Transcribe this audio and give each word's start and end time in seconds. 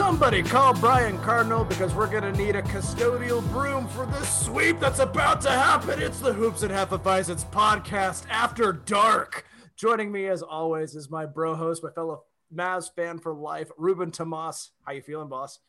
Somebody 0.00 0.42
call 0.42 0.72
Brian 0.72 1.18
Cardinal 1.18 1.62
because 1.62 1.94
we're 1.94 2.10
gonna 2.10 2.32
need 2.32 2.56
a 2.56 2.62
custodial 2.62 3.46
broom 3.52 3.86
for 3.86 4.06
this 4.06 4.46
sweep 4.46 4.80
that's 4.80 4.98
about 4.98 5.42
to 5.42 5.50
happen. 5.50 6.00
It's 6.00 6.20
the 6.20 6.32
Hoops 6.32 6.62
and 6.62 6.72
Hefeweizens 6.72 7.44
podcast 7.50 8.24
after 8.30 8.72
dark. 8.72 9.44
Joining 9.76 10.10
me 10.10 10.26
as 10.28 10.42
always 10.42 10.94
is 10.94 11.10
my 11.10 11.26
bro 11.26 11.54
host, 11.54 11.84
my 11.84 11.90
fellow 11.90 12.24
Mavs 12.52 12.90
fan 12.96 13.18
for 13.18 13.34
life, 13.34 13.70
Ruben 13.76 14.10
Tomas. 14.10 14.70
How 14.86 14.92
you 14.92 15.02
feeling, 15.02 15.28
boss? 15.28 15.60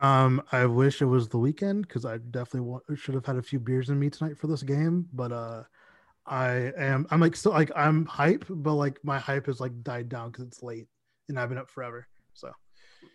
Um, 0.00 0.40
I 0.52 0.66
wish 0.66 1.02
it 1.02 1.06
was 1.06 1.28
the 1.28 1.38
weekend 1.38 1.88
because 1.88 2.04
I 2.04 2.18
definitely 2.18 2.60
want, 2.60 2.84
should 2.94 3.16
have 3.16 3.26
had 3.26 3.36
a 3.36 3.42
few 3.42 3.58
beers 3.58 3.90
in 3.90 3.98
me 3.98 4.08
tonight 4.08 4.38
for 4.38 4.46
this 4.46 4.62
game. 4.62 5.08
But 5.12 5.32
uh, 5.32 5.64
I 6.24 6.72
am 6.78 7.08
I'm 7.10 7.18
like 7.18 7.34
still 7.34 7.52
like 7.52 7.72
I'm 7.74 8.06
hype, 8.06 8.44
but 8.48 8.74
like 8.74 9.00
my 9.02 9.18
hype 9.18 9.48
is 9.48 9.58
like 9.58 9.82
died 9.82 10.08
down 10.08 10.30
because 10.30 10.46
it's 10.46 10.62
late 10.62 10.86
and 11.28 11.40
I've 11.40 11.48
been 11.48 11.58
up 11.58 11.70
forever. 11.70 12.06
So 12.34 12.52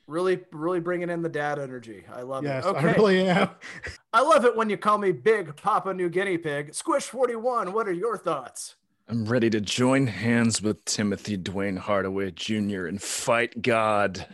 really, 0.08 0.40
really 0.52 0.80
bringing 0.80 1.10
in 1.10 1.22
the 1.22 1.30
dad 1.30 1.60
energy. 1.60 2.04
I 2.14 2.22
love 2.22 2.44
yes, 2.44 2.66
it. 2.66 2.76
I 2.76 2.94
really 2.94 3.28
am. 3.28 3.50
I 4.14 4.22
love 4.22 4.46
it 4.46 4.56
when 4.56 4.70
you 4.70 4.78
call 4.78 4.98
me 4.98 5.12
Big 5.12 5.56
Papa 5.56 5.94
New 5.94 6.10
Guinea 6.10 6.38
Pig. 6.38 6.74
Squish 6.74 7.04
Forty 7.04 7.36
One. 7.36 7.74
What 7.74 7.88
are 7.88 7.94
your 7.94 8.18
thoughts? 8.18 8.76
I'm 9.10 9.26
ready 9.26 9.50
to 9.52 9.62
join 9.62 10.08
hands 10.08 10.62
with 10.62 10.84
Timothy 10.84 11.38
Dwayne 11.38 11.78
Hardaway 11.78 12.32
Jr. 12.32 12.88
and 12.88 13.02
fight 13.02 13.62
God. 13.62 14.26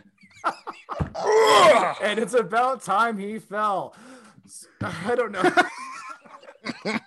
and 2.02 2.18
it's 2.18 2.34
about 2.34 2.82
time 2.82 3.18
he 3.18 3.38
fell. 3.38 3.96
I 4.82 5.16
don't 5.16 5.32
know. 5.32 5.44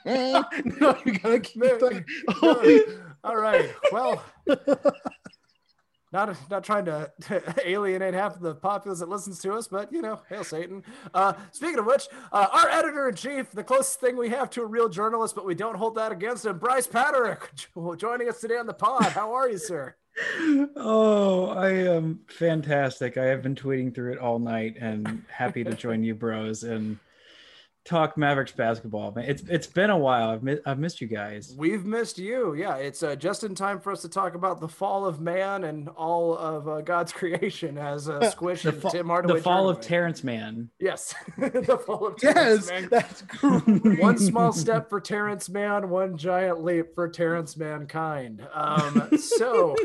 no, 0.80 0.96
you 1.04 1.18
gotta 1.18 1.40
keep 1.40 1.56
No, 1.62 2.00
no. 2.42 2.82
All 3.24 3.36
right. 3.36 3.74
Well, 3.90 4.22
not 6.12 6.36
not 6.50 6.64
trying 6.64 6.84
to, 6.86 7.10
alienate 7.64 8.14
half 8.14 8.36
of 8.36 8.40
the 8.40 8.54
populace 8.54 9.00
that 9.00 9.08
listens 9.08 9.38
to 9.40 9.52
us, 9.52 9.68
but 9.68 9.92
you 9.92 10.02
know, 10.02 10.20
hail 10.28 10.44
Satan. 10.44 10.82
Uh, 11.12 11.34
speaking 11.52 11.78
of 11.78 11.86
which, 11.86 12.08
uh, 12.32 12.46
our 12.52 12.68
editor 12.68 13.08
in 13.08 13.14
chief, 13.14 13.50
the 13.50 13.64
closest 13.64 14.00
thing 14.00 14.16
we 14.16 14.28
have 14.30 14.50
to 14.50 14.62
a 14.62 14.66
real 14.66 14.88
journalist, 14.88 15.34
but 15.34 15.44
we 15.44 15.54
don't 15.54 15.76
hold 15.76 15.94
that 15.96 16.12
against 16.12 16.46
him, 16.46 16.58
Brice 16.58 16.86
Paterik, 16.86 17.40
joining 17.98 18.28
us 18.28 18.40
today 18.40 18.56
on 18.56 18.66
the 18.66 18.74
pod. 18.74 19.04
How 19.04 19.34
are 19.34 19.48
you, 19.48 19.58
sir? 19.58 19.96
Oh, 20.76 21.48
I 21.50 21.70
am 21.70 22.20
fantastic. 22.26 23.18
I 23.18 23.26
have 23.26 23.42
been 23.42 23.54
tweeting 23.54 23.94
through 23.94 24.12
it 24.12 24.18
all 24.18 24.38
night 24.38 24.76
and 24.80 25.22
happy 25.28 25.62
to 25.64 25.74
join 25.74 26.02
you 26.02 26.14
bros 26.14 26.62
and 26.62 26.98
talk 27.86 28.16
Mavericks 28.18 28.52
basketball. 28.52 29.12
Man, 29.12 29.24
it's 29.26 29.42
it's 29.48 29.66
been 29.66 29.90
a 29.90 29.96
while. 29.98 30.30
I've 30.30 30.42
mi- 30.42 30.58
I've 30.66 30.78
missed 30.78 31.00
you 31.00 31.06
guys. 31.06 31.54
We've 31.56 31.84
missed 31.84 32.18
you. 32.18 32.54
Yeah, 32.54 32.76
it's 32.76 33.02
uh, 33.02 33.16
just 33.16 33.44
in 33.44 33.54
time 33.54 33.80
for 33.80 33.92
us 33.92 34.02
to 34.02 34.08
talk 34.08 34.34
about 34.34 34.60
the 34.60 34.68
fall 34.68 35.06
of 35.06 35.20
man 35.20 35.64
and 35.64 35.88
all 35.90 36.36
of 36.36 36.68
uh, 36.68 36.80
God's 36.80 37.12
creation 37.20 37.78
as 37.78 38.08
uh, 38.08 38.28
Squish 38.30 38.62
The, 38.62 38.70
and 38.70 38.82
fa- 38.82 38.90
Tim 38.90 39.06
Hardaway. 39.06 39.38
the 39.38 39.42
fall 39.42 39.68
of 39.68 39.80
Jr. 39.80 39.88
Terrence 39.88 40.24
Mann. 40.24 40.70
Yes, 40.80 41.14
the 41.38 41.80
fall 41.86 42.06
of 42.08 42.16
Terrence 42.16 42.68
Yes, 42.68 42.80
Mann. 42.82 42.88
that's 42.90 43.22
great. 43.22 44.00
one 44.00 44.18
small 44.18 44.52
step 44.52 44.88
for 44.90 45.00
Terrence 45.00 45.48
Mann, 45.48 45.88
one 45.88 46.16
giant 46.18 46.64
leap 46.64 46.94
for 46.94 47.08
Terrence 47.08 47.56
Mankind. 47.56 48.46
Um, 48.52 49.16
so, 49.18 49.76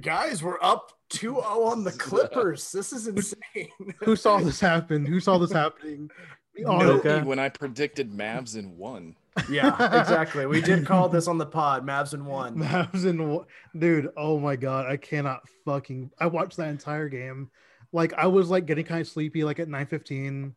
guys, 0.00 0.42
we're 0.42 0.58
up 0.62 0.92
2-0 1.10 1.42
on 1.44 1.84
the 1.84 1.92
Clippers. 1.92 2.72
This 2.72 2.92
is 2.92 3.06
insane. 3.08 3.68
Who 4.04 4.16
saw 4.16 4.38
this 4.38 4.60
happen? 4.60 5.04
Who 5.04 5.20
saw 5.20 5.38
this 5.38 5.52
happening? 5.52 6.10
We 6.56 6.64
all 6.64 6.78
No. 6.80 6.84
know. 6.86 6.92
Okay. 6.98 7.22
When 7.22 7.38
I 7.38 7.48
predicted 7.48 8.10
Mavs 8.12 8.56
in 8.56 8.76
one. 8.76 9.16
yeah, 9.48 9.74
exactly. 10.00 10.44
We 10.46 10.60
did 10.60 10.84
call 10.86 11.08
this 11.08 11.26
on 11.26 11.38
the 11.38 11.46
pod, 11.46 11.86
Mavs 11.86 12.12
in 12.14 12.24
one. 12.26 12.56
Mavs 12.56 13.06
in 13.06 13.28
one- 13.30 13.46
dude. 13.78 14.10
Oh 14.16 14.38
my 14.38 14.56
god, 14.56 14.86
I 14.86 14.96
cannot 14.98 15.48
fucking. 15.64 16.10
I 16.18 16.26
watched 16.26 16.58
that 16.58 16.68
entire 16.68 17.08
game. 17.08 17.50
Like 17.92 18.12
I 18.14 18.26
was 18.26 18.50
like 18.50 18.66
getting 18.66 18.84
kind 18.84 19.00
of 19.00 19.08
sleepy, 19.08 19.44
like 19.44 19.58
at 19.58 19.68
nine 19.68 19.86
fifteen, 19.86 20.54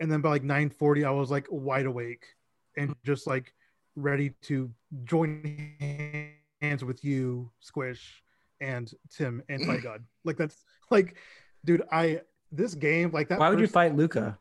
and 0.00 0.10
then 0.10 0.20
by 0.20 0.30
like 0.30 0.42
nine 0.42 0.70
forty, 0.70 1.04
I 1.04 1.10
was 1.10 1.30
like 1.30 1.46
wide 1.48 1.86
awake 1.86 2.24
and 2.76 2.94
just 3.04 3.28
like 3.28 3.54
ready 3.94 4.30
to 4.42 4.70
join 5.04 5.72
hands 6.60 6.84
with 6.84 7.04
you, 7.04 7.50
Squish, 7.60 8.20
and 8.60 8.90
Tim, 9.10 9.42
and 9.48 9.64
fight 9.66 9.82
God. 9.82 10.04
Like 10.24 10.36
that's 10.36 10.64
like, 10.90 11.16
dude. 11.64 11.82
I 11.92 12.22
this 12.52 12.74
game 12.74 13.10
like 13.12 13.28
that. 13.28 13.38
Why 13.38 13.50
would 13.50 13.60
you 13.60 13.66
first- 13.66 13.74
fight 13.74 13.96
Luka? 13.96 14.38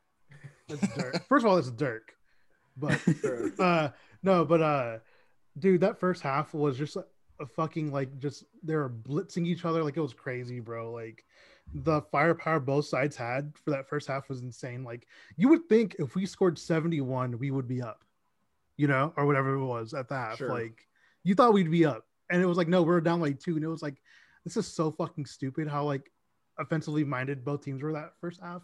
It's 0.69 0.95
Dirk. 0.95 1.25
First 1.27 1.45
of 1.45 1.51
all, 1.51 1.57
it's 1.57 1.71
Dirk, 1.71 2.13
but 2.75 2.99
uh 3.59 3.89
no 4.23 4.43
but 4.45 4.61
uh 4.61 4.97
dude 5.59 5.81
that 5.81 5.99
first 5.99 6.21
half 6.21 6.53
was 6.53 6.77
just 6.77 6.97
a 7.39 7.45
fucking 7.45 7.91
like 7.91 8.17
just 8.19 8.45
they 8.63 8.75
were 8.75 8.89
blitzing 8.89 9.45
each 9.45 9.65
other 9.65 9.83
like 9.83 9.95
it 9.95 10.01
was 10.01 10.13
crazy 10.13 10.59
bro 10.59 10.91
like 10.91 11.23
the 11.73 12.01
firepower 12.11 12.59
both 12.59 12.85
sides 12.85 13.15
had 13.15 13.53
for 13.63 13.71
that 13.71 13.87
first 13.87 14.07
half 14.07 14.27
was 14.29 14.41
insane 14.41 14.83
like 14.83 15.07
you 15.35 15.47
would 15.49 15.67
think 15.69 15.95
if 15.99 16.15
we 16.15 16.25
scored 16.25 16.57
71 16.57 17.37
we 17.37 17.51
would 17.51 17.67
be 17.67 17.81
up 17.81 18.03
you 18.77 18.87
know 18.87 19.13
or 19.17 19.25
whatever 19.25 19.53
it 19.55 19.65
was 19.65 19.93
at 19.93 20.09
that. 20.09 20.37
Sure. 20.37 20.49
like 20.49 20.87
you 21.23 21.35
thought 21.35 21.53
we'd 21.53 21.69
be 21.71 21.85
up 21.85 22.06
and 22.29 22.41
it 22.41 22.45
was 22.45 22.57
like 22.57 22.67
no 22.67 22.83
we're 22.83 23.01
down 23.01 23.19
like 23.19 23.39
two 23.39 23.55
and 23.55 23.63
it 23.63 23.67
was 23.67 23.81
like 23.81 24.01
this 24.43 24.57
is 24.57 24.67
so 24.67 24.91
fucking 24.91 25.25
stupid 25.25 25.67
how 25.67 25.83
like 25.83 26.11
offensively 26.59 27.03
minded 27.03 27.45
both 27.45 27.63
teams 27.63 27.81
were 27.81 27.93
that 27.93 28.13
first 28.19 28.41
half 28.41 28.61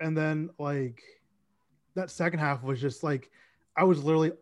and 0.00 0.16
then 0.16 0.50
like 0.58 1.02
that 1.94 2.10
second 2.10 2.38
half 2.38 2.62
was 2.62 2.80
just 2.80 3.02
like 3.02 3.30
I 3.76 3.84
was 3.84 4.02
literally 4.02 4.32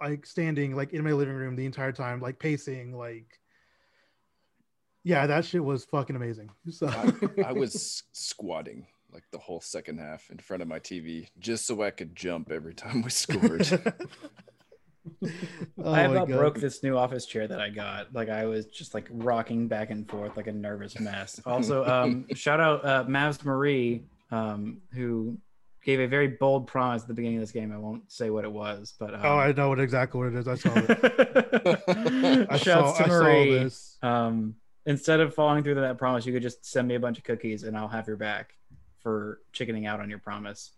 like 0.00 0.26
standing 0.26 0.74
like 0.74 0.92
in 0.92 1.04
my 1.04 1.12
living 1.12 1.34
room 1.34 1.56
the 1.56 1.66
entire 1.66 1.92
time, 1.92 2.20
like 2.20 2.38
pacing, 2.38 2.96
like 2.96 3.38
yeah, 5.02 5.26
that 5.26 5.44
shit 5.44 5.64
was 5.64 5.84
fucking 5.84 6.16
amazing. 6.16 6.50
So 6.70 6.88
I, 6.88 7.48
I 7.48 7.52
was 7.52 8.02
squatting 8.12 8.86
like 9.12 9.24
the 9.32 9.38
whole 9.38 9.60
second 9.60 9.98
half 9.98 10.30
in 10.30 10.38
front 10.38 10.62
of 10.62 10.68
my 10.68 10.78
TV 10.78 11.28
just 11.38 11.66
so 11.66 11.82
I 11.82 11.90
could 11.90 12.14
jump 12.14 12.50
every 12.50 12.74
time 12.74 13.02
we 13.02 13.10
scored. 13.10 13.66
Oh 15.82 15.92
I 15.92 16.02
about 16.02 16.28
broke 16.28 16.60
this 16.60 16.82
new 16.82 16.96
office 16.96 17.24
chair 17.24 17.48
that 17.48 17.60
I 17.60 17.70
got. 17.70 18.12
Like 18.12 18.28
I 18.28 18.44
was 18.44 18.66
just 18.66 18.92
like 18.92 19.08
rocking 19.10 19.66
back 19.66 19.90
and 19.90 20.08
forth 20.08 20.36
like 20.36 20.46
a 20.46 20.52
nervous 20.52 20.98
mess. 21.00 21.40
Also, 21.46 21.84
um, 21.86 22.26
shout 22.34 22.60
out 22.60 22.84
uh, 22.84 23.04
Mavs 23.04 23.42
Marie, 23.44 24.04
um, 24.30 24.82
who 24.92 25.38
gave 25.82 26.00
a 26.00 26.06
very 26.06 26.28
bold 26.28 26.66
promise 26.66 27.02
at 27.02 27.08
the 27.08 27.14
beginning 27.14 27.38
of 27.38 27.42
this 27.42 27.52
game. 27.52 27.72
I 27.72 27.78
won't 27.78 28.12
say 28.12 28.28
what 28.28 28.44
it 28.44 28.52
was, 28.52 28.94
but 28.98 29.14
um, 29.14 29.20
Oh, 29.24 29.38
I 29.38 29.52
know 29.52 29.70
what 29.70 29.80
exactly 29.80 30.18
what 30.18 30.28
it 30.28 30.34
is. 30.34 30.46
I 30.48 30.54
saw 30.56 30.72
it. 30.74 32.46
I 32.50 32.58
saw, 32.58 32.92
to 32.92 33.04
I 33.04 33.06
saw 33.06 33.06
Marie. 33.06 33.54
this. 33.54 33.96
Um, 34.02 34.56
instead 34.84 35.20
of 35.20 35.34
following 35.34 35.64
through 35.64 35.76
that 35.76 35.96
promise, 35.96 36.26
you 36.26 36.32
could 36.34 36.42
just 36.42 36.64
send 36.66 36.86
me 36.88 36.94
a 36.96 37.00
bunch 37.00 37.16
of 37.16 37.24
cookies 37.24 37.62
and 37.62 37.76
I'll 37.76 37.88
have 37.88 38.06
your 38.06 38.16
back 38.16 38.54
for 39.02 39.40
chickening 39.52 39.86
out 39.86 40.00
on 40.00 40.10
your 40.10 40.18
promise. 40.18 40.72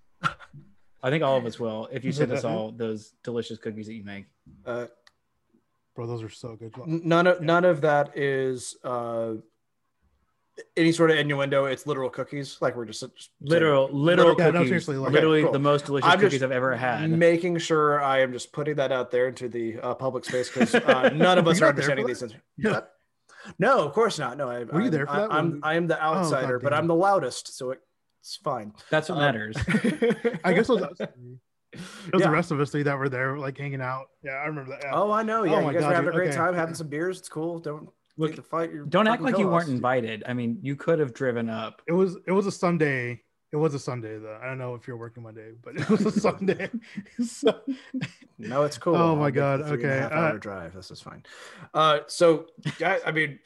I 1.03 1.11
think 1.11 1.25
all 1.25 1.37
of 1.37 1.45
us 1.47 1.59
will 1.65 1.89
if 1.93 2.05
you 2.05 2.13
send 2.13 2.33
us 2.33 2.45
all 2.45 2.71
those 2.73 3.13
delicious 3.25 3.59
cookies 3.59 3.87
that 3.87 3.95
you 3.95 4.05
make. 4.05 4.27
Uh, 4.65 4.87
Bro, 5.95 6.07
those 6.07 6.23
are 6.23 6.31
so 6.31 6.57
good. 6.57 6.73
none 6.87 7.27
of 7.27 7.43
none 7.43 7.65
of 7.67 7.83
that 7.83 8.17
is 8.17 8.77
uh, 8.83 9.35
any 10.77 10.91
sort 10.93 11.11
of 11.11 11.19
innuendo. 11.19 11.67
It's 11.67 11.87
literal 11.87 12.09
cookies. 12.09 12.57
Like 12.63 12.77
we're 12.77 12.87
just, 12.87 13.01
just 13.15 13.31
Literal, 13.43 13.91
literal 13.93 14.35
Yeah, 14.39 14.47
no, 14.47 14.53
cookies. 14.53 14.69
seriously, 14.69 14.97
like- 14.97 15.13
literally 15.13 15.39
Okay, 15.41 15.45
cool. 15.47 15.53
the 15.53 15.59
most 15.59 15.85
delicious 15.87 16.09
I'm 16.11 16.19
cookies 16.21 16.43
I've 16.43 16.51
ever 16.53 16.75
had. 16.77 17.11
making 17.11 17.59
sure 17.59 18.03
I 18.03 18.21
am 18.21 18.33
just 18.33 18.53
putting 18.53 18.77
that 18.77 18.91
out 18.93 19.11
there 19.11 19.29
into 19.29 19.49
the 19.49 19.79
uh, 19.81 19.95
public 19.95 20.25
space 20.25 20.49
because 20.51 20.75
uh, 20.75 21.09
none 21.15 21.37
of 21.39 21.47
us 21.47 21.61
are 21.61 21.65
you 21.67 21.69
understanding 21.71 22.07
these 22.07 22.21
things. 22.21 22.35
Yeah. 22.57 22.81
No, 23.59 23.81
of 23.81 23.93
course 23.93 24.19
not. 24.19 24.37
No, 24.39 24.49
I, 24.49 24.65
Were 24.65 24.81
you 24.81 24.87
I'm, 24.87 24.91
there 24.93 25.07
for 25.07 25.17
that 25.17 25.33
I, 25.33 25.39
am 25.41 25.61
I 25.63 25.75
am 25.75 25.89
the 25.89 26.01
outsider, 26.03 26.59
but. 26.59 26.73
I'm 26.73 26.87
the 26.87 26.95
loudest, 26.95 27.57
so 27.59 27.75
it's 28.23 28.37
fine. 28.37 28.73
That's 28.89 29.09
what 29.09 29.17
Uh, 29.19 29.21
matters. 29.21 29.57
I 30.45 30.53
guess 30.53 30.69
it 30.69 30.81
was, 30.81 31.01
it 31.01 31.11
was 32.13 32.21
Yeah. 32.21 32.27
the 32.27 32.31
rest 32.31 32.51
of 32.53 32.61
us 32.61 32.71
three 32.71 32.85
that 32.85 32.97
were 32.97 33.09
there, 33.09 33.37
like 33.37 33.59
hanging 33.59 33.81
out. 33.81 34.07
Yeah, 34.23 34.33
I 34.33 34.47
remember 34.47 34.71
that. 34.71 34.81
Yeah. 34.85 34.93
Oh, 34.95 35.11
I 35.11 35.23
know. 35.25 35.43
Yeah, 35.45 35.55
Oh 35.57 35.59
you 35.59 35.65
my 35.67 35.73
guys 35.73 35.83
God, 35.83 35.89
were 35.89 35.95
having 35.95 36.09
a 36.11 36.13
great 36.13 36.29
Okay. 36.29 36.37
time, 36.37 36.55
having 36.55 36.75
some 36.75 36.87
beers. 36.89 37.19
It's 37.19 37.29
cool. 37.29 37.59
Don't 37.59 37.89
Look, 38.19 38.37
the 38.37 38.43
fight. 38.43 38.73
Your 38.73 38.85
Don't 38.87 39.09
act 39.09 39.23
like 39.23 39.39
you 39.39 39.49
weren't 39.49 39.71
invited. 39.71 40.23
I 40.27 40.35
mean, 40.35 40.59
you 40.63 40.77
could 40.77 40.99
have 40.99 41.13
driven 41.15 41.49
up. 41.51 41.83
It 41.89 41.93
was 41.93 42.17
it 42.27 42.33
was 42.33 42.47
a 42.47 42.53
Sunday, 42.53 43.23
It 43.53 43.57
was 43.57 43.75
a 43.75 43.79
Sunday 43.79 44.19
though. 44.19 44.39
I 44.41 44.47
don't 44.47 44.59
know 44.59 44.75
if 44.75 44.87
you're 44.87 44.99
working 44.99 45.23
Monday, 45.23 45.53
but 45.65 45.77
it 45.77 45.89
was 45.89 46.05
a 46.07 46.13
Sunday. 46.29 46.71
so, 47.25 47.59
No, 48.39 48.63
it's 48.65 48.77
cool. 48.79 48.95
Oh 48.97 49.09
I'll 49.09 49.17
my 49.17 49.31
God, 49.31 49.61
three 49.67 49.83
and 49.83 49.85
a 49.85 49.87
okay, 49.89 49.99
half 50.01 50.13
hour 50.13 50.35
uh, 50.37 50.39
drive. 50.39 50.75
This 50.75 50.91
is 50.91 51.01
fine. 51.01 51.23
Uh, 51.73 52.01
so 52.07 52.47
guys, 52.79 53.01
I 53.07 53.13
mean, 53.13 53.39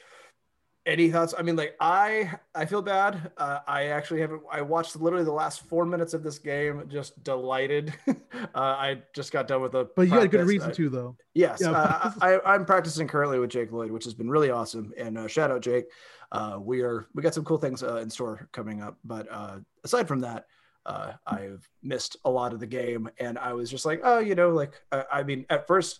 any 0.87 1.11
thoughts? 1.11 1.33
I 1.37 1.41
mean, 1.43 1.55
like 1.55 1.75
I, 1.79 2.31
I 2.55 2.65
feel 2.65 2.81
bad. 2.81 3.31
Uh, 3.37 3.59
I 3.67 3.87
actually 3.87 4.21
haven't. 4.21 4.41
I 4.51 4.61
watched 4.61 4.95
literally 4.95 5.25
the 5.25 5.31
last 5.31 5.61
four 5.67 5.85
minutes 5.85 6.13
of 6.13 6.23
this 6.23 6.39
game, 6.39 6.85
just 6.87 7.21
delighted. 7.23 7.93
uh, 8.07 8.15
I 8.55 9.01
just 9.13 9.31
got 9.31 9.47
done 9.47 9.61
with 9.61 9.75
a. 9.75 9.87
but 9.95 10.03
you 10.03 10.13
had 10.13 10.23
a 10.23 10.27
good 10.27 10.47
reason 10.47 10.71
I- 10.71 10.73
to 10.73 10.89
though. 10.89 11.17
Yes, 11.33 11.59
Yeah, 11.61 11.71
uh, 11.71 12.11
I, 12.21 12.39
I'm 12.45 12.65
practicing 12.65 13.07
currently 13.07 13.37
with 13.37 13.51
Jake 13.51 13.71
Lloyd, 13.71 13.91
which 13.91 14.05
has 14.05 14.15
been 14.15 14.29
really 14.29 14.49
awesome. 14.49 14.91
And 14.97 15.17
uh, 15.17 15.27
shout 15.27 15.51
out 15.51 15.61
Jake. 15.61 15.85
Uh, 16.31 16.57
we 16.59 16.81
are 16.81 17.07
we 17.13 17.21
got 17.21 17.33
some 17.33 17.43
cool 17.43 17.57
things 17.57 17.83
uh, 17.83 17.97
in 17.97 18.09
store 18.09 18.49
coming 18.51 18.81
up. 18.81 18.97
But 19.03 19.27
uh, 19.29 19.59
aside 19.83 20.07
from 20.07 20.21
that, 20.21 20.47
uh, 20.85 21.13
I've 21.27 21.69
missed 21.83 22.17
a 22.25 22.31
lot 22.31 22.53
of 22.53 22.59
the 22.59 22.67
game, 22.67 23.09
and 23.19 23.37
I 23.37 23.53
was 23.53 23.69
just 23.69 23.85
like, 23.85 24.01
oh, 24.03 24.19
you 24.19 24.35
know, 24.35 24.49
like 24.49 24.81
I 24.91 25.23
mean, 25.23 25.45
at 25.49 25.67
first. 25.67 25.99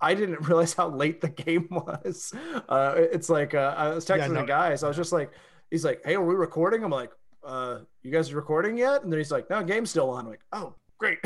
I 0.00 0.14
didn't 0.14 0.40
realize 0.48 0.74
how 0.74 0.88
late 0.88 1.20
the 1.20 1.28
game 1.28 1.68
was. 1.70 2.32
Uh, 2.68 2.94
it's 2.96 3.28
like 3.28 3.54
uh, 3.54 3.74
I 3.76 3.88
was 3.88 4.04
texting 4.04 4.18
Yeah, 4.18 4.26
no- 4.28 4.40
the 4.40 4.46
guys. 4.46 4.82
I 4.82 4.88
was 4.88 4.96
just 4.96 5.12
like, 5.12 5.30
he's 5.70 5.84
like, 5.84 6.02
"Hey, 6.04 6.14
are 6.14 6.24
we 6.24 6.34
recording?" 6.34 6.84
I'm 6.84 6.90
like, 6.90 7.10
uh, 7.44 7.80
"You 8.02 8.10
guys 8.10 8.32
recording 8.32 8.76
yet?" 8.76 9.02
And 9.02 9.12
then 9.12 9.18
he's 9.18 9.30
like, 9.30 9.48
"No, 9.50 9.62
game's 9.62 9.90
still 9.90 10.10
on." 10.10 10.24
I'm 10.24 10.30
like, 10.30 10.44
"Oh, 10.52 10.74
great." 10.98 11.18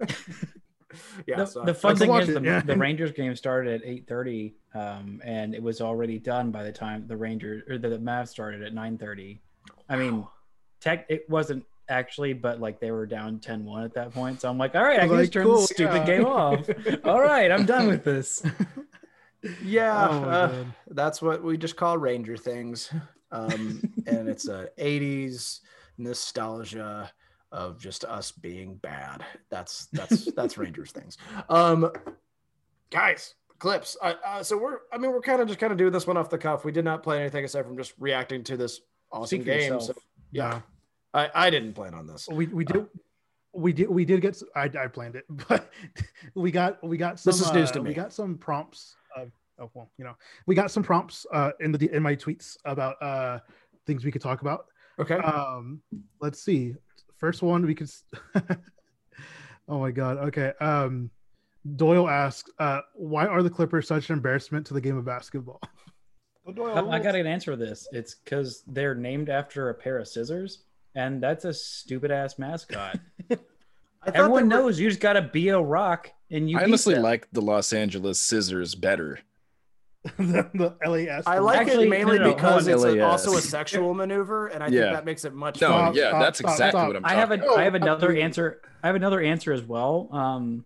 yeah. 1.26 1.36
the, 1.36 1.46
so 1.46 1.64
the 1.64 1.74
fun 1.74 1.96
thing 1.96 2.12
is 2.14 2.28
it, 2.28 2.34
the, 2.34 2.42
yeah. 2.42 2.60
the 2.60 2.76
Rangers 2.76 3.12
game 3.12 3.34
started 3.36 3.82
at 3.82 3.88
8:30, 3.88 4.54
um, 4.74 5.20
and 5.24 5.54
it 5.54 5.62
was 5.62 5.80
already 5.80 6.18
done 6.18 6.50
by 6.50 6.62
the 6.62 6.72
time 6.72 7.06
the 7.06 7.16
Rangers 7.16 7.62
or 7.68 7.78
the, 7.78 7.88
the 7.88 7.98
Mavs 7.98 8.28
started 8.28 8.62
at 8.62 8.74
9:30. 8.74 9.38
I 9.88 9.96
mean, 9.96 10.26
tech 10.80 11.06
it 11.08 11.28
wasn't 11.28 11.64
actually, 11.90 12.32
but 12.32 12.60
like 12.60 12.80
they 12.80 12.90
were 12.90 13.04
down 13.06 13.38
10-1 13.38 13.84
at 13.84 13.94
that 13.94 14.12
point. 14.12 14.40
So 14.40 14.48
I'm 14.48 14.56
like, 14.56 14.74
all 14.74 14.82
right, 14.82 15.00
I 15.00 15.06
can 15.06 15.10
Like, 15.16 15.20
just 15.22 15.32
turn 15.32 15.44
cool, 15.44 15.60
the 15.60 15.66
stupid 15.66 15.96
yeah. 15.96 16.06
game 16.06 16.24
off. 16.26 16.68
all 17.04 17.20
right, 17.20 17.50
I'm 17.50 17.66
done 17.66 17.88
with 17.88 18.04
this. 18.04 18.42
yeah 19.64 20.08
Oh 20.10 20.24
uh, 20.24 20.64
that's 20.88 21.22
what 21.22 21.42
we 21.42 21.56
just 21.56 21.76
call 21.76 21.96
ranger 21.96 22.36
things 22.36 22.92
um 23.32 23.82
and 24.06 24.28
it's 24.28 24.48
a 24.48 24.68
80s 24.78 25.60
nostalgia 25.98 27.10
of 27.52 27.78
just 27.78 28.04
us 28.04 28.32
being 28.32 28.74
bad 28.76 29.24
that's 29.48 29.86
that's 29.92 30.30
that's 30.32 30.58
rangers 30.58 30.92
things 30.92 31.16
um 31.48 31.90
guys 32.90 33.34
clips 33.58 33.96
uh, 34.02 34.14
uh, 34.26 34.42
so 34.42 34.56
we're 34.56 34.78
i 34.92 34.98
mean 34.98 35.10
we're 35.10 35.20
kind 35.20 35.40
of 35.40 35.48
just 35.48 35.58
kind 35.58 35.72
of 35.72 35.78
doing 35.78 35.92
this 35.92 36.06
one 36.06 36.16
off 36.16 36.28
the 36.30 36.38
cuff 36.38 36.64
we 36.64 36.72
did 36.72 36.84
not 36.84 37.02
play 37.02 37.20
anything 37.20 37.44
aside 37.44 37.64
from 37.64 37.76
just 37.76 37.94
reacting 37.98 38.44
to 38.44 38.56
this 38.56 38.80
awesome 39.12 39.42
game 39.42 39.72
yourself. 39.72 39.84
so 39.84 39.94
yeah 40.32 40.60
i 41.14 41.28
i 41.34 41.50
didn't 41.50 41.72
plan 41.74 41.94
on 41.94 42.06
this. 42.06 42.28
We 42.30 42.46
we 42.46 42.64
did 42.64 42.86
we 43.52 43.72
did 43.72 43.88
we 43.88 44.04
did 44.04 44.20
get 44.20 44.40
I, 44.54 44.70
I 44.78 44.86
planned 44.86 45.16
it 45.16 45.24
but 45.48 45.70
we 46.34 46.50
got 46.50 46.82
we 46.86 46.96
got 46.96 47.18
some 47.18 47.32
This 47.32 47.40
is 47.40 47.52
news 47.52 47.70
uh, 47.70 47.74
to 47.74 47.82
we 47.82 47.94
got 47.94 48.12
some 48.12 48.36
prompts 48.38 48.96
uh, 49.16 49.24
oh 49.58 49.70
well 49.74 49.90
you 49.98 50.04
know 50.04 50.14
we 50.46 50.54
got 50.54 50.70
some 50.70 50.82
prompts 50.82 51.26
uh 51.32 51.50
in 51.60 51.72
the 51.72 51.94
in 51.94 52.02
my 52.02 52.14
tweets 52.14 52.56
about 52.64 53.00
uh 53.02 53.38
things 53.86 54.04
we 54.04 54.12
could 54.12 54.22
talk 54.22 54.40
about. 54.40 54.66
Okay. 54.98 55.16
Um 55.16 55.82
let's 56.20 56.42
see. 56.42 56.74
First 57.16 57.42
one 57.42 57.66
we 57.66 57.74
could 57.74 57.90
oh 59.68 59.80
my 59.80 59.90
god. 59.90 60.18
Okay. 60.18 60.52
Um 60.60 61.10
doyle 61.76 62.08
asks 62.08 62.50
uh 62.58 62.80
why 62.94 63.26
are 63.26 63.42
the 63.42 63.50
clippers 63.50 63.88
such 63.88 64.10
an 64.10 64.16
embarrassment 64.16 64.66
to 64.66 64.74
the 64.74 64.80
game 64.80 64.96
of 64.96 65.04
basketball? 65.04 65.60
I, 66.46 66.80
I 66.80 66.98
got 66.98 67.14
an 67.14 67.26
answer 67.26 67.52
to 67.52 67.56
this. 67.56 67.86
It's 67.92 68.14
because 68.14 68.62
they're 68.66 68.94
named 68.94 69.28
after 69.28 69.70
a 69.70 69.74
pair 69.74 69.98
of 69.98 70.08
scissors, 70.08 70.64
and 70.94 71.22
that's 71.22 71.44
a 71.44 71.52
stupid 71.54 72.10
ass 72.10 72.38
mascot. 72.38 72.98
I 73.30 73.36
Everyone 74.14 74.42
were- 74.44 74.48
knows 74.48 74.80
you 74.80 74.88
just 74.88 75.00
got 75.00 75.12
to 75.14 75.22
be 75.22 75.48
a 75.50 75.60
rock, 75.60 76.10
and 76.30 76.48
you. 76.50 76.58
I 76.58 76.64
honestly 76.64 76.94
them. 76.94 77.02
like 77.02 77.28
the 77.32 77.42
Los 77.42 77.72
Angeles 77.72 78.18
Scissors 78.20 78.74
better. 78.74 79.20
the, 80.16 80.48
the 80.54 80.74
las 80.86 81.26
I 81.26 81.40
like 81.40 81.58
Actually, 81.60 81.86
it 81.86 81.90
mainly 81.90 82.18
no, 82.18 82.28
no, 82.28 82.34
because 82.34 82.66
it's 82.66 82.82
a, 82.82 83.00
also 83.04 83.36
a 83.36 83.40
sexual 83.42 83.92
maneuver, 83.92 84.46
and 84.46 84.64
I 84.64 84.68
Yeah. 84.68 84.80
think 84.84 84.94
that 84.94 85.04
makes 85.04 85.24
it 85.26 85.34
much. 85.34 85.60
No, 85.60 85.68
Stop, 85.68 85.94
yeah, 85.94 86.18
that's 86.18 86.38
stop, 86.38 86.52
exactly 86.52 86.78
stop. 86.80 86.86
what 86.88 86.96
I'm 86.96 87.04
I 87.04 87.08
talking 87.08 87.18
have 87.20 87.30
a 87.30 87.34
about. 87.44 87.58
I 87.58 87.64
have 87.64 87.74
another 87.74 88.16
answer. 88.16 88.62
I 88.82 88.86
have 88.86 88.96
another 88.96 89.20
answer 89.20 89.52
as 89.52 89.62
well. 89.62 90.08
Um, 90.10 90.64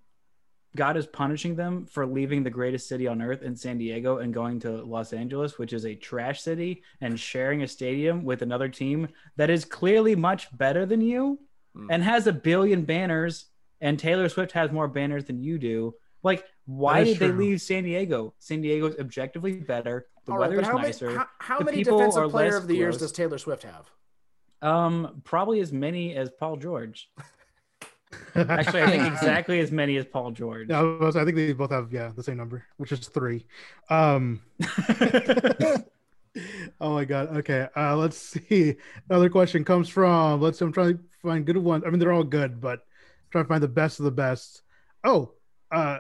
God 0.77 0.97
is 0.97 1.07
punishing 1.07 1.55
them 1.55 1.87
for 1.87 2.05
leaving 2.07 2.43
the 2.43 2.51
greatest 2.51 2.89
city 2.89 3.07
on 3.07 3.23
earth 3.23 3.43
in 3.43 3.55
San 3.55 3.79
Diego 3.79 4.19
and 4.19 4.35
going 4.35 4.59
to 4.61 4.71
Los 4.85 5.13
Angeles, 5.13 5.57
which 5.59 5.73
is 5.73 5.87
a 5.87 5.95
trash 5.95 6.41
city, 6.43 6.83
and 7.01 7.19
sharing 7.19 7.63
a 7.63 7.69
stadium 7.69 8.25
with 8.25 8.43
another 8.43 8.69
team 8.69 9.09
that 9.37 9.51
is 9.51 9.65
clearly 9.65 10.17
much 10.17 10.57
better 10.57 10.85
than 10.87 11.01
you 11.01 11.39
Hmm. 11.75 11.91
and 11.91 12.03
has 12.05 12.27
a 12.29 12.33
billion 12.33 12.85
banners. 12.85 13.47
And 13.81 13.99
Taylor 13.99 14.29
Swift 14.29 14.53
has 14.53 14.71
more 14.71 14.87
banners 14.89 15.25
than 15.25 15.41
you 15.43 15.59
do. 15.59 15.95
Like, 16.23 16.45
why 16.67 17.05
did 17.05 17.19
they 17.19 17.33
leave 17.33 17.61
San 17.61 17.83
Diego? 17.85 18.33
San 18.39 18.63
Diego 18.63 18.87
is 18.87 18.97
objectively 18.99 19.55
better. 19.61 20.07
The 20.25 20.33
All 20.33 20.39
right, 20.39 20.49
weather 20.51 20.57
but 20.57 20.63
is 20.63 20.69
how 20.69 20.77
nicer. 20.79 21.07
Many, 21.07 21.19
how 21.19 21.27
how 21.39 21.59
many 21.61 21.83
defensive 21.85 22.31
player 22.31 22.57
of 22.57 22.67
the 22.69 22.77
years 22.77 22.97
does 22.99 23.13
Taylor 23.13 23.39
Swift 23.39 23.65
have? 23.65 23.91
Um, 24.63 25.21
probably 25.25 25.61
as 25.61 25.73
many 25.73 26.15
as 26.15 26.31
Paul 26.31 26.57
George. 26.57 27.11
Actually, 28.35 28.83
I 28.83 28.91
think 28.91 29.07
exactly 29.13 29.61
as 29.61 29.71
many 29.71 29.97
as 29.97 30.05
Paul 30.05 30.31
George. 30.31 30.69
Yeah, 30.69 30.81
I, 30.81 30.83
was, 30.83 31.17
I 31.17 31.25
think 31.25 31.37
they 31.37 31.53
both 31.53 31.71
have 31.71 31.93
yeah 31.93 32.11
the 32.15 32.23
same 32.23 32.37
number, 32.37 32.65
which 32.77 32.93
is 32.93 33.07
three. 33.09 33.47
Um, 33.91 34.41
oh 36.81 36.95
my 36.95 37.05
god. 37.05 37.37
Okay, 37.39 37.69
uh, 37.77 37.97
let's 37.97 38.17
see. 38.19 38.77
Another 39.09 39.31
question 39.31 39.65
comes 39.65 39.89
from. 39.89 40.41
Let's. 40.41 40.61
I'm 40.61 40.73
trying 40.73 40.99
to 40.99 41.05
find 41.23 41.45
good 41.45 41.57
ones. 41.57 41.85
I 41.87 41.91
mean, 41.91 41.99
they're 41.99 42.13
all 42.13 42.25
good, 42.25 42.61
but 42.61 42.81
I'm 42.81 43.31
trying 43.31 43.45
to 43.45 43.49
find 43.49 43.63
the 43.63 43.69
best 43.69 43.99
of 44.01 44.05
the 44.05 44.11
best. 44.11 44.63
Oh, 45.05 45.33
uh, 45.71 45.99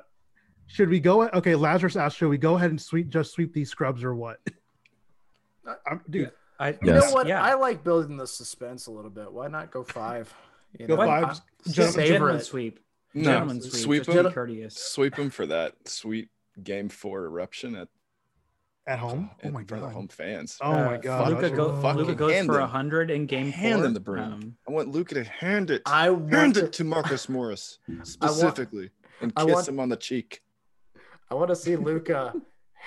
should 0.66 0.88
we 0.88 1.00
go? 1.00 1.28
Okay, 1.28 1.55
Lazarus 1.55 1.96
asked, 1.96 2.16
should 2.16 2.28
we 2.28 2.38
go 2.38 2.56
ahead 2.56 2.70
and 2.70 2.81
sweep 2.81 3.08
just 3.08 3.32
sweep 3.32 3.52
these 3.52 3.70
scrubs 3.70 4.02
or 4.02 4.14
what? 4.14 4.38
I'm, 5.87 6.00
dude, 6.08 6.31
I, 6.58 6.70
You 6.70 6.78
Yes. 6.82 7.05
know 7.05 7.12
what? 7.12 7.26
Yeah. 7.26 7.43
I 7.43 7.55
like 7.55 7.84
building 7.84 8.16
the 8.16 8.26
suspense 8.26 8.87
a 8.87 8.90
little 8.90 9.11
bit. 9.11 9.32
Why 9.32 9.49
not 9.49 9.70
go 9.70 9.82
five? 9.82 10.32
You 10.79 10.87
Go 10.87 10.97
know, 10.97 11.06
five. 11.06 11.25
I- 11.25 11.71
Gentlemen- 11.71 11.93
savor 11.94 12.09
gentleman 12.09 12.41
sweep. 12.41 12.81
No, 13.15 13.23
Gentleman 13.25 13.61
sweep. 13.62 13.73
sweep 13.85 14.03
Just 14.05 14.17
be 14.17 14.23
them. 14.23 14.32
courteous. 14.32 14.75
Sweep 14.76 15.15
them 15.17 15.31
for 15.31 15.47
that 15.47 15.75
sweet 15.88 16.29
game 16.62 16.88
four 16.88 17.25
eruption 17.25 17.75
at, 17.76 17.88
at 18.87 18.99
home. 18.99 19.31
Oh 19.44 19.50
my 19.50 19.65
front 19.65 19.85
of 19.85 19.91
god. 19.91 19.94
home 19.94 20.09
fans. 20.09 20.59
Oh 20.61 20.73
my 20.73 20.94
Uh, 20.97 20.97
god. 20.99 21.31
Luka, 21.32 21.50
go, 21.50 21.81
fucking 21.81 22.00
Luka 22.03 22.15
goes 22.17 22.44
for 22.44 22.59
a 22.59 22.67
hundred 22.67 23.11
in 23.11 23.26
game 23.26 23.50
hand 23.53 23.79
four. 23.81 23.87
in 23.87 23.94
the 23.94 24.00
broom. 24.00 24.32
Um, 24.32 24.56
I 24.69 24.73
want 24.73 24.88
Luka 24.88 25.15
to 25.15 25.25
hand 25.25 25.71
it. 25.71 25.82
I 25.87 26.11
want 26.11 26.32
hand 26.35 26.55
to, 26.56 26.65
it 26.67 26.73
to 26.75 26.85
Marcus 26.85 27.29
Morris 27.29 27.79
specifically 28.03 28.91
and 29.23 29.35
kiss 29.35 29.47
want- 29.47 29.69
him 29.69 29.81
on 29.81 29.88
the 29.88 29.97
cheek. 29.97 30.43
I 31.31 31.35
want 31.37 31.49
to 31.49 31.56
see 31.56 31.76
Luka 31.76 32.35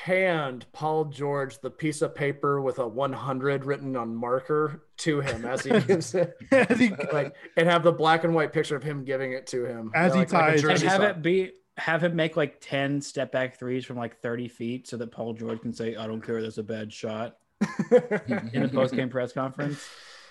hand 0.04 0.66
Paul 0.74 1.06
George 1.06 1.60
the 1.60 1.70
piece 1.72 2.02
of 2.04 2.14
paper 2.14 2.62
with 2.62 2.78
a 2.80 2.88
100 2.88 3.66
written 3.66 3.96
on 3.96 4.16
marker 4.16 4.84
to 4.98 5.22
him 5.22 5.44
as 5.46 5.64
he 5.64 5.72
gives 5.88 6.14
it, 6.14 6.38
As 6.52 6.80
he- 6.80 6.94
like, 7.12 7.36
and 7.56 7.68
have 7.68 7.84
the 7.84 7.92
black 7.92 8.24
and 8.24 8.34
white 8.36 8.54
picture 8.54 8.76
of 8.76 8.84
him 8.84 9.04
giving 9.04 9.32
it 9.34 9.48
to 9.48 9.66
him 9.66 9.92
As 9.96 10.14
he 10.14 10.20
like, 10.20 10.32
like 10.32 10.62
ties- 10.62 10.64
and 10.64 10.80
have 10.84 11.02
sign. 11.02 11.10
it 11.10 11.22
be 11.22 11.52
have 11.78 12.04
him 12.04 12.16
make 12.16 12.36
like 12.38 12.58
10 12.62 13.02
step 13.02 13.32
back 13.32 13.58
threes 13.60 13.86
from 13.86 13.98
like 13.98 14.20
30 14.22 14.48
feet 14.48 14.88
so 14.88 14.98
that 14.98 15.12
Paul 15.12 15.34
George 15.34 15.62
can 15.62 15.74
say, 15.74 15.96
I 15.96 16.08
don't 16.08 16.22
care, 16.22 16.42
that's 16.42 16.58
a 16.58 16.64
bad 16.64 16.92
shot 16.94 17.38
in 17.92 18.62
the 18.64 18.70
post 18.72 18.94
game 18.96 19.10
press 19.10 19.32
conference. 19.34 19.84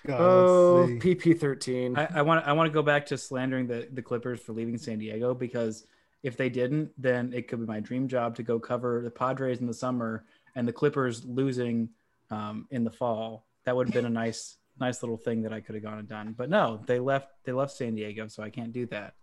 God, 0.06 0.20
oh. 0.20 0.87
PP13. 1.00 1.99
I, 1.99 2.18
I 2.18 2.23
want 2.23 2.46
I 2.46 2.52
want 2.52 2.68
to 2.68 2.73
go 2.73 2.82
back 2.82 3.06
to 3.06 3.18
slandering 3.18 3.66
the, 3.66 3.88
the 3.92 4.02
Clippers 4.02 4.40
for 4.40 4.52
leaving 4.52 4.78
San 4.78 4.99
Diego 5.00 5.35
because 5.35 5.85
if 6.23 6.37
they 6.37 6.49
didn't, 6.49 6.90
then 6.99 7.32
it 7.32 7.49
could 7.49 7.61
be 7.61 7.66
my 7.66 7.80
dream 7.80 8.08
job 8.08 8.35
to 8.37 8.42
go 8.42 8.58
cover 8.58 9.00
the 9.02 9.11
Padres 9.11 9.61
in 9.61 9.66
the 9.66 9.75
summer 9.75 10.25
and 10.54 10.66
the 10.66 10.73
Clippers 10.73 11.25
losing 11.25 11.88
um, 12.30 12.66
in 12.70 12.85
the 12.85 12.90
fall. 12.90 13.46
That 13.64 13.76
would 13.76 13.88
have 13.88 13.94
been 13.94 14.06
a 14.06 14.11
nice 14.25 14.58
nice 14.78 15.02
little 15.02 15.16
thing 15.16 15.42
that 15.42 15.52
I 15.52 15.61
could 15.61 15.75
have 15.75 15.85
gone 15.85 15.99
and 15.99 16.08
done. 16.08 16.35
But 16.37 16.50
no, 16.50 16.82
they 16.87 16.99
left 16.99 17.30
they 17.44 17.52
left 17.52 17.76
San 17.76 17.94
Diego, 17.94 18.28
so 18.28 18.42
I 18.42 18.50
can't 18.50 18.73
do 18.73 18.87
that. 18.87 19.14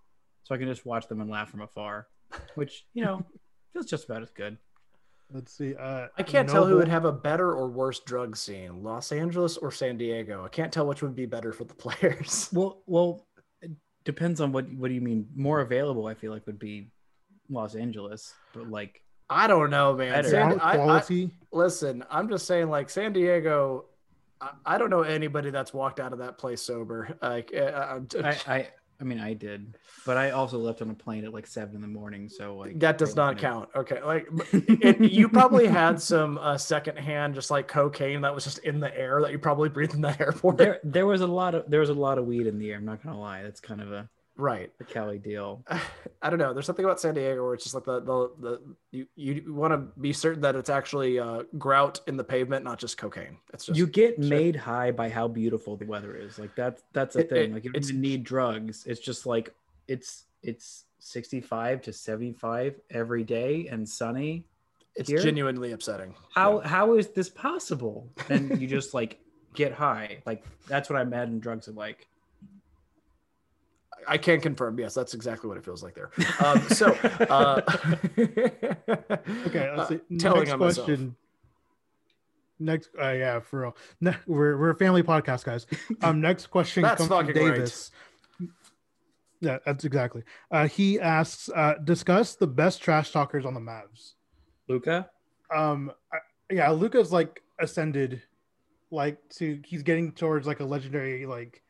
So 0.43 0.53
I 0.53 0.57
can 0.57 0.67
just 0.67 0.85
watch 0.85 1.07
them 1.07 1.21
and 1.21 1.29
laugh 1.29 1.49
from 1.49 1.61
afar, 1.61 2.07
which 2.55 2.85
you 2.93 3.03
know 3.03 3.25
feels 3.73 3.85
just 3.85 4.05
about 4.05 4.21
as 4.21 4.31
good. 4.31 4.57
Let's 5.31 5.51
see. 5.51 5.73
Uh, 5.75 6.07
I 6.15 6.21
can't 6.23 6.47
tell 6.47 6.65
who 6.65 6.75
would 6.77 6.87
have 6.87 7.05
a 7.05 7.11
better 7.11 7.53
or 7.53 7.67
worse 7.67 7.99
drug 8.01 8.37
scene, 8.37 8.83
Los 8.83 9.11
Angeles 9.11 9.57
or 9.57 9.71
San 9.71 9.97
Diego. 9.97 10.45
I 10.45 10.49
can't 10.49 10.71
tell 10.71 10.85
which 10.85 11.01
would 11.01 11.15
be 11.15 11.25
better 11.25 11.51
for 11.51 11.63
the 11.63 11.73
players. 11.73 12.49
Well, 12.53 12.83
well, 12.85 13.25
it 13.32 13.32
depends 14.03 14.41
on 14.41 14.51
what 14.51 14.71
what 14.73 14.87
do 14.87 14.93
you 14.93 15.01
mean. 15.01 15.27
More 15.35 15.61
available, 15.61 16.07
I 16.07 16.13
feel 16.13 16.31
like 16.31 16.45
would 16.45 16.59
be 16.59 16.91
Los 17.49 17.75
Angeles, 17.75 18.33
but 18.53 18.69
like 18.69 19.01
I 19.29 19.47
don't 19.47 19.69
know, 19.69 19.93
man. 19.95 20.23
San, 20.23 20.59
Qual- 20.59 20.89
I, 20.89 20.99
I, 20.99 21.29
listen, 21.51 22.03
I'm 22.09 22.29
just 22.29 22.45
saying, 22.45 22.69
like 22.69 22.89
San 22.89 23.13
Diego. 23.13 23.85
I, 24.39 24.51
I 24.65 24.77
don't 24.77 24.89
know 24.89 25.01
anybody 25.01 25.49
that's 25.49 25.73
walked 25.73 25.99
out 25.99 26.13
of 26.13 26.19
that 26.19 26.37
place 26.37 26.61
sober. 26.61 27.17
Like, 27.21 27.51
uh, 27.55 27.95
I'm 27.95 28.07
I, 28.23 28.37
I 28.47 28.69
I 29.03 29.05
mean, 29.05 29.19
I 29.19 29.33
did, 29.33 29.77
but 30.05 30.15
I 30.15 30.31
also 30.31 30.57
left 30.57 30.81
on 30.81 30.89
a 30.89 30.93
plane 30.93 31.25
at 31.25 31.33
like 31.33 31.45
seven 31.45 31.75
in 31.75 31.81
the 31.81 31.87
morning. 31.89 32.29
So 32.29 32.55
like 32.55 32.79
That 32.79 32.97
does 32.97 33.17
not 33.17 33.37
count. 33.37 33.67
Okay, 33.75 34.01
like 34.01 34.27
it, 34.53 35.01
you 35.11 35.27
probably 35.27 35.67
had 35.67 36.01
some 36.01 36.37
uh, 36.37 36.57
secondhand, 36.57 37.35
just 37.35 37.51
like 37.51 37.67
cocaine 37.67 38.21
that 38.21 38.33
was 38.33 38.45
just 38.45 38.59
in 38.59 38.79
the 38.79 38.97
air 38.97 39.21
that 39.21 39.33
you 39.33 39.39
probably 39.39 39.67
breathed 39.67 39.93
in 39.93 39.99
the 39.99 40.15
airport. 40.21 40.57
There, 40.57 40.79
there 40.85 41.05
was 41.05 41.19
a 41.19 41.27
lot 41.27 41.53
of 41.53 41.69
there 41.69 41.81
was 41.81 41.89
a 41.89 41.93
lot 41.93 42.17
of 42.17 42.25
weed 42.25 42.47
in 42.47 42.57
the 42.57 42.71
air. 42.71 42.77
I'm 42.77 42.85
not 42.85 43.03
gonna 43.03 43.19
lie. 43.19 43.43
That's 43.43 43.59
kind 43.59 43.81
of 43.81 43.91
a, 43.91 44.09
Right. 44.35 44.71
the 44.79 44.83
kelly 44.83 45.19
deal. 45.19 45.63
I 46.21 46.29
don't 46.29 46.39
know. 46.39 46.53
There's 46.53 46.65
something 46.65 46.85
about 46.85 46.99
San 46.99 47.13
Diego 47.13 47.43
where 47.45 47.53
it's 47.53 47.63
just 47.63 47.75
like 47.75 47.85
the 47.85 47.99
the, 48.01 48.31
the 48.39 48.61
you 48.91 49.07
you 49.15 49.53
want 49.53 49.73
to 49.73 49.77
be 50.01 50.11
certain 50.13 50.41
that 50.41 50.55
it's 50.55 50.69
actually 50.69 51.19
uh, 51.19 51.43
grout 51.57 51.99
in 52.07 52.17
the 52.17 52.23
pavement, 52.23 52.63
not 52.63 52.79
just 52.79 52.97
cocaine. 52.97 53.37
It's 53.53 53.65
just 53.65 53.77
you 53.77 53.85
get 53.85 54.15
shit. 54.15 54.19
made 54.19 54.55
high 54.55 54.91
by 54.91 55.09
how 55.09 55.27
beautiful 55.27 55.75
the 55.77 55.85
weather 55.85 56.15
is. 56.15 56.39
Like 56.39 56.55
that's 56.55 56.81
that's 56.93 57.15
a 57.15 57.19
It- 57.19 57.29
thing. 57.29 57.51
it- 57.51 57.53
like 57.53 57.63
you 57.65 57.71
don't 57.71 57.83
even 57.83 58.01
need 58.01 58.23
drugs. 58.23 58.85
It's 58.87 58.99
just 58.99 59.25
like 59.25 59.53
it's 59.87 60.23
it's 60.41 60.85
65 60.99 61.81
to 61.83 61.93
75 61.93 62.79
every 62.89 63.23
day 63.23 63.67
and 63.69 63.87
sunny. 63.87 64.45
it's 64.95 65.09
here? 65.09 65.19
genuinely 65.19 65.71
upsetting. 65.73 66.15
How 66.33 66.59
how 66.59 66.95
is 66.95 67.09
this 67.09 67.29
possible? 67.29 68.09
And 68.29 68.59
you 68.61 68.67
just 68.67 68.93
like 68.93 69.19
get 69.53 69.73
high. 69.73 70.23
Like 70.25 70.43
that's 70.67 70.89
what 70.89 70.97
I 70.97 71.01
imagine 71.01 71.39
drugs 71.39 71.67
are 71.67 71.73
like. 71.73 72.07
I 74.07 74.17
can 74.17 74.41
confirm. 74.41 74.79
Yes, 74.79 74.93
that's 74.93 75.13
exactly 75.13 75.47
what 75.47 75.57
it 75.57 75.65
feels 75.65 75.83
like 75.83 75.95
there. 75.95 76.11
Um, 76.43 76.61
so, 76.69 76.87
uh, 77.29 77.61
Okay, 78.17 79.73
let's 79.75 79.89
see. 79.89 79.99
telling 80.17 80.39
Next 80.41 80.51
on 80.53 80.59
myself. 80.59 80.59
question. 80.59 81.15
Next, 82.59 82.89
uh, 83.01 83.11
yeah, 83.11 83.39
for 83.39 83.61
real. 83.61 83.77
Ne- 83.99 84.15
we're 84.27 84.57
we're 84.57 84.69
a 84.71 84.75
family 84.75 85.03
podcast, 85.03 85.43
guys. 85.43 85.65
Um, 86.01 86.21
next 86.21 86.47
question 86.47 86.83
That's 86.83 86.99
comes 86.99 87.07
from 87.09 87.27
fucking 87.27 87.41
right. 87.43 87.55
Davis. 87.55 87.91
Yeah, 89.41 89.57
that's 89.65 89.83
exactly. 89.83 90.23
Uh, 90.49 90.67
he 90.67 90.99
asks, 91.01 91.49
uh, 91.53 91.73
discuss 91.83 92.35
the 92.35 92.47
best 92.47 92.81
trash 92.81 93.11
talkers 93.11 93.45
on 93.45 93.53
the 93.53 93.59
Mavs. 93.59 94.13
Luka? 94.69 95.09
Um, 95.53 95.91
I, 96.13 96.17
yeah, 96.49 96.69
Luka's 96.71 97.11
like 97.11 97.41
ascended, 97.59 98.21
like 98.91 99.17
to 99.37 99.59
he's 99.65 99.83
getting 99.83 100.13
towards 100.13 100.47
like 100.47 100.61
a 100.61 100.63
legendary 100.63 101.25
like, 101.25 101.61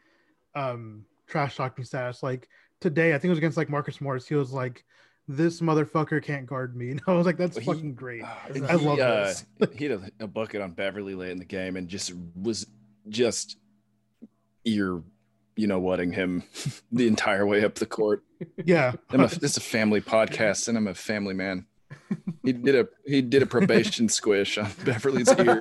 um, 0.53 1.05
trash 1.27 1.55
talking 1.55 1.83
status. 1.85 2.23
Like 2.23 2.47
today, 2.81 3.09
I 3.09 3.13
think 3.13 3.25
it 3.25 3.29
was 3.29 3.37
against 3.37 3.57
like 3.57 3.69
Marcus 3.69 4.01
Morris. 4.01 4.27
He 4.27 4.35
was 4.35 4.51
like, 4.51 4.83
"This 5.27 5.61
motherfucker 5.61 6.23
can't 6.23 6.45
guard 6.45 6.75
me," 6.75 6.91
and 6.91 7.01
I 7.07 7.13
was 7.13 7.25
like, 7.25 7.37
"That's 7.37 7.57
He- 7.57 7.65
fucking 7.65 7.95
great." 7.95 8.23
Isn't 8.49 8.65
I 8.65 8.77
that- 8.77 8.81
love 8.83 8.99
uh, 8.99 9.23
this. 9.25 9.45
he 9.75 9.85
had 9.85 10.11
a, 10.19 10.23
a 10.25 10.27
bucket 10.27 10.61
on 10.61 10.71
Beverly 10.71 11.15
late 11.15 11.31
in 11.31 11.39
the 11.39 11.45
game 11.45 11.75
and 11.75 11.87
just 11.87 12.13
was 12.35 12.67
just 13.09 13.57
ear, 14.65 15.01
you 15.55 15.67
know, 15.67 15.79
whatting 15.79 16.11
him 16.11 16.43
the 16.91 17.07
entire 17.07 17.45
way 17.45 17.63
up 17.63 17.75
the 17.75 17.85
court. 17.85 18.23
Yeah, 18.63 18.93
I'm 19.09 19.21
a, 19.21 19.27
this 19.27 19.51
is 19.51 19.57
a 19.57 19.61
family 19.61 20.01
podcast, 20.01 20.67
and 20.67 20.77
I'm 20.77 20.87
a 20.87 20.93
family 20.93 21.33
man. 21.33 21.65
He 22.43 22.51
did 22.53 22.75
a 22.75 22.87
he 23.05 23.21
did 23.21 23.41
a 23.41 23.45
probation 23.45 24.09
squish 24.09 24.57
on 24.57 24.69
Beverly's 24.83 25.29
ear. 25.39 25.59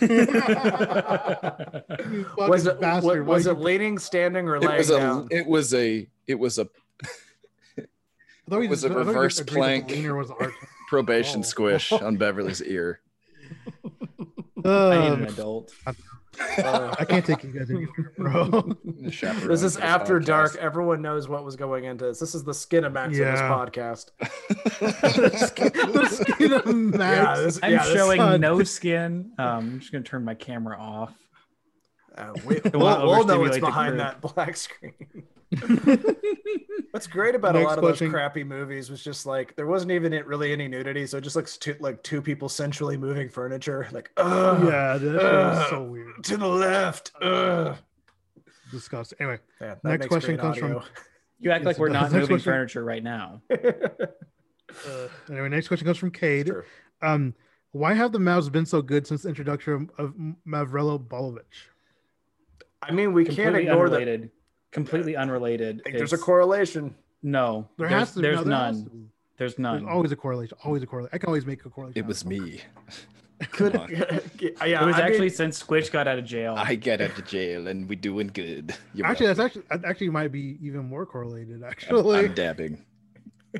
Was 2.38 2.66
it 2.66 2.80
bastard. 2.80 3.26
was 3.26 3.44
Why 3.46 3.52
it 3.52 3.56
you- 3.58 3.62
leaning, 3.64 3.98
standing, 3.98 4.48
or 4.48 4.56
It 4.56 4.62
laying 4.62 4.78
was 4.78 4.90
a 4.90 4.98
down? 4.98 5.28
it 5.30 5.46
was 5.46 5.74
a 5.74 6.08
it 6.26 6.38
was 6.38 6.58
a 6.58 6.68
it 7.76 7.88
was 8.48 8.82
just- 8.82 8.84
a 8.84 8.88
I 8.88 8.90
thought 8.94 9.02
he 9.02 9.08
reverse 9.08 9.36
just 9.36 9.50
agreed 9.50 9.62
that 9.62 9.88
plank. 9.88 10.16
was 10.16 10.30
probation 10.88 11.40
Oh. 11.40 11.44
squish 11.44 11.92
on 11.92 12.16
Beverly's 12.18 12.62
ear. 12.62 13.00
I 14.64 14.98
need 14.98 15.12
an 15.12 15.24
uh, 15.24 15.28
adult. 15.28 15.72
Uh, 16.58 16.94
I 16.98 17.04
can't 17.04 17.24
take 17.24 17.42
you 17.44 17.50
guys 17.50 17.70
anywhere, 17.70 18.12
bro. 18.16 18.76
This 18.84 19.62
is 19.62 19.76
after 19.76 20.20
podcast. 20.20 20.24
dark. 20.26 20.56
Everyone 20.56 21.02
knows 21.02 21.28
what 21.28 21.44
was 21.44 21.56
going 21.56 21.84
into 21.84 22.06
this. 22.06 22.18
This 22.20 22.34
is 22.34 22.44
the 22.44 22.52
Skinamax 22.52 23.06
of 23.06 23.12
this 23.12 23.40
podcast. 23.40 24.10
the 24.80 26.06
skin 26.08 26.52
of 26.52 26.66
Max. 26.74 27.38
Yeah, 27.38 27.44
this, 27.44 27.60
I'm 27.62 27.72
yeah, 27.72 27.84
this- 27.84 27.92
showing 27.92 28.18
son. 28.20 28.40
no 28.40 28.62
skin. 28.62 29.32
Um, 29.38 29.46
I'm 29.46 29.80
just 29.80 29.92
gonna 29.92 30.04
turn 30.04 30.24
my 30.24 30.34
camera 30.34 30.78
off. 30.78 31.12
Uh, 32.16 32.32
we, 32.46 32.60
we'll 32.72 33.06
we'll 33.06 33.24
know 33.24 33.40
what's 33.40 33.58
behind 33.58 33.96
group. 33.96 34.20
that 34.22 34.34
black 34.34 34.56
screen. 34.56 34.94
What's 36.90 37.06
great 37.06 37.34
about 37.34 37.56
a 37.56 37.58
Next 37.58 37.68
lot 37.70 37.78
of 37.78 37.98
those 37.98 38.10
crappy 38.10 38.44
movies 38.44 38.88
was 38.90 39.02
just 39.02 39.26
like 39.26 39.56
there 39.56 39.66
wasn't 39.66 39.90
even 39.92 40.12
it- 40.12 40.26
really 40.26 40.52
any 40.52 40.68
nudity, 40.68 41.06
so 41.06 41.18
it 41.18 41.22
just 41.22 41.34
looks 41.36 41.56
two, 41.56 41.76
like 41.80 42.02
two 42.02 42.22
people 42.22 42.48
sensually 42.48 42.96
moving 42.96 43.28
furniture, 43.28 43.88
like 43.92 44.10
uh, 44.16 44.60
yeah, 44.64 44.96
that 44.98 45.00
shit 45.00 45.14
was 45.14 45.70
so 45.70 45.82
weird. 45.82 46.22
to 46.24 46.36
the 46.36 46.46
left. 46.46 47.10
Uh. 47.20 47.74
Disgusting. 48.70 49.18
Anyway, 49.20 49.38
Yeah, 49.60 49.74
Next 49.84 50.06
question 50.08 50.36
great 50.36 50.40
comes 50.40 50.56
from- 50.58 50.82
You 51.38 51.50
act 51.50 51.60
Yes, 51.62 51.64
like 51.64 51.78
we're 51.78 51.88
not 51.90 52.10
moving 52.12 52.26
question. 52.28 52.52
furniture 52.52 52.84
right 52.84 53.02
now. 53.02 53.42
uh, 53.50 55.08
anyway, 55.30 55.48
next 55.48 55.68
question 55.68 55.84
comes 55.86 55.98
from 55.98 56.10
Cade. 56.10 56.46
Sure. 56.48 56.64
Um, 57.02 57.34
why 57.72 57.92
have 57.94 58.12
the 58.12 58.18
Mavs 58.18 58.50
been 58.50 58.66
so 58.66 58.80
good 58.82 59.06
since 59.06 59.22
the 59.22 59.28
introduction 59.28 59.90
of 59.98 60.14
Mavrelo 60.46 60.98
Bolovic? 61.04 61.42
I 62.82 62.92
mean, 62.92 63.12
we 63.12 63.24
can't 63.24 63.36
Completely 63.36 63.62
ignore 63.62 63.88
that. 63.90 64.30
Unrelated. 64.74 64.90
Completely 64.90 65.16
unrelated. 65.16 65.80
I 65.80 65.82
think 65.84 65.96
there's 65.98 66.12
a 66.12 66.18
correlation. 66.18 66.94
No, 67.22 67.68
There 67.78 67.88
there's, 67.88 68.00
has 68.00 68.12
to. 68.14 68.20
there's 68.20 68.36
no, 68.38 68.44
there 68.44 68.56
has 68.58 68.76
none. 68.76 68.84
to 68.84 68.90
be. 68.90 68.98
There's 69.36 69.54
There's 69.54 69.58
none. 69.58 69.88
always 69.88 70.12
a 70.12 70.16
correlation. 70.16 70.56
Always 70.64 70.82
a 70.82 70.86
correlation. 70.86 71.10
I 71.14 71.18
can 71.18 71.26
always 71.28 71.44
make 71.46 71.64
a 71.64 71.70
correlation. 71.70 71.98
It 71.98 72.06
was 72.06 72.24
me. 72.24 72.60
Could 73.50 73.72
Come 73.72 73.82
on. 73.82 73.90
yeah, 73.90 74.00
it 74.40 74.60
was 74.60 74.60
I 74.62 74.76
mean, 74.86 74.94
actually 74.94 75.28
since 75.30 75.58
Squish 75.58 75.90
got 75.90 76.06
out 76.06 76.18
of 76.18 76.24
jail. 76.24 76.54
I 76.56 76.76
get 76.76 77.00
out 77.00 77.18
of 77.18 77.24
jail 77.26 77.66
and 77.66 77.88
we're 77.88 77.96
doing 77.98 78.28
good. 78.28 78.74
You're 78.94 79.06
Actually, 79.06 79.26
that's 79.26 79.40
actually 79.40 79.62
that 79.70 79.84
actually 79.84 80.10
might 80.10 80.30
be 80.30 80.56
even 80.62 80.84
more 80.84 81.04
correlated. 81.04 81.62
I'm, 81.62 81.70
Actually, 81.70 82.18
I'm 82.26 82.34
dabbing. 82.34 82.84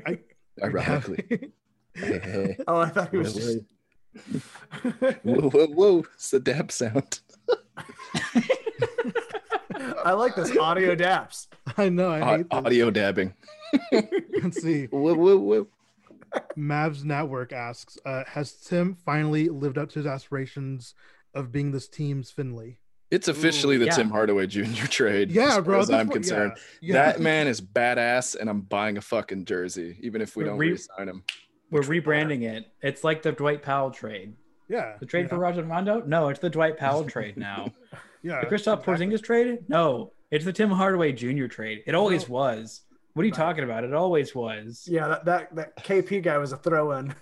I- 0.05 0.19
Ironically. 0.63 1.51
Hey, 1.93 2.19
hey. 2.19 2.57
oh, 2.67 2.79
I 2.79 2.89
thought 2.89 3.09
he 3.11 3.17
was 3.17 3.33
Whoa, 3.35 3.41
just. 3.41 5.23
whoa, 5.23 5.49
whoa, 5.49 5.67
whoa. 5.67 6.05
It's 6.13 6.31
the 6.31 6.39
dab 6.39 6.71
sound. 6.71 7.19
I 10.05 10.13
like 10.13 10.35
this 10.35 10.55
audio 10.55 10.95
daps. 10.95 11.47
I 11.77 11.89
know. 11.89 12.09
I 12.09 12.21
Au- 12.21 12.37
hate 12.37 12.49
this. 12.49 12.57
audio 12.57 12.91
dabbing. 12.91 13.33
Let's 13.91 14.61
see. 14.61 14.85
Whoa, 14.85 15.15
whoa, 15.15 15.37
whoa. 15.37 15.67
Mavs 16.57 17.03
Network 17.03 17.51
asks, 17.53 17.97
uh, 18.05 18.23
has 18.27 18.53
Tim 18.53 18.95
finally 19.05 19.49
lived 19.49 19.77
up 19.77 19.89
to 19.89 19.99
his 19.99 20.05
aspirations 20.05 20.93
of 21.33 21.51
being 21.51 21.71
this 21.71 21.87
team's 21.87 22.29
Finley? 22.29 22.77
It's 23.11 23.27
officially 23.27 23.77
the 23.77 23.85
yeah. 23.85 23.95
Tim 23.95 24.09
Hardaway 24.09 24.47
Jr. 24.47 24.63
trade. 24.87 25.31
Yeah, 25.31 25.57
as 25.57 25.63
bro. 25.63 25.79
As 25.79 25.89
I'm 25.89 26.07
what- 26.07 26.13
concerned. 26.13 26.53
yeah, 26.81 26.93
That 26.93 27.19
man 27.19 27.47
is 27.47 27.61
badass, 27.61 28.35
and 28.39 28.49
I'm 28.49 28.61
buying 28.61 28.97
a 28.97 29.01
fucking 29.01 29.45
jersey, 29.45 29.97
even 30.01 30.21
if 30.21 30.35
we 30.35 30.43
But 30.43 30.51
don't 30.51 30.57
re- 30.59 30.71
re-sign 30.71 31.07
him. 31.09 31.23
We're 31.71 31.81
rebranding 31.81 32.43
it. 32.43 32.65
It's 32.81 33.03
like 33.03 33.21
the 33.23 33.31
Dwight 33.31 33.63
Powell 33.63 33.89
trade. 33.91 34.35
Yeah. 34.69 34.97
The 34.99 35.05
trade 35.05 35.23
yeah, 35.23 35.27
for 35.29 35.37
Rajon 35.39 35.67
Rondo? 35.67 36.01
No, 36.05 36.29
it's 36.29 36.39
the 36.39 36.49
Dwight 36.49 36.77
Powell 36.77 37.03
trade 37.05 37.37
now. 37.37 37.73
Yeah. 38.25 38.41
The 38.41 38.47
Kristaps 38.47 38.79
exactly. 38.79 38.93
Porzingis 39.07 39.23
trade? 39.23 39.59
No, 39.67 40.11
it's 40.31 40.45
the 40.45 40.53
Tim 40.53 40.69
Hardaway 40.69 41.13
Jr. 41.13 41.45
trade. 41.45 41.83
It 41.85 41.95
always 41.95 42.27
was. 42.27 42.81
What 43.13 43.23
are 43.23 43.25
you 43.27 43.31
talking 43.31 43.63
about? 43.63 43.83
It 43.83 43.93
always 43.93 44.35
was. 44.35 44.85
Yeah, 44.89 45.07
that, 45.07 45.25
that 45.25 45.55
that 45.55 45.75
KP 45.77 46.23
guy 46.23 46.37
was 46.37 46.51
a 46.51 46.57
throw-in. 46.57 47.13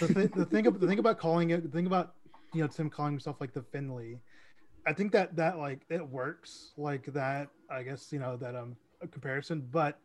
the, 0.00 0.14
th- 0.14 0.30
the 0.30 0.44
thing 0.46 0.66
ab- 0.66 0.80
the 0.80 0.86
thing 0.86 1.00
about 1.00 1.18
calling 1.18 1.50
it 1.50 1.62
the 1.64 1.68
thing 1.68 1.86
about 1.86 2.14
you 2.54 2.62
know 2.62 2.68
Tim 2.68 2.88
calling 2.88 3.12
himself 3.12 3.40
like 3.40 3.52
the 3.52 3.62
Finley, 3.62 4.20
I 4.86 4.92
think 4.92 5.12
that 5.12 5.34
that 5.36 5.58
like 5.58 5.80
it 5.90 6.06
works 6.06 6.72
like 6.76 7.06
that. 7.12 7.48
I 7.68 7.82
guess 7.82 8.12
you 8.12 8.20
know 8.20 8.36
that 8.36 8.54
um 8.54 8.76
a 9.02 9.08
comparison, 9.08 9.66
but 9.72 9.98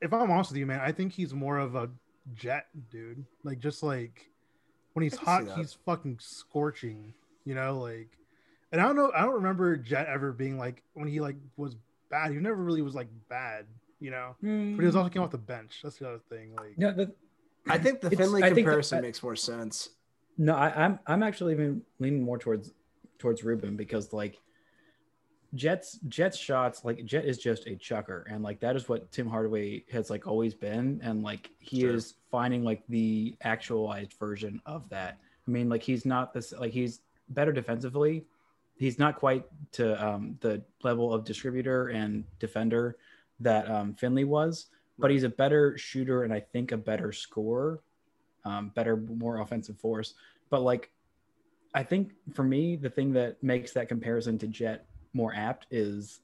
if 0.00 0.12
I'm 0.12 0.30
honest 0.30 0.50
with 0.50 0.58
you, 0.58 0.66
man, 0.66 0.80
I 0.80 0.92
think 0.92 1.12
he's 1.12 1.34
more 1.34 1.58
of 1.58 1.74
a 1.74 1.90
jet 2.34 2.66
dude. 2.90 3.24
Like 3.44 3.58
just 3.58 3.82
like 3.82 4.30
when 4.94 5.02
he's 5.02 5.16
hot, 5.16 5.44
he's 5.56 5.76
fucking 5.84 6.18
scorching. 6.20 7.12
You 7.44 7.54
know, 7.54 7.78
like, 7.78 8.08
and 8.72 8.80
I 8.80 8.84
don't 8.84 8.96
know, 8.96 9.12
I 9.14 9.22
don't 9.22 9.34
remember 9.34 9.76
Jet 9.76 10.06
ever 10.08 10.32
being 10.32 10.58
like 10.58 10.82
when 10.94 11.08
he 11.08 11.20
like 11.20 11.36
was 11.56 11.76
bad. 12.10 12.32
He 12.32 12.38
never 12.38 12.56
really 12.56 12.82
was 12.82 12.94
like 12.94 13.08
bad. 13.28 13.66
You 13.98 14.10
know, 14.10 14.36
but 14.42 14.48
he 14.48 14.72
hmm. 14.74 14.84
was 14.84 14.94
also 14.94 15.08
came 15.08 15.22
off 15.22 15.30
the 15.30 15.38
bench. 15.38 15.80
That's 15.82 15.96
the 15.96 16.08
other 16.08 16.20
thing. 16.28 16.54
Like, 16.54 16.76
No, 16.76 16.92
the, 16.92 17.14
I 17.66 17.78
think 17.78 18.02
the 18.02 18.10
Finley 18.10 18.42
I 18.42 18.46
think 18.46 18.56
that- 18.56 18.62
comparison 18.62 19.02
makes 19.02 19.22
more 19.22 19.36
sense. 19.36 19.90
No, 20.38 20.54
I, 20.54 20.84
I'm 20.84 20.98
I'm 21.06 21.22
actually 21.22 21.54
even 21.54 21.82
leaning 21.98 22.22
more 22.22 22.38
towards 22.38 22.72
towards 23.18 23.42
Ruben 23.42 23.74
because 23.74 24.12
like 24.12 24.38
Jets 25.54 25.98
Jets 26.08 26.36
shots 26.36 26.84
like 26.84 27.04
Jet 27.06 27.24
is 27.24 27.38
just 27.38 27.66
a 27.66 27.76
chucker 27.76 28.26
and 28.30 28.42
like 28.42 28.60
that 28.60 28.76
is 28.76 28.88
what 28.88 29.10
Tim 29.12 29.26
Hardaway 29.28 29.84
has 29.90 30.10
like 30.10 30.26
always 30.26 30.54
been 30.54 31.00
and 31.02 31.22
like 31.22 31.50
he 31.58 31.80
Sure. 31.80 31.94
is 31.94 32.14
finding 32.30 32.64
like 32.64 32.82
the 32.88 33.34
actualized 33.42 34.12
version 34.14 34.60
of 34.66 34.88
that. 34.90 35.18
I 35.48 35.50
mean 35.50 35.68
like 35.70 35.82
he's 35.82 36.04
not 36.04 36.34
this 36.34 36.52
like 36.52 36.72
he's 36.72 37.00
better 37.30 37.52
defensively. 37.52 38.26
He's 38.78 38.98
not 38.98 39.16
quite 39.16 39.44
to 39.72 40.06
um, 40.06 40.36
the 40.40 40.62
level 40.82 41.12
of 41.12 41.24
distributor 41.24 41.88
and 41.88 42.24
defender 42.38 42.96
that 43.40 43.70
um, 43.70 43.94
Finley 43.94 44.24
was, 44.24 44.66
but 44.98 45.10
he's 45.10 45.24
a 45.24 45.28
better 45.28 45.76
shooter 45.78 46.22
and 46.24 46.32
I 46.32 46.40
think 46.40 46.72
a 46.72 46.76
better 46.76 47.12
scorer, 47.12 47.80
um, 48.44 48.70
better, 48.74 48.96
more 48.96 49.40
offensive 49.40 49.78
force. 49.78 50.14
But 50.50 50.62
like, 50.62 50.90
I 51.74 51.82
think 51.82 52.12
for 52.32 52.42
me, 52.42 52.76
the 52.76 52.90
thing 52.90 53.12
that 53.14 53.42
makes 53.42 53.72
that 53.72 53.88
comparison 53.88 54.38
to 54.38 54.46
Jet 54.46 54.86
more 55.12 55.34
apt 55.34 55.66
is 55.70 56.20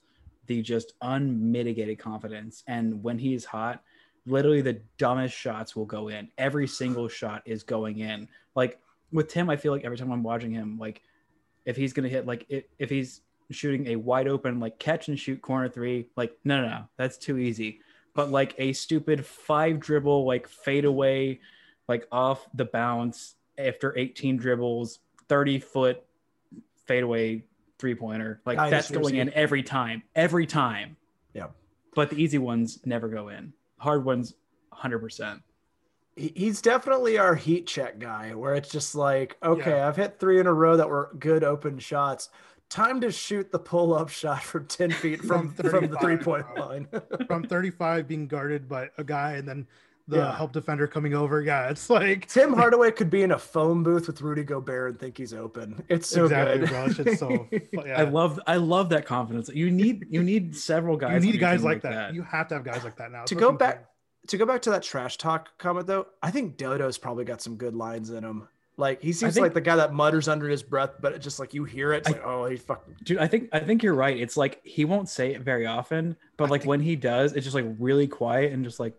the 0.47 0.63
just 0.63 0.95
unmitigated 1.03 1.99
confidence. 1.99 2.63
And 2.67 3.03
when 3.03 3.19
he's 3.19 3.45
hot, 3.45 3.83
literally 4.27 4.61
the 4.61 4.81
dumbest 4.99 5.35
shots 5.35 5.75
will 5.75 5.85
go 5.85 6.09
in. 6.09 6.29
Every 6.39 6.67
single 6.67 7.09
shot 7.09 7.43
is 7.45 7.63
going 7.63 7.99
in. 7.99 8.29
Like 8.55 8.81
with 9.13 9.29
Tim, 9.29 9.51
I 9.51 9.57
feel 9.57 9.73
like 9.73 9.85
every 9.85 9.97
time 9.97 10.11
I'm 10.11 10.23
watching 10.23 10.53
him, 10.53 10.79
like 10.79 11.03
if 11.65 11.77
he's 11.77 11.93
gonna 11.93 12.09
hit, 12.09 12.27
like 12.27 12.47
if, 12.49 12.65
if 12.79 12.91
he's 12.91 13.21
shooting 13.51 13.89
a 13.89 13.97
wide 13.97 14.29
open 14.29 14.61
like 14.61 14.79
catch 14.79 15.09
and 15.09 15.19
shoot 15.19 15.41
corner 15.43 15.69
three, 15.69 16.09
like 16.17 16.37
no, 16.45 16.63
no, 16.63 16.69
no, 16.69 16.85
that's 16.97 17.19
too 17.19 17.39
easy. 17.39 17.81
But 18.15 18.31
like 18.31 18.55
a 18.59 18.73
stupid 18.73 19.25
five 19.25 19.81
dribble, 19.81 20.27
like 20.27 20.49
fade 20.49 20.85
away, 20.85 21.41
like 21.89 22.07
off 22.13 22.47
the 22.55 22.65
bounce 22.65 23.35
after 23.59 23.97
18 23.97 24.37
dribbles, 24.37 25.01
30 25.29 25.59
foot 25.61 26.03
fadeaway 26.87 27.45
three 27.79 27.95
pointer. 27.95 28.41
Like 28.45 28.59
I 28.59 28.71
that's 28.71 28.91
going 28.91 29.17
in 29.17 29.33
every 29.33 29.63
time, 29.63 30.03
every 30.15 30.47
time. 30.47 30.97
Yeah. 31.35 31.49
But 31.95 32.11
the 32.11 32.17
easy 32.17 32.39
ones 32.39 32.81
never 32.85 33.09
go 33.09 33.29
in. 33.29 33.53
Hard 33.79 34.05
ones, 34.05 34.35
100%. 34.73 35.37
he- 35.37 35.41
he's 36.17 36.61
definitely 36.61 37.17
our 37.19 37.35
heat 37.35 37.67
check 37.67 37.99
guy 37.99 38.35
where 38.35 38.55
it's 38.55 38.69
just 38.69 38.95
like 38.95 39.37
okay 39.43 39.71
Yeah. 39.71 39.89
i've 39.89 39.97
hit 39.97 40.19
three 40.21 40.39
in 40.41 40.47
a 40.47 40.53
row 40.53 40.77
that 40.77 40.89
were 40.89 41.11
good 41.19 41.43
open 41.43 41.79
shots 41.79 42.29
time 42.69 43.01
to 43.01 43.11
shoot 43.11 43.51
the 43.53 43.59
pull-up 43.59 44.09
shot 44.09 44.43
from 44.43 44.67
10 44.67 44.91
feet 44.93 45.21
from, 45.25 45.53
From 45.55 45.71
from 45.71 45.89
the 45.89 45.99
three-point 45.99 46.47
line 46.59 46.89
From 47.27 47.45
35 47.45 48.07
being 48.09 48.27
guarded 48.27 48.69
by 48.69 48.91
a 48.99 49.05
guy 49.05 49.33
and 49.33 49.47
then 49.49 49.67
the 50.09 50.17
Yeah. 50.17 50.37
help 50.37 50.53
defender 50.53 50.87
coming 50.89 51.15
over. 51.15 51.41
Yeah, 51.43 51.69
it's 51.71 51.89
like 51.89 52.27
tim 52.29 52.53
hardaway 52.61 52.91
could 52.91 53.09
be 53.09 53.23
in 53.23 53.31
a 53.31 53.39
phone 53.39 53.83
booth 53.85 54.07
with 54.09 54.21
rudy 54.21 54.43
gobert 54.43 54.91
and 54.91 54.99
think 55.01 55.17
he's 55.17 55.33
open 55.33 55.83
it's 55.89 56.09
so 56.09 56.25
exactly, 56.25 56.59
good 56.59 56.69
bro. 56.71 56.85
It's 56.87 57.19
so 57.21 57.49
yeah. 57.87 58.01
I 58.01 58.03
love 58.05 58.41
I 58.47 58.57
love 58.57 58.89
that 58.89 59.07
confidence. 59.07 59.49
You 59.55 59.71
need 59.71 60.07
you 60.11 60.23
need 60.23 60.57
several 60.57 60.97
guys. 60.97 61.25
you 61.25 61.33
need 61.33 61.39
guys 61.41 61.61
team 61.61 61.67
like 61.71 61.83
that. 61.83 62.15
You 62.15 62.23
have 62.23 62.49
to 62.49 62.55
have 62.57 62.65
guys 62.65 62.83
like 62.85 62.97
that 62.97 63.13
now. 63.13 63.25
to 63.25 63.35
go 63.37 63.53
back 63.53 63.77
cool. 63.77 63.87
To 64.29 64.37
go 64.39 64.47
back 64.47 64.63
to 64.63 64.71
that 64.71 64.83
trash 64.83 65.17
talk 65.19 65.49
comment 65.59 65.87
though 65.87 66.07
i 66.23 66.31
think 66.31 66.57
dodo's 66.57 66.97
probably 66.99 67.25
got 67.25 67.41
some 67.43 67.57
good 67.57 67.75
lines 67.75 68.11
in 68.11 68.23
him 68.23 68.47
like 68.77 69.03
he 69.03 69.13
seems 69.13 69.35
think- 69.35 69.43
like 69.43 69.55
the 69.55 69.61
guy 69.61 69.77
that 69.77 69.93
mutters 69.93 70.29
under 70.29 70.49
his 70.49 70.63
breath 70.63 70.93
but 71.01 71.13
it 71.13 71.19
just 71.19 71.39
like 71.39 71.53
you 71.55 71.65
hear 71.65 71.93
it 71.93 71.99
it's 71.99 72.09
I- 72.09 72.13
like 72.13 72.23
oh 72.25 72.47
he 72.47 72.57
fucking 72.57 72.95
Dude, 73.05 73.19
I 73.19 73.27
think 73.27 73.49
I 73.53 73.61
think 73.61 73.83
you're 73.83 73.95
right. 73.95 74.17
It's 74.17 74.37
like 74.37 74.61
he 74.65 74.85
won't 74.85 75.09
say 75.09 75.35
it 75.35 75.43
very 75.43 75.67
often, 75.67 76.17
but 76.37 76.49
like 76.51 76.65
when 76.65 76.81
he 76.81 76.97
does, 76.97 77.33
it's 77.35 77.45
just 77.45 77.55
like 77.55 77.67
really 77.79 78.07
quiet 78.07 78.53
and 78.53 78.65
just 78.65 78.79
like, 78.81 78.95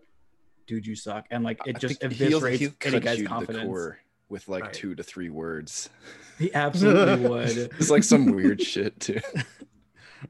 dude, 0.66 0.86
you 0.86 0.94
suck, 0.94 1.26
and 1.30 1.42
like 1.42 1.60
it 1.66 1.76
I 1.76 1.78
just 1.78 2.00
think 2.00 2.12
he'll- 2.12 2.40
eviscerates 2.40 2.58
he'll 2.58 2.70
any 2.84 3.00
guy's 3.00 3.18
you 3.18 3.24
the 3.24 3.28
confidence. 3.30 3.64
core 3.66 3.98
with 4.28 4.46
like 4.48 4.64
Right. 4.64 4.72
two 4.72 4.94
to 4.94 5.02
three 5.02 5.30
words. 5.30 5.88
He 6.38 6.54
absolutely 6.54 7.28
would. 7.28 7.48
It's 7.78 7.90
like 7.90 8.04
some 8.04 8.26
weird 8.26 8.60
shit 8.62 9.00
too. 9.00 9.20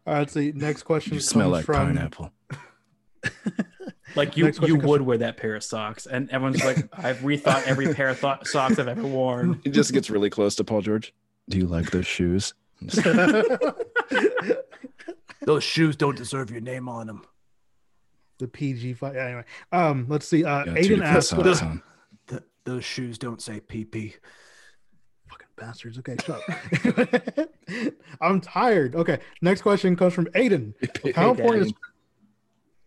All 0.07 0.15
right, 0.15 0.21
let's. 0.21 0.37
Next 0.37 0.85
question 0.85 1.15
You 1.15 1.21
smell 1.21 1.51
like 1.51 1.65
from 1.67 1.95
pineapple. 1.95 2.33
Like 4.15 4.37
you, 4.37 4.47
you 4.47 4.53
comes 4.53 4.85
would 4.85 5.03
wear 5.03 5.19
that 5.19 5.37
pair 5.37 5.57
of 5.57 5.65
socks, 5.65 6.07
and 6.07 6.31
everyone's 6.31 6.65
like, 6.65 6.89
I've 6.93 7.19
rethought 7.19 7.67
every 7.67 7.93
pair 7.95 8.09
of 8.09 8.21
th- 8.21 8.45
socks 8.45 8.79
I've 8.79 8.89
ever 8.89 9.03
worn. 9.03 9.61
It 9.65 9.71
just 9.71 9.93
gets 9.93 10.11
really 10.11 10.31
close 10.31 10.55
to 10.57 10.65
Paul 10.65 10.83
George. 10.83 11.13
Do 11.49 11.59
you 11.59 11.67
like 11.67 11.91
those 11.91 12.07
shoes? 12.07 12.55
those 15.43 15.65
shoes 15.65 15.97
don't 15.97 16.17
deserve 16.17 16.51
your 16.51 16.61
name 16.61 16.89
on 16.89 17.07
them 17.07 17.23
the 18.39 18.49
PG 18.49 18.95
fight. 18.95 19.17
Anyway, 19.17 19.45
um, 19.73 20.07
let's 20.09 20.27
see. 20.27 20.45
Uh, 20.45 20.65
Got 20.65 20.77
two 20.77 20.97
Aiden 20.97 21.05
asked, 21.05 21.29
socks 21.29 21.63
on. 21.63 21.83
Th- 22.29 22.43
those 22.65 22.85
shoes 22.85 23.19
don't 23.19 23.41
say 23.41 23.61
PP. 23.61 24.15
fucking 25.29 25.47
bastards. 25.57 25.99
Okay, 25.99 26.17
shut 26.25 26.41
up. 26.49 27.49
I'm 28.21 28.41
tired. 28.41 28.95
Okay, 28.97 29.21
next 29.41 29.63
question 29.63 29.97
comes 29.97 30.15
from 30.15 30.27
Aiden. 30.27 30.75
How 31.15 31.31
important 31.31 31.67
is 31.67 31.73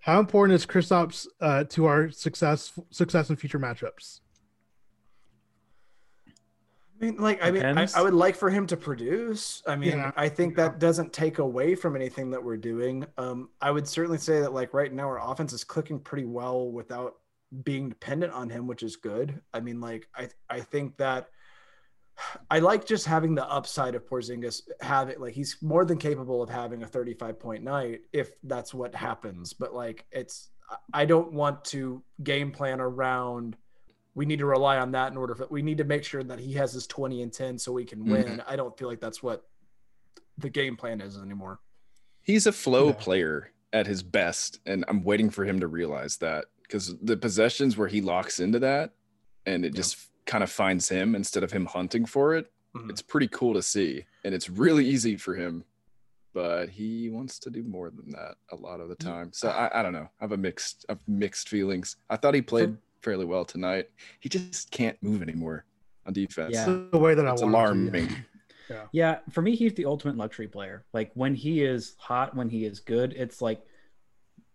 how 0.08 0.22
important 0.22 0.56
is 0.56 0.66
Kristaps 0.66 1.28
uh, 1.42 1.66
to 1.66 1.86
our 1.86 2.10
success 2.10 2.72
success 2.92 3.30
in 3.30 3.36
future 3.36 3.60
matchups? 3.60 4.22
I 7.00 7.06
mean, 7.06 7.18
like, 7.18 7.44
I 7.44 7.52
mean, 7.52 7.64
I, 7.64 7.88
I 7.94 8.02
would 8.02 8.14
like 8.14 8.36
for 8.36 8.50
him 8.50 8.66
to 8.68 8.78
produce. 8.78 9.62
I 9.68 9.76
mean, 9.76 9.92
Yeah. 9.92 10.12
I 10.16 10.30
think 10.30 10.56
that 10.56 10.80
doesn't 10.80 11.12
take 11.12 11.40
away 11.40 11.76
from 11.76 11.96
anything 11.96 12.32
that 12.32 12.44
we're 12.44 12.58
doing. 12.58 13.06
Um, 13.18 13.50
I 13.62 13.70
would 13.70 13.86
certainly 13.88 14.18
say 14.18 14.40
that, 14.40 14.54
like, 14.54 14.74
right 14.74 14.92
now 14.92 15.08
our 15.10 15.32
offense 15.32 15.52
is 15.52 15.64
clicking 15.66 16.00
pretty 16.00 16.26
well 16.26 16.72
without 16.72 17.18
being 17.64 17.90
dependent 17.90 18.32
on 18.32 18.50
him, 18.50 18.66
which 18.66 18.82
is 18.82 18.96
good. 18.96 19.42
I 19.54 19.60
mean, 19.60 19.82
like, 19.82 20.08
I 20.16 20.30
I 20.50 20.62
think 20.62 20.96
that 20.98 21.30
I 22.50 22.60
like 22.60 22.86
just 22.86 23.06
having 23.06 23.36
the 23.36 23.48
upside 23.48 23.96
of 23.96 24.08
Porzingis 24.08 24.64
have 24.82 25.10
it 25.10 25.22
like 25.22 25.34
he's 25.34 25.58
more 25.62 25.86
than 25.86 25.98
capable 25.98 26.42
of 26.42 26.50
having 26.50 26.84
a 26.84 26.88
35 26.88 27.40
point 27.40 27.64
night 27.64 28.02
if 28.12 28.32
that's 28.44 28.74
what 28.74 28.96
happens. 28.96 29.54
But 29.54 29.74
like, 29.74 30.06
it's 30.12 30.50
I 30.94 31.06
don't 31.06 31.32
want 31.32 31.64
to 31.66 32.04
game 32.24 32.52
plan 32.52 32.82
around 32.82 33.56
we 34.18 34.26
need 34.26 34.40
to 34.40 34.48
rely 34.48 34.80
on 34.80 34.92
that 34.92 35.12
in 35.12 35.18
order 35.18 35.36
for 35.36 35.46
we 35.52 35.62
need 35.62 35.78
to 35.78 35.84
make 35.84 36.04
sure 36.04 36.24
that 36.24 36.40
he 36.40 36.52
has 36.54 36.74
his 36.74 36.88
20 36.88 37.22
and 37.22 37.32
10 37.32 37.60
so 37.60 37.72
we 37.72 37.86
can 37.86 38.00
mm-hmm. 38.00 38.12
win. 38.12 38.44
I 38.48 38.56
don't 38.56 38.76
feel 38.76 38.88
like 38.88 39.00
that's 39.00 39.22
what 39.22 39.44
the 40.40 40.50
game 40.50 40.76
plan 40.76 41.02
is 41.02 41.20
anymore. 41.20 41.60
He's 42.24 42.48
a 42.48 42.52
flow 42.52 42.88
Yeah. 42.88 42.94
player 42.94 43.52
at 43.74 43.86
his 43.86 44.02
best, 44.02 44.60
and 44.66 44.84
I'm 44.88 45.04
waiting 45.04 45.30
for 45.30 45.46
him 45.46 45.60
to 45.60 45.68
realize 45.68 46.18
that 46.18 46.46
because 46.64 46.96
the 47.00 47.16
possessions 47.16 47.78
where 47.78 47.88
he 47.88 48.02
locks 48.02 48.40
into 48.40 48.58
that, 48.60 48.94
and 49.46 49.64
it 49.64 49.76
just 49.76 49.98
kind 50.28 50.44
of 50.44 50.52
finds 50.52 50.88
him 50.90 51.16
instead 51.16 51.44
of 51.44 51.52
him 51.52 51.66
hunting 51.66 52.06
for 52.06 52.36
it. 52.36 52.52
Mhm. 52.76 52.90
It's 52.92 53.02
pretty 53.02 53.28
cool 53.30 53.56
to 53.56 53.62
see, 53.64 54.06
and 54.24 54.36
it's 54.36 54.50
really 54.50 54.86
easy 54.88 55.16
for 55.18 55.34
him. 55.34 55.64
But 56.34 56.70
he 56.70 57.10
wants 57.10 57.40
to 57.40 57.50
do 57.50 57.64
more 57.64 57.90
than 57.90 58.12
that 58.12 58.36
a 58.52 58.56
lot 58.56 58.80
of 58.80 58.90
the 58.90 58.96
time. 58.96 59.32
So 59.34 59.50
I, 59.50 59.80
I 59.80 59.82
don't 59.82 59.94
know. 59.94 60.08
I 60.20 60.24
have 60.24 60.34
a 60.34 60.38
mixed, 60.38 60.86
I 60.88 60.92
have 60.92 61.00
mixed 61.08 61.50
feelings. 61.50 61.96
I 62.12 62.18
thought 62.18 62.36
he 62.36 62.44
played 62.44 62.78
fairly 63.02 63.26
well 63.26 63.44
tonight. 63.44 63.90
He 64.20 64.30
just 64.30 64.70
can't 64.70 65.02
move 65.02 65.24
anymore 65.24 65.66
on 66.06 66.14
defense. 66.14 66.54
Yeah. 66.54 66.66
The 66.92 66.98
way 67.00 67.16
that 67.16 67.26
I 67.26 67.32
It's 67.34 67.42
want 67.42 67.54
it 67.54 67.58
to, 67.58 67.60
alarming. 67.60 68.10
yeah. 68.70 68.86
Yeah, 68.92 69.20
for 69.32 69.42
me, 69.42 69.56
he's 69.56 69.74
the 69.74 69.86
ultimate 69.86 70.16
luxury 70.18 70.48
player. 70.48 70.86
Like 70.94 71.10
when 71.16 71.34
he 71.34 71.64
is 71.64 71.96
hot, 71.98 72.36
when 72.36 72.50
he 72.50 72.66
is 72.66 72.82
good, 72.82 73.14
it's 73.14 73.42
like 73.42 73.66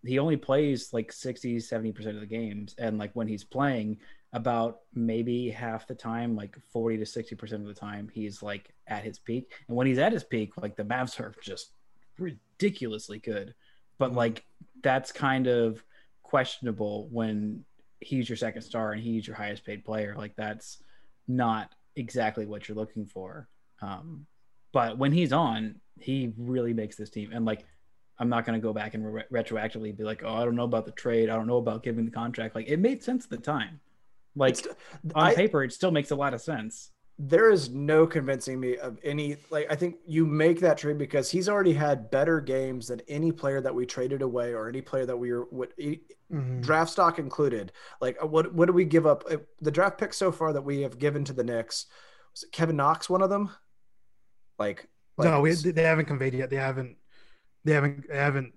he 0.05 0.19
only 0.19 0.37
plays 0.37 0.93
like 0.93 1.11
60, 1.11 1.57
70% 1.57 2.07
of 2.15 2.19
the 2.21 2.25
games. 2.25 2.75
And 2.77 2.97
like 2.97 3.11
when 3.13 3.27
he's 3.27 3.43
playing, 3.43 3.97
about 4.33 4.79
maybe 4.93 5.49
half 5.49 5.87
the 5.87 5.95
time, 5.95 6.35
like 6.35 6.57
40 6.71 6.97
to 6.97 7.03
60% 7.03 7.53
of 7.53 7.65
the 7.65 7.73
time, 7.73 8.09
he's 8.13 8.41
like 8.41 8.73
at 8.87 9.03
his 9.03 9.19
peak. 9.19 9.51
And 9.67 9.77
when 9.77 9.87
he's 9.87 9.99
at 9.99 10.11
his 10.11 10.23
peak, 10.23 10.57
like 10.57 10.75
the 10.75 10.83
Mavs 10.83 11.19
are 11.19 11.33
just 11.41 11.71
ridiculously 12.17 13.19
good. 13.19 13.53
But 13.99 14.13
like 14.13 14.43
that's 14.81 15.11
kind 15.11 15.47
of 15.47 15.83
questionable 16.23 17.07
when 17.11 17.63
he's 17.99 18.27
your 18.27 18.35
second 18.35 18.63
star 18.63 18.91
and 18.91 19.01
he's 19.01 19.27
your 19.27 19.35
highest 19.35 19.65
paid 19.65 19.85
player. 19.85 20.15
Like 20.17 20.35
that's 20.35 20.81
not 21.27 21.71
exactly 21.95 22.45
what 22.45 22.67
you're 22.67 22.77
looking 22.77 23.05
for. 23.05 23.47
Um, 23.81 24.25
but 24.71 24.97
when 24.97 25.11
he's 25.11 25.31
on, 25.31 25.75
he 25.99 26.33
really 26.37 26.73
makes 26.73 26.95
this 26.95 27.11
team. 27.11 27.31
And 27.31 27.45
like, 27.45 27.65
I'm 28.17 28.29
not 28.29 28.45
going 28.45 28.59
to 28.59 28.63
go 28.63 28.73
back 28.73 28.95
and 28.95 29.13
re- 29.13 29.23
retroactively 29.31 29.95
be 29.95 30.03
like, 30.03 30.23
oh, 30.23 30.33
I 30.33 30.45
don't 30.45 30.55
know 30.55 30.63
about 30.63 30.85
the 30.85 30.91
trade. 30.91 31.29
I 31.29 31.35
don't 31.35 31.47
know 31.47 31.57
about 31.57 31.83
giving 31.83 32.05
the 32.05 32.11
contract. 32.11 32.55
Like, 32.55 32.67
it 32.67 32.79
made 32.79 33.03
sense 33.03 33.25
at 33.25 33.29
the 33.29 33.37
time. 33.37 33.79
Like, 34.35 34.59
It's- 34.59 34.75
on 35.15 35.23
I- 35.27 35.35
paper, 35.35 35.63
it 35.63 35.73
still 35.73 35.91
makes 35.91 36.11
a 36.11 36.15
lot 36.15 36.33
of 36.33 36.41
sense. 36.41 36.89
there 37.19 37.51
is 37.51 37.69
no 37.69 38.07
convincing 38.07 38.59
me 38.59 38.75
of 38.77 38.97
any 39.03 39.37
like 39.51 39.67
I 39.71 39.75
think 39.75 39.97
you 40.07 40.25
make 40.25 40.59
that 40.61 40.79
trade 40.79 40.97
because 40.97 41.29
he's 41.29 41.47
already 41.47 41.71
had 41.73 42.09
better 42.09 42.41
games 42.41 42.87
than 42.87 43.01
any 43.07 43.31
player 43.31 43.61
that 43.61 43.73
we 43.73 43.85
traded 43.85 44.23
away 44.23 44.51
or 44.55 44.67
any 44.67 44.81
player 44.81 45.05
that 45.05 45.15
we 45.15 45.31
were 45.31 45.43
what 45.51 45.71
Mhm. 45.77 46.61
draft 46.63 46.89
stock 46.91 47.19
included. 47.19 47.71
Like 48.01 48.17
uh, 48.21 48.25
what 48.25 48.51
what 48.55 48.65
do 48.65 48.73
we 48.73 48.83
give 48.83 49.05
up? 49.05 49.23
Uh, 49.29 49.37
The 49.61 49.69
draft 49.69 49.99
picks 49.99 50.17
so 50.17 50.31
far 50.31 50.53
that 50.53 50.63
we 50.63 50.81
have 50.81 50.97
given 50.97 51.23
to 51.25 51.33
the 51.33 51.43
Knicks 51.43 51.85
was 52.33 52.43
it 52.43 52.51
Kevin 52.51 52.77
Knox 52.77 53.07
one 53.11 53.21
of 53.21 53.29
them? 53.29 53.51
Like, 54.57 54.87
like 55.17 55.29
no, 55.29 55.41
we, 55.41 55.53
they 55.53 55.83
haven't 55.83 56.05
conveyed 56.05 56.33
yet. 56.33 56.49
They 56.49 56.55
haven't. 56.55 56.97
They 57.63 57.73
haven't. 57.73 58.07
They 58.09 58.17
haven't 58.17 58.53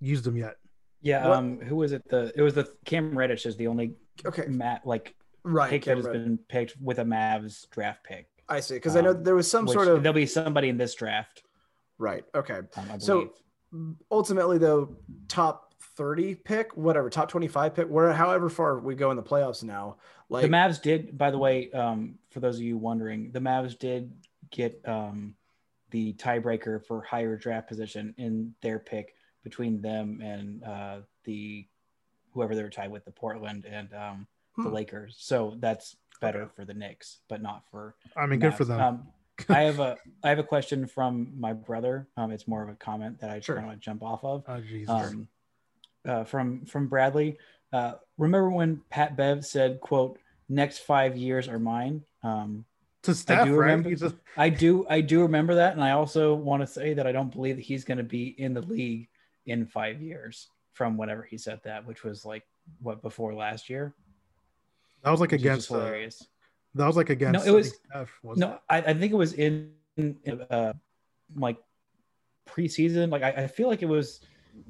used 0.00 0.24
them 0.24 0.36
yet. 0.36 0.56
Yeah. 1.00 1.28
What- 1.28 1.38
Um, 1.38 1.60
who 1.60 1.76
was 1.76 1.92
it? 1.92 2.02
The 2.08 2.32
it 2.34 2.42
was 2.42 2.54
the 2.54 2.68
Cam 2.84 3.16
Reddish 3.16 3.46
is 3.46 3.56
the 3.56 3.68
only 3.68 3.94
okay, 4.26 4.46
Matt 4.48 4.84
like 4.84 5.14
right. 5.42 5.70
pick 5.70 5.84
that 5.84 5.96
has 5.96 6.06
Cameron. 6.06 6.24
been 6.24 6.38
picked 6.38 6.76
with 6.80 6.98
a 6.98 7.04
Mavs 7.04 7.68
draft 7.70 8.04
pick. 8.04 8.28
I 8.48 8.60
see 8.60 8.74
because 8.74 8.96
I 8.96 9.00
know 9.00 9.10
um, 9.10 9.22
there 9.22 9.34
was 9.34 9.48
some 9.48 9.68
sort 9.68 9.88
of 9.88 10.02
there'll 10.02 10.14
be 10.14 10.26
somebody 10.26 10.68
in 10.68 10.76
this 10.76 10.94
draft. 10.94 11.42
right. 11.98 12.24
Okay, 12.34 12.60
Um, 12.76 13.00
So, 13.00 13.32
ultimately 14.10 14.58
though 14.58 14.96
top 15.28 15.74
30 15.96 16.34
pick 16.34 16.76
whatever 16.76 17.08
top 17.08 17.28
25 17.28 17.72
pick 17.72 17.88
where 17.88 18.12
however 18.12 18.50
far 18.50 18.80
we 18.80 18.96
go 18.96 19.12
in 19.12 19.16
the 19.16 19.22
playoffs 19.22 19.62
now 19.62 19.96
like 20.30 20.42
the 20.42 20.48
Mavs 20.48 20.80
did, 20.80 21.18
by 21.18 21.32
the 21.32 21.38
way, 21.38 21.70
um, 21.72 22.14
for 22.30 22.38
those 22.38 22.56
of 22.56 22.62
you 22.62 22.78
wondering, 22.78 23.32
the 23.32 23.40
Mavs 23.40 23.76
did 23.76 24.12
get 24.52 24.80
um, 24.86 25.34
the 25.90 26.14
tiebreaker 26.14 26.86
for 26.86 27.02
higher 27.02 27.36
draft 27.36 27.68
position 27.68 28.14
in 28.16 28.54
their 28.62 28.78
pick 28.78 29.14
between 29.42 29.82
them 29.82 30.20
and 30.22 30.62
uh, 30.62 30.98
the 31.24 31.66
whoever 32.32 32.54
they 32.54 32.62
were 32.62 32.70
tied 32.70 32.92
with, 32.92 33.04
the 33.04 33.10
Portland 33.10 33.64
and 33.64 33.92
um, 33.92 34.26
the 34.62 34.68
Hmm. 34.68 34.74
Lakers. 34.74 35.16
So 35.18 35.56
that's 35.58 35.96
better 36.20 36.48
for 36.54 36.64
the 36.64 36.74
Knicks, 36.74 37.18
but 37.28 37.40
not 37.42 37.64
for. 37.70 37.94
I 38.16 38.26
mean, 38.26 38.40
good 38.40 38.54
for 38.54 38.64
them. 38.64 38.80
Um, 38.80 39.08
I 39.48 39.60
have 39.62 39.80
a 39.80 39.96
I 40.24 40.28
have 40.28 40.38
a 40.38 40.44
question 40.44 40.86
from 40.86 41.32
my 41.38 41.52
brother. 41.52 42.08
Um, 42.16 42.30
it's 42.30 42.46
more 42.46 42.62
of 42.62 42.68
a 42.68 42.74
comment 42.74 43.20
that 43.20 43.30
I 43.30 43.36
just 43.36 43.46
Sure. 43.46 43.60
want 43.60 43.70
to 43.72 43.76
jump 43.78 44.02
off 44.02 44.22
of. 44.24 44.44
Oh 44.48 44.60
Jesus. 44.60 44.88
Um, 44.90 45.28
uh, 46.06 46.24
from 46.24 46.64
from 46.66 46.88
Bradley. 46.88 47.38
Uh, 47.72 47.94
remember 48.18 48.50
when 48.50 48.80
Pat 48.90 49.16
Bev 49.16 49.44
said, 49.46 49.80
"quote 49.80 50.18
Next 50.48 50.78
five 50.78 51.16
years 51.16 51.48
are 51.48 51.58
mine." 51.58 52.02
Um, 52.22 52.64
to 53.04 53.14
Steph, 53.14 53.46
do 53.46 53.52
right? 53.56 53.66
remember- 53.70 53.88
He's 53.90 54.02
a, 54.02 54.14
I 54.36 54.48
do 54.50 54.86
I 54.90 55.00
do 55.00 55.22
remember 55.22 55.54
that, 55.54 55.72
and 55.74 55.82
I 55.82 55.92
also 55.92 56.34
want 56.34 56.62
to 56.62 56.66
say 56.66 56.92
that 56.94 57.06
I 57.06 57.12
don't 57.12 57.32
believe 57.32 57.56
that 57.56 57.62
he's 57.62 57.84
going 57.84 57.98
to 57.98 58.04
be 58.04 58.28
in 58.38 58.52
the 58.52 58.60
league 58.62 59.08
in 59.46 59.64
five 59.66 60.02
years 60.02 60.48
from 60.74 60.96
whenever 60.98 61.22
he 61.22 61.38
said 61.38 61.60
that, 61.64 61.86
which 61.86 62.02
was 62.04 62.24
like 62.26 62.42
what 62.82 63.00
before 63.02 63.32
last 63.34 63.70
year. 63.70 63.94
That 65.02 65.10
was 65.10 65.20
like 65.20 65.32
which 65.32 65.40
is 65.40 65.44
just 65.44 65.70
against. 65.70 65.72
Uh, 65.72 65.78
hilarious. 65.78 66.26
that 66.74 66.86
was 66.86 66.96
like 66.96 67.10
against. 67.10 67.44
No, 67.46 67.52
it 67.52 67.54
was- 67.56 67.74
Steph, 67.90 68.10
wasn't 68.22 68.50
No, 68.50 68.58
I, 68.68 68.78
I 68.78 68.94
think 68.94 69.12
it 69.12 69.16
was 69.16 69.32
in, 69.34 69.72
in 69.96 70.16
uh, 70.50 70.72
like 71.36 71.58
preseason. 72.48 73.10
Like 73.10 73.22
I, 73.22 73.30
I 73.30 73.46
feel 73.46 73.68
like 73.68 73.82
it 73.82 73.86
was. 73.88 74.20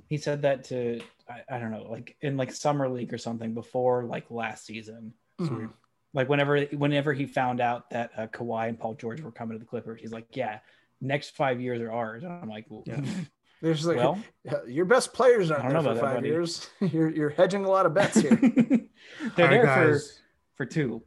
He 0.07 0.19
said 0.19 0.43
that 0.43 0.65
to 0.65 1.01
I, 1.29 1.57
I 1.57 1.59
don't 1.59 1.71
know, 1.71 1.87
like 1.91 2.17
in 2.21 2.37
like 2.37 2.53
summer 2.53 2.89
league 2.89 3.13
or 3.15 3.19
something 3.19 3.55
before 3.55 4.05
like 4.05 4.31
last 4.31 4.67
season. 4.67 5.15
Mhm. 5.41 5.73
Like 6.13 6.29
whenever 6.29 6.61
whenever 6.65 7.13
he 7.13 7.27
found 7.27 7.61
out 7.61 7.91
that 7.91 8.11
uh, 8.17 8.27
Kawhi 8.27 8.69
and 8.69 8.79
Paul 8.79 8.95
George 8.95 9.21
were 9.21 9.31
coming 9.31 9.55
to 9.55 9.59
the 9.59 9.65
Clippers, 9.69 10.01
he's 10.01 10.13
like, 10.13 10.27
"Yeah, 10.37 10.59
next 11.01 11.37
five 11.37 11.61
years 11.61 11.81
are 11.81 11.91
ours." 11.93 12.25
And 12.25 12.33
I'm 12.33 12.49
like, 12.49 12.67
well, 12.69 12.83
Yeah. 12.87 13.01
There's 13.63 13.85
like 13.87 13.99
well, 13.99 14.19
your 14.67 14.87
best 14.87 15.13
players 15.13 15.51
aren't 15.51 15.69
there 15.69 15.83
for 15.83 15.91
about 15.91 15.95
that, 15.97 16.15
five 16.15 16.25
years. 16.25 16.71
You're 16.81 17.11
you're 17.11 17.29
hedging 17.31 17.65
a 17.65 17.69
lot 17.69 17.85
of 17.85 17.93
bets 17.93 18.21
here. 18.21 18.31
they're 18.37 18.41
All 18.41 18.81
right, 19.21 19.37
there 19.37 19.67
guys. 19.67 20.21
for 20.57 20.65
for 20.65 20.67
two. 20.67 21.03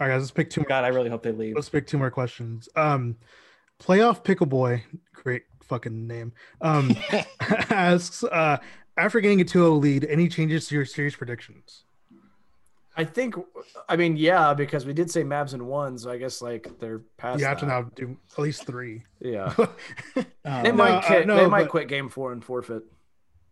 All 0.00 0.06
right, 0.06 0.14
guys. 0.14 0.20
Let's 0.22 0.30
pick 0.30 0.50
two. 0.50 0.60
More, 0.60 0.68
God, 0.68 0.84
I 0.84 0.88
really 0.88 1.10
hope 1.10 1.24
they 1.24 1.32
leave. 1.32 1.56
let's 1.56 1.68
pick 1.68 1.86
two 1.88 1.98
more 1.98 2.10
questions. 2.10 2.68
Um, 2.76 3.16
playoff 3.80 4.22
pickle 4.22 4.46
boy, 4.46 4.84
great 5.12 5.42
fucking 5.64 6.06
name. 6.06 6.32
Um, 6.60 6.96
asks 7.40 8.24
uh, 8.24 8.58
after 8.96 9.20
getting 9.20 9.40
a 9.40 9.44
2-0 9.44 9.80
lead, 9.80 10.04
any 10.04 10.28
changes 10.28 10.66
to 10.68 10.74
your 10.74 10.84
series 10.84 11.14
predictions? 11.14 11.84
I 12.98 13.04
think, 13.04 13.36
I 13.88 13.96
mean, 13.96 14.16
yeah, 14.16 14.52
because 14.54 14.84
we 14.84 14.92
did 14.92 15.08
say 15.10 15.22
Mavs 15.22 15.54
and 15.54 15.66
one, 15.68 15.96
so 15.96 16.10
I 16.10 16.18
guess 16.18 16.42
like 16.42 16.68
they're 16.80 16.98
past. 17.16 17.38
You 17.38 17.46
have 17.46 17.60
to 17.60 17.66
now 17.66 17.82
do 17.94 18.16
at 18.32 18.38
least 18.42 18.66
three. 18.66 19.04
Yeah, 19.20 19.54
Um, 19.56 19.66
they 20.44 20.62
No, 20.70 20.72
might 20.72 21.10
uh, 21.10 21.24
no, 21.24 21.36
they 21.36 21.46
might 21.46 21.62
but- 21.64 21.70
quit 21.70 21.88
game 21.88 22.08
four 22.08 22.32
and 22.32 22.44
forfeit. 22.44 22.82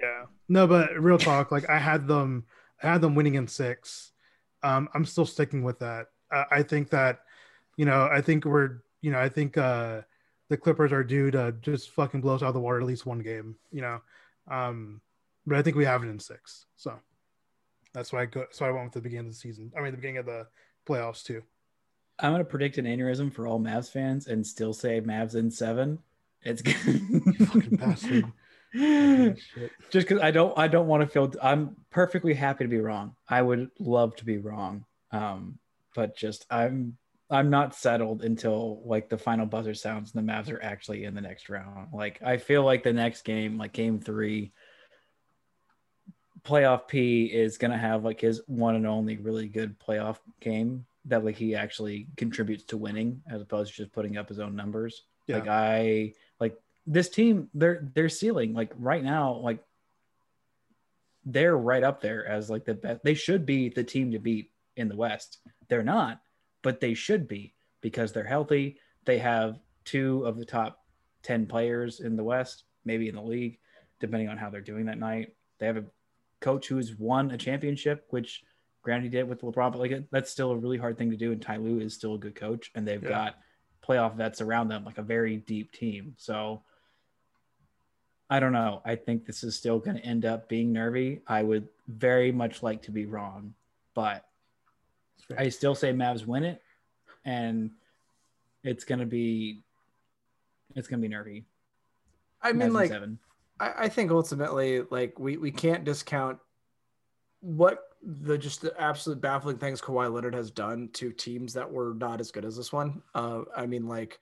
Yeah. 0.01 0.25
No, 0.49 0.67
but 0.67 1.01
real 1.01 1.17
talk, 1.17 1.53
like 1.53 1.71
I 1.71 1.79
had 1.79 2.07
them, 2.09 2.45
I 2.83 2.89
had 2.89 3.01
them 3.01 3.15
winning 3.15 3.37
in 3.37 3.47
six. 3.49 4.13
Um, 4.63 4.89
I'm 4.95 5.05
still 5.05 5.25
sticking 5.27 5.63
with 5.63 5.79
that. 5.79 6.09
Uh, 6.31 6.45
I 6.51 6.63
think 6.65 6.91
that, 6.91 7.21
you 7.77 7.85
know, 7.87 8.09
I 8.13 8.21
think 8.21 8.45
we're, 8.45 8.79
you 9.01 9.11
know, 9.13 9.19
I 9.21 9.29
think 9.29 9.57
uh, 9.57 10.01
the 10.51 10.57
Clippers 10.57 10.93
are 10.93 11.05
due 11.05 11.31
to 11.31 11.55
just 11.63 11.91
fucking 11.91 12.21
blow 12.21 12.35
us 12.35 12.43
out 12.43 12.49
of 12.49 12.55
the 12.55 12.61
water 12.61 12.81
at 12.81 12.87
least 12.87 13.07
one 13.07 13.21
game. 13.21 13.57
You 13.71 13.83
know, 13.83 14.01
um, 14.51 15.01
but 15.47 15.57
I 15.57 15.63
think 15.63 15.77
we 15.77 15.85
have 15.85 16.03
it 16.03 16.09
in 16.09 16.19
six. 16.19 16.67
So 16.77 16.99
that's 17.97 18.13
why 18.13 18.23
I 18.23 18.27
go. 18.27 18.45
So 18.51 18.67
I 18.67 18.71
went 18.71 18.85
with 18.85 18.93
the 18.93 19.01
beginning 19.01 19.27
of 19.27 19.33
the 19.33 19.39
season. 19.39 19.73
I 19.77 19.81
mean, 19.81 19.91
the 19.91 19.97
beginning 19.97 20.19
of 20.19 20.27
the 20.27 20.47
playoffs 20.87 21.25
too. 21.25 21.43
I'm 22.19 22.33
gonna 22.33 22.45
predict 22.45 22.77
an 22.77 22.85
aneurysm 22.85 23.33
for 23.33 23.47
all 23.47 23.59
Mavs 23.59 23.91
fans 23.91 24.27
and 24.27 24.47
still 24.47 24.75
say 24.75 25.01
Mavs 25.01 25.35
in 25.35 25.51
seven. 25.51 25.99
It's 26.43 26.61
fucking 26.61 27.77
bastard. 27.77 28.33
Just 29.91 30.09
because 30.09 30.21
I 30.21 30.31
don't 30.31 30.57
I 30.59 30.69
don't 30.69 30.87
want 30.87 31.03
to 31.03 31.07
feel 31.07 31.33
I'm 31.43 31.77
perfectly 31.91 32.35
happy 32.35 32.65
to 32.65 32.69
be 32.69 32.81
wrong. 32.81 33.17
I 33.29 33.41
would 33.41 33.71
love 33.79 34.15
to 34.17 34.27
be 34.27 34.37
wrong. 34.37 34.85
Um, 35.11 35.59
but 35.95 36.15
just 36.17 36.45
I'm 36.51 36.99
I'm 37.31 37.49
not 37.49 37.75
settled 37.75 38.23
until 38.23 38.83
like 38.85 39.09
the 39.09 39.17
final 39.17 39.47
buzzer 39.47 39.75
sounds 39.75 40.15
and 40.15 40.29
the 40.29 40.33
Mavs 40.33 40.53
are 40.53 40.63
actually 40.63 41.05
in 41.05 41.15
the 41.15 41.23
next 41.23 41.49
round. 41.49 41.89
Like 41.95 42.21
I 42.23 42.37
feel 42.37 42.63
like 42.63 42.83
the 42.83 42.93
next 42.93 43.23
game, 43.23 43.57
like 43.57 43.73
game 43.73 43.99
three, 43.99 44.53
playoff 46.47 46.87
P 46.87 47.25
is 47.25 47.59
gonna 47.59 47.79
have 47.79 48.05
like 48.05 48.21
his 48.21 48.41
one 48.47 48.77
and 48.77 48.87
only 48.87 49.17
really 49.17 49.49
good 49.49 49.79
playoff 49.79 50.19
game 50.41 50.87
that 51.07 51.25
like 51.25 51.37
he 51.37 51.55
actually 51.55 52.09
contributes 52.17 52.65
to 52.65 52.77
winning 52.77 53.23
as 53.31 53.41
opposed 53.41 53.73
to 53.73 53.83
just 53.83 53.93
putting 53.93 54.17
up 54.17 54.29
his 54.29 54.39
own 54.39 54.55
numbers. 54.55 55.03
Yeah. 55.27 55.39
Like 55.39 55.49
I 55.49 56.13
like 56.39 56.57
this 56.87 57.09
team, 57.09 57.49
their 57.55 57.89
their 57.95 58.09
ceiling, 58.09 58.55
like 58.55 58.73
right 58.79 59.03
now, 59.03 59.35
like 59.35 59.63
they're 61.25 61.57
right 61.57 61.83
up 61.83 62.01
there 62.01 62.27
as 62.27 62.49
like 62.49 62.65
the 62.65 62.75
best. 62.75 63.03
They 63.03 63.15
should 63.15 63.45
be 63.45 63.69
the 63.69 63.85
team 63.85 64.13
to 64.13 64.19
beat 64.19 64.53
in 64.77 64.89
the 64.89 64.97
West. 64.97 65.39
They're 65.69 65.83
not, 65.83 66.21
but 66.63 66.81
they 66.81 66.95
should 66.95 67.27
be 67.27 67.55
because 67.81 68.13
they're 68.13 68.25
healthy. 68.25 68.79
They 69.05 69.19
have 69.19 69.59
two 69.85 70.25
of 70.25 70.39
the 70.39 70.45
top 70.45 70.79
10 71.25 71.47
players 71.47 72.01
in 72.01 72.17
the 72.17 72.25
West, 72.25 72.65
maybe 72.85 73.09
in 73.09 73.17
the 73.17 73.23
league, 73.23 73.59
depending 74.01 74.29
on 74.29 74.37
how 74.37 74.51
they're 74.51 74.61
doing 74.61 74.87
that 74.87 74.99
night. 74.99 75.35
They 75.59 75.67
have 75.67 75.77
a 75.77 75.85
coach 76.41 76.69
who's 76.69 76.95
won 76.97 77.31
a 77.31 77.39
championship, 77.39 78.07
which 78.11 78.45
granted 78.83 79.05
he 79.05 79.11
did 79.11 79.29
with 79.29 79.41
LeBron, 79.43 79.73
but 79.73 79.79
like 79.79 80.05
that's 80.11 80.31
still 80.31 80.51
a 80.53 80.57
really 80.57 80.79
hard 80.79 80.97
thing 80.99 81.11
to 81.11 81.17
do. 81.17 81.33
And 81.33 81.43
Ty 81.43 81.57
Lue 81.57 81.81
is 81.81 81.95
still 81.95 82.15
a 82.15 82.19
good 82.19 82.35
coach, 82.35 82.71
and 82.75 82.87
they've 82.87 83.03
Yeah. 83.03 83.09
got 83.09 83.39
playoff 83.87 84.17
vets 84.17 84.41
around 84.41 84.69
them, 84.69 84.85
like 84.85 84.99
a 84.99 85.03
very 85.03 85.37
deep 85.37 85.73
team. 85.73 86.15
So 86.19 86.63
I 88.29 88.41
don't 88.41 88.53
know. 88.53 88.83
I 88.85 88.97
think 88.97 89.25
this 89.25 89.45
is 89.45 89.55
still 89.57 89.79
going 89.79 89.97
to 89.97 90.05
end 90.05 90.25
up 90.25 90.49
being 90.49 90.73
nervy. 90.73 91.21
I 91.27 91.43
would 91.43 91.69
very 91.87 92.33
much 92.33 92.63
like 92.63 92.83
to 92.83 92.91
be 92.91 93.07
wrong, 93.07 93.55
but 93.95 94.27
I 95.39 95.49
still 95.49 95.75
say 95.77 95.93
Mavs 95.93 96.27
win 96.27 96.43
it, 96.45 96.63
and 97.25 97.71
it's 98.65 98.85
going 98.85 98.99
to 98.99 99.07
be 99.07 99.63
it's 100.75 100.89
going 100.89 101.01
to 101.01 101.09
be 101.09 101.13
nervy. 101.15 101.45
I 102.43 102.51
Mavs 102.53 102.55
mean, 102.57 102.67
in 102.69 102.73
like, 102.73 102.91
seven. 102.91 103.19
I, 103.59 103.73
I 103.79 103.89
think 103.89 104.11
ultimately, 104.11 104.83
like, 104.91 105.19
we 105.19 105.37
we 105.37 105.51
can't 105.51 105.85
discount 105.85 106.39
what 107.41 107.85
the 108.03 108.39
just 108.39 108.63
the 108.63 108.79
absolute 108.81 109.21
baffling 109.21 109.59
things 109.59 109.81
Kawhi 109.81 110.13
Leonard 110.13 110.35
has 110.35 110.51
done 110.51 110.89
to 110.95 111.13
teams 111.13 111.53
that 111.55 111.71
were 111.71 111.95
not 111.95 112.21
as 112.21 112.31
good 112.31 112.45
as 112.45 112.57
this 112.57 112.73
one. 112.73 113.03
Uh, 113.15 113.43
I 113.57 113.67
mean, 113.67 113.87
like. 113.87 114.19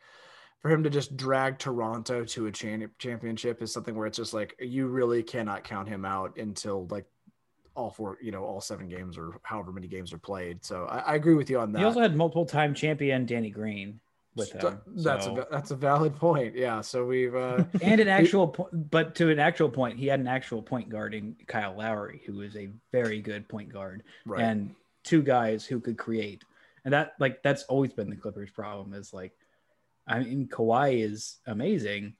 For 0.61 0.71
him 0.71 0.83
to 0.85 0.89
just 0.89 1.15
drag 1.15 1.59
Toronto 1.59 2.25
to 2.25 2.47
a 2.47 2.51
cha- 2.51 2.87
championship 2.99 3.61
is 3.61 3.71
something 3.71 3.95
where 3.95 4.07
it's 4.07 4.17
just 4.17 4.33
like 4.33 4.57
you 4.59 4.87
really 4.87 5.23
cannot 5.23 5.63
count 5.63 5.87
him 5.87 6.07
out 6.07 6.39
until 6.39 6.87
like 6.87 7.05
all 7.77 7.91
four, 7.91 8.17
you 8.23 8.31
know, 8.31 8.45
all 8.45 8.63
seven 8.63 8.89
games 8.89 9.19
or 9.19 9.39
however 9.43 9.73
many 9.73 9.89
games 9.89 10.11
are 10.15 10.19
played. 10.19 10.65
So 10.65 10.87
I, 10.87 11.01
I 11.01 11.15
agree 11.17 11.35
with 11.35 11.51
you 11.51 11.59
on 11.59 11.73
that. 11.73 11.81
He 11.81 11.85
also 11.85 12.01
had 12.01 12.17
multiple 12.17 12.47
time 12.47 12.73
champion 12.73 13.27
Danny 13.27 13.51
Green 13.51 14.01
with 14.37 14.53
him. 14.53 14.81
That's 14.87 15.25
so- 15.25 15.39
a 15.39 15.47
that's 15.51 15.71
a 15.71 15.77
valid 15.77 16.17
point. 16.17 16.55
Yeah. 16.57 16.81
So 16.81 17.05
we've 17.05 17.35
uh, 17.35 17.65
and 17.83 18.01
an 18.01 18.09
actual 18.09 18.49
point, 18.49 18.91
but 18.91 19.15
to 19.17 19.31
an 19.31 19.39
actual 19.39 19.69
point, 19.69 19.99
he 19.99 20.07
had 20.07 20.21
an 20.21 20.29
actual 20.29 20.63
point 20.63 20.89
guarding 20.89 21.37
Kyle 21.47 21.77
Lowry, 21.77 22.23
who 22.27 22.41
is 22.41 22.57
a 22.57 22.69
very 22.93 23.21
good 23.21 23.49
point 23.49 23.73
guard, 23.73 24.03
right. 24.27 24.43
and 24.43 24.75
two 25.05 25.23
guys 25.23 25.65
who 25.65 25.79
could 25.79 25.99
create. 25.99 26.43
And 26.85 26.93
that, 26.93 27.13
like, 27.19 27.43
that's 27.43 27.63
always 27.65 27.93
been 27.93 28.11
the 28.11 28.17
Clippers' 28.17 28.51
problem 28.51 28.93
is 28.95 29.15
like, 29.15 29.33
I 30.07 30.19
mean, 30.19 30.49
Kawhi 30.49 31.03
is 31.03 31.39
amazing, 31.47 32.15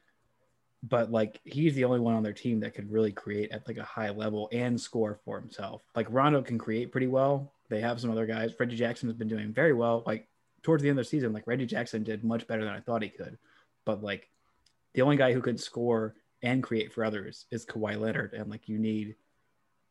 but 0.83 1.11
like, 1.11 1.41
he's 1.45 1.75
the 1.75 1.85
only 1.85 2.01
one 2.01 2.15
on 2.15 2.23
their 2.23 2.33
team 2.33 2.61
that 2.61 2.75
could 2.75 2.91
really 2.91 3.13
create 3.13 3.51
at 3.51 3.67
like 3.67 3.77
a 3.77 3.85
high 3.85 4.11
level 4.11 4.49
and 4.53 4.81
score 4.81 5.19
for 5.25 5.39
himself. 5.39 5.83
Like, 5.95 6.07
Rondo 6.09 6.41
can 6.41 6.59
create 6.59 6.93
pretty 6.93 7.09
well. 7.09 7.53
They 7.69 7.81
have 7.81 8.01
some 8.01 8.11
other 8.11 8.27
guys. 8.27 8.55
Reggie 8.59 8.77
Jackson 8.77 9.09
has 9.09 9.17
been 9.17 9.29
doing 9.29 9.53
very 9.53 9.73
well. 9.73 10.03
Like, 10.07 10.29
towards 10.65 10.83
the 10.83 10.89
end 10.89 10.99
of 10.99 11.05
the 11.05 11.09
season, 11.09 11.33
like, 11.33 11.47
Reggie 11.47 11.67
Jackson 11.67 12.03
did 12.03 12.25
much 12.25 12.47
better 12.49 12.65
than 12.65 12.75
I 12.75 12.81
thought 12.81 13.03
he 13.03 13.09
could. 13.11 13.39
But 13.85 14.03
like, 14.03 14.29
the 14.95 15.03
only 15.03 15.17
guy 15.17 15.33
who 15.33 15.41
could 15.41 15.61
score 15.61 16.15
and 16.43 16.63
create 16.63 16.93
for 16.93 17.05
others 17.05 17.47
is 17.53 17.65
Kawhi 17.65 17.99
Leonard, 18.01 18.33
and 18.33 18.51
like 18.51 18.69
you 18.69 18.79
need 18.79 19.15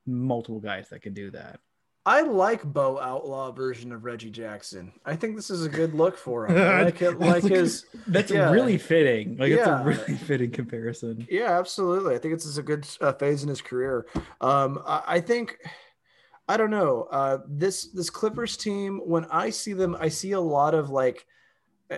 multiple 0.06 0.60
guys 0.60 0.90
that 0.90 1.02
can 1.02 1.14
do 1.14 1.32
that. 1.32 1.60
I 2.06 2.22
like 2.22 2.64
Bo 2.66 3.00
Outlaw 3.00 3.52
version 3.54 3.94
of 3.94 4.04
Reggie 4.04 4.30
Jackson. 4.30 4.92
I 5.06 5.16
think 5.16 5.38
this 5.38 5.50
is 5.50 5.66
a 5.66 5.70
good 5.70 5.94
look 5.94 6.18
for 6.18 6.48
him. 6.48 6.58
I 6.58 6.84
like 6.84 7.02
it, 7.02 7.12
like 7.20 7.44
his. 7.44 7.86
That's 8.08 8.30
Yeah. 8.30 8.52
really 8.52 8.78
fitting. 8.78 9.38
Like 9.38 9.52
it's 9.54 9.66
a 9.66 9.82
really 9.86 10.18
fitting 10.28 10.52
comparison. 10.52 11.26
Yeah, 11.30 11.58
absolutely. 11.58 12.14
I 12.16 12.18
think 12.18 12.34
it's 12.34 12.46
is 12.46 12.58
a 12.58 12.64
good 12.64 12.86
uh, 13.00 13.14
phase 13.14 13.42
in 13.44 13.50
his 13.50 13.62
career. 13.62 14.06
Um, 14.42 14.82
I, 14.86 15.04
I 15.08 15.20
think. 15.22 15.58
I 16.48 16.58
don't 16.58 16.72
know. 16.72 17.08
Uh, 17.10 17.40
this 17.48 17.88
this 17.92 18.10
Clippers 18.10 18.58
team, 18.58 19.00
when 19.06 19.26
I 19.32 19.50
see 19.50 19.74
them, 19.74 19.96
I 20.00 20.10
see 20.10 20.34
a 20.34 20.40
lot 20.40 20.74
of 20.74 20.90
like. 20.90 21.26
uh, 21.92 21.98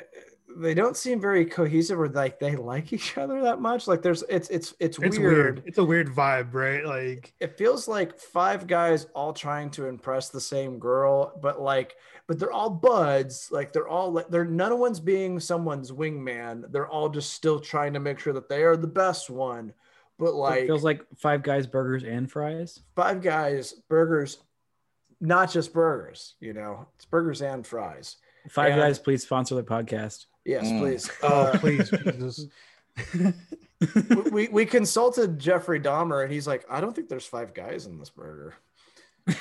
They 0.58 0.74
don't 0.74 0.96
seem 0.96 1.20
very 1.20 1.46
cohesive, 1.46 2.00
or 2.00 2.08
like 2.08 2.40
they 2.40 2.56
like 2.56 2.94
each 2.94 3.18
other 3.18 3.42
that 3.42 3.60
much. 3.60 3.88
Like 3.88 4.02
there's, 4.02 4.24
it's 4.30 4.48
it's 4.50 4.74
it's, 4.80 4.98
It's 5.00 5.18
weird. 5.20 5.34
weird. 5.34 5.64
It's 5.66 5.80
a 5.80 5.84
weird 5.84 6.08
vibe, 6.08 6.54
right? 6.54 6.86
Like 6.86 7.34
it 7.42 7.58
feels 7.58 7.90
like 7.90 8.18
five 8.18 8.66
guys 8.66 9.08
all 9.14 9.34
trying 9.34 9.70
to 9.72 9.88
impress 9.88 10.30
the 10.30 10.40
same 10.40 10.80
girl, 10.80 11.38
but 11.42 11.60
like, 11.60 11.96
but 12.28 12.40
they're 12.40 12.54
all 12.54 12.70
buds. 12.70 13.50
Like 13.52 13.74
they're 13.74 13.90
all 13.90 14.14
like 14.14 14.30
they're 14.30 14.46
none 14.46 14.72
of 14.72 14.80
one's 14.80 15.02
being 15.02 15.42
someone's 15.42 15.92
wingman. 15.92 16.72
They're 16.72 16.88
all 16.88 17.10
just 17.10 17.34
still 17.34 17.60
trying 17.60 17.92
to 17.94 18.00
make 18.00 18.20
sure 18.20 18.32
that 18.34 18.48
they 18.48 18.64
are 18.64 18.78
the 18.78 18.88
best 18.88 19.30
one. 19.30 19.74
But 20.18 20.34
like 20.36 20.62
it 20.64 20.68
feels 20.68 20.84
like 20.84 21.02
five 21.18 21.44
guys, 21.44 21.68
burgers, 21.68 22.04
and 22.04 22.32
fries. 22.32 22.80
five 22.96 23.22
guys, 23.22 23.74
burgers, 23.90 24.38
not 25.20 25.52
just 25.52 25.74
burgers. 25.74 26.36
You 26.40 26.54
know, 26.54 26.88
it's 26.96 27.06
burgers 27.06 27.42
and 27.42 27.66
fries. 27.68 28.18
Five 28.50 28.70
Yeah. 28.70 28.78
guys, 28.78 29.00
please 29.00 29.24
sponsor 29.24 29.56
the 29.56 29.64
podcast. 29.64 30.26
Yes, 30.46 30.66
Mm. 30.68 30.80
please. 30.80 31.12
Oh, 31.24 31.28
Uh, 31.28 31.58
please, 31.60 31.90
Jesus. 32.06 32.46
we- 33.14 34.32
we 34.32 34.48
we 34.50 34.66
consulted 34.66 35.38
Jeffrey 35.40 35.80
Dahmer, 35.82 36.24
and 36.24 36.32
he's 36.32 36.48
like, 36.48 36.64
I 36.70 36.80
don't 36.80 36.96
think 36.96 37.10
there's 37.10 37.26
five 37.26 37.54
guys 37.54 37.86
in 37.88 37.98
this 38.00 38.10
burger. 38.10 38.54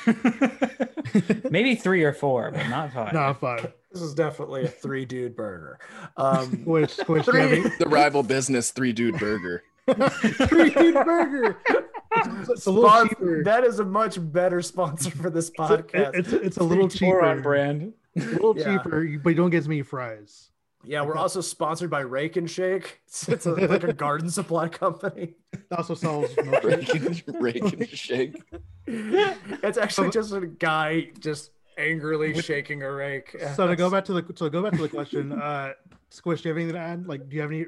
Maybe 1.51 1.75
three 1.75 2.03
or 2.05 2.13
four, 2.13 2.51
but 2.51 2.67
not 2.69 2.93
five. 2.93 3.13
Not 3.13 3.39
five. 3.41 3.73
This 3.93 4.03
is 4.03 4.15
definitely 4.15 4.65
a 4.65 4.69
three 4.69 5.05
dude 5.05 5.37
burger. 5.37 5.79
Um, 6.17 6.63
Squish, 6.63 6.93
squish, 6.97 7.25
Three- 7.27 7.61
The 7.79 7.87
rival 7.89 8.23
business 8.23 8.71
three 8.71 8.93
dude 8.93 9.19
burger. 9.19 9.63
Three 10.49 10.71
dude 10.71 10.95
burger. 10.95 11.59
It's, 12.17 12.49
it's 12.51 12.67
a 12.67 12.71
little 12.71 12.89
spon- 12.91 13.09
cheaper. 13.09 13.45
that 13.45 13.65
is 13.65 13.81
a 13.81 13.85
much 13.85 14.17
better 14.33 14.63
sponsor 14.63 15.11
for 15.11 15.31
this 15.31 15.49
It's 15.49 15.59
a- 15.59 15.63
podcast. 15.63 16.15
It's, 16.15 16.33
it's, 16.33 16.57
a 16.59 16.63
little 16.63 16.89
cheaper. 16.89 17.23
on 17.23 17.43
brand. 17.43 17.93
A 18.17 18.21
little 18.21 18.57
Yeah. 18.57 18.77
cheaper, 18.79 19.07
but 19.23 19.31
you 19.31 19.35
don't 19.35 19.51
get 19.51 19.59
as 19.59 19.69
many 19.69 19.83
fries. 19.83 20.51
yeah, 20.85 21.03
we're 21.05 21.17
also 21.17 21.41
sponsored 21.41 21.91
by 21.91 22.01
Rake 22.01 22.37
and 22.37 22.49
Shake. 22.49 23.01
It's, 23.07 23.29
it's 23.29 23.47
a, 23.47 23.53
like 23.53 23.83
a 23.85 23.93
garden 24.05 24.31
supply 24.31 24.69
company. 24.69 25.35
It 25.53 25.67
also 25.77 25.95
sells 25.95 26.31
milkshake. 26.35 26.63
Rake 26.63 26.95
and, 27.27 27.43
rake 27.43 27.73
and 27.73 27.89
shake. 27.89 28.43
It's 28.87 29.79
actually 29.79 30.11
just 30.11 30.33
a 30.33 30.47
guy 30.47 31.09
just 31.19 31.51
angrily 31.77 32.41
shaking 32.41 32.83
a 32.83 32.93
rake. 32.93 33.35
So 33.57 33.67
to 33.67 33.75
go 33.75 33.91
back 33.91 34.05
to 34.07 34.13
the 34.13 34.25
so 34.37 34.47
to 34.47 34.51
go 34.51 34.63
back 34.63 34.73
to 34.75 34.83
the 34.83 34.89
question, 34.89 35.33
uh, 35.33 35.73
Squish, 36.11 36.43
do 36.43 36.49
you 36.49 36.55
have 36.55 36.59
anything 36.59 36.75
to 36.75 36.81
add? 36.81 37.09
Like, 37.09 37.29
do 37.29 37.35
you 37.35 37.43
have 37.43 37.51
any 37.51 37.67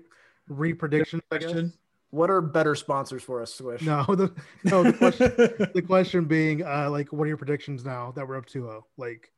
re-predictions? 0.48 1.22
I 1.32 1.38
guess? 1.38 1.50
Question? 1.50 1.72
What 2.10 2.30
are 2.30 2.40
better 2.40 2.74
sponsors 2.74 3.22
for 3.22 3.42
us, 3.42 3.54
Squish? 3.54 3.82
No, 3.82 4.04
the 4.08 4.32
no 4.64 4.82
the 4.82 4.92
question 4.92 5.32
the 5.74 5.82
question 5.82 6.24
being 6.24 6.64
uh 6.64 6.88
like 6.90 7.12
what 7.12 7.24
are 7.24 7.28
your 7.28 7.36
predictions 7.36 7.84
now 7.84 8.12
that 8.16 8.26
we're 8.26 8.36
up 8.36 8.46
2-0? 8.46 8.82
Like 8.96 9.32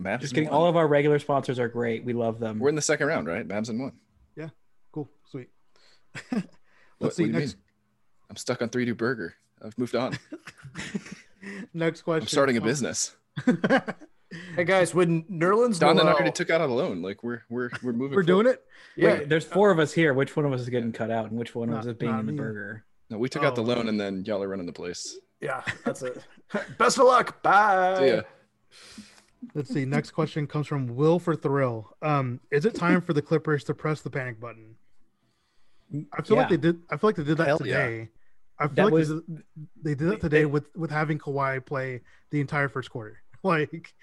Mavs 0.00 0.20
Just 0.20 0.32
in 0.32 0.36
kidding. 0.36 0.50
one. 0.50 0.60
All 0.60 0.68
of 0.68 0.76
our 0.76 0.86
regular 0.88 1.18
sponsors 1.18 1.58
are 1.58 1.68
great. 1.68 2.04
We 2.04 2.12
love 2.12 2.38
them. 2.38 2.58
We're 2.58 2.68
in 2.68 2.74
the 2.74 2.82
second 2.82 3.06
round, 3.06 3.26
right? 3.28 3.46
Mavs 3.46 3.70
in 3.70 3.80
one. 3.80 3.92
Yeah, 4.36 4.48
cool, 4.92 5.08
sweet. 5.30 5.48
Let's 6.32 6.46
what 6.98 7.14
see 7.14 7.24
do 7.24 7.28
you 7.30 7.38
next 7.38 7.54
mean? 7.54 7.62
I'm 8.30 8.36
stuck 8.36 8.60
on 8.62 8.68
three 8.68 8.84
dude 8.84 8.96
burger. 8.96 9.34
I've 9.62 9.78
moved 9.78 9.94
on. 9.94 10.18
next 11.74 12.02
question. 12.02 12.22
I'm 12.24 12.28
starting 12.28 12.56
a 12.56 12.60
business. 12.60 13.16
Hey 14.56 14.64
guys, 14.64 14.92
when 14.94 15.22
Nerlens 15.24 15.78
Don 15.78 15.98
and 16.00 16.08
I 16.08 16.12
already 16.12 16.32
took 16.32 16.50
out 16.50 16.60
a 16.60 16.66
loan. 16.66 17.00
Like 17.00 17.22
we're 17.22 17.42
we're 17.48 17.70
we're 17.82 17.92
moving. 17.92 18.16
we're 18.16 18.22
doing 18.24 18.46
it. 18.46 18.64
yeah, 18.96 19.18
Wait, 19.18 19.28
there's 19.28 19.44
four 19.44 19.70
of 19.70 19.78
us 19.78 19.92
here. 19.92 20.14
Which 20.14 20.34
one 20.34 20.44
of 20.44 20.52
us 20.52 20.60
is 20.60 20.68
getting 20.68 20.92
cut 20.92 21.10
out, 21.12 21.30
and 21.30 21.38
which 21.38 21.54
one 21.54 21.68
of 21.68 21.74
Not- 21.76 21.80
us 21.82 21.86
is 21.86 21.94
being 21.94 22.18
in 22.18 22.26
the 22.26 22.32
me. 22.32 22.38
burger? 22.38 22.84
No, 23.08 23.18
we 23.18 23.28
took 23.28 23.44
out 23.44 23.54
the 23.54 23.62
Oh. 23.62 23.66
loan, 23.66 23.88
and 23.88 24.00
then 24.00 24.24
y'all 24.24 24.42
are 24.42 24.48
running 24.48 24.66
the 24.66 24.72
place. 24.72 25.16
yeah, 25.40 25.62
that's 25.84 26.02
it. 26.02 26.20
Best 26.78 26.98
of 26.98 27.04
luck. 27.06 27.40
Bye. 27.42 27.98
See 28.00 28.06
ya. 28.08 28.22
Let's 29.54 29.72
see. 29.72 29.84
Next 29.84 30.10
question 30.10 30.48
comes 30.48 30.66
from 30.66 30.96
Will 30.96 31.20
for 31.20 31.36
Thrill. 31.36 31.94
Um, 32.02 32.40
is 32.50 32.64
it 32.66 32.74
time 32.74 33.00
for 33.02 33.12
the 33.12 33.22
Clippers 33.22 33.62
to 33.64 33.74
press 33.74 34.00
the 34.00 34.10
panic 34.10 34.40
button? 34.40 34.74
I 36.12 36.22
feel 36.22 36.36
like 36.36 36.48
they 36.48 36.56
did. 36.56 36.80
I 36.90 36.96
feel 36.96 37.08
like 37.10 37.16
they 37.16 37.22
did 37.22 37.38
that 37.38 37.46
Hell 37.46 37.60
yeah. 37.64 37.84
today. 37.86 38.08
I 38.58 38.66
feel 38.66 38.74
That 38.74 38.84
like 38.86 38.92
was- 38.92 39.08
they, 39.10 39.14
did, 39.14 39.42
they 39.82 39.94
did 39.94 40.08
that 40.08 40.20
today 40.20 40.46
with 40.46 40.64
with 40.74 40.90
having 40.90 41.18
Kawhi 41.18 41.64
play 41.64 42.00
the 42.30 42.40
entire 42.40 42.68
first 42.68 42.90
quarter. 42.90 43.22
Like, 43.54 43.94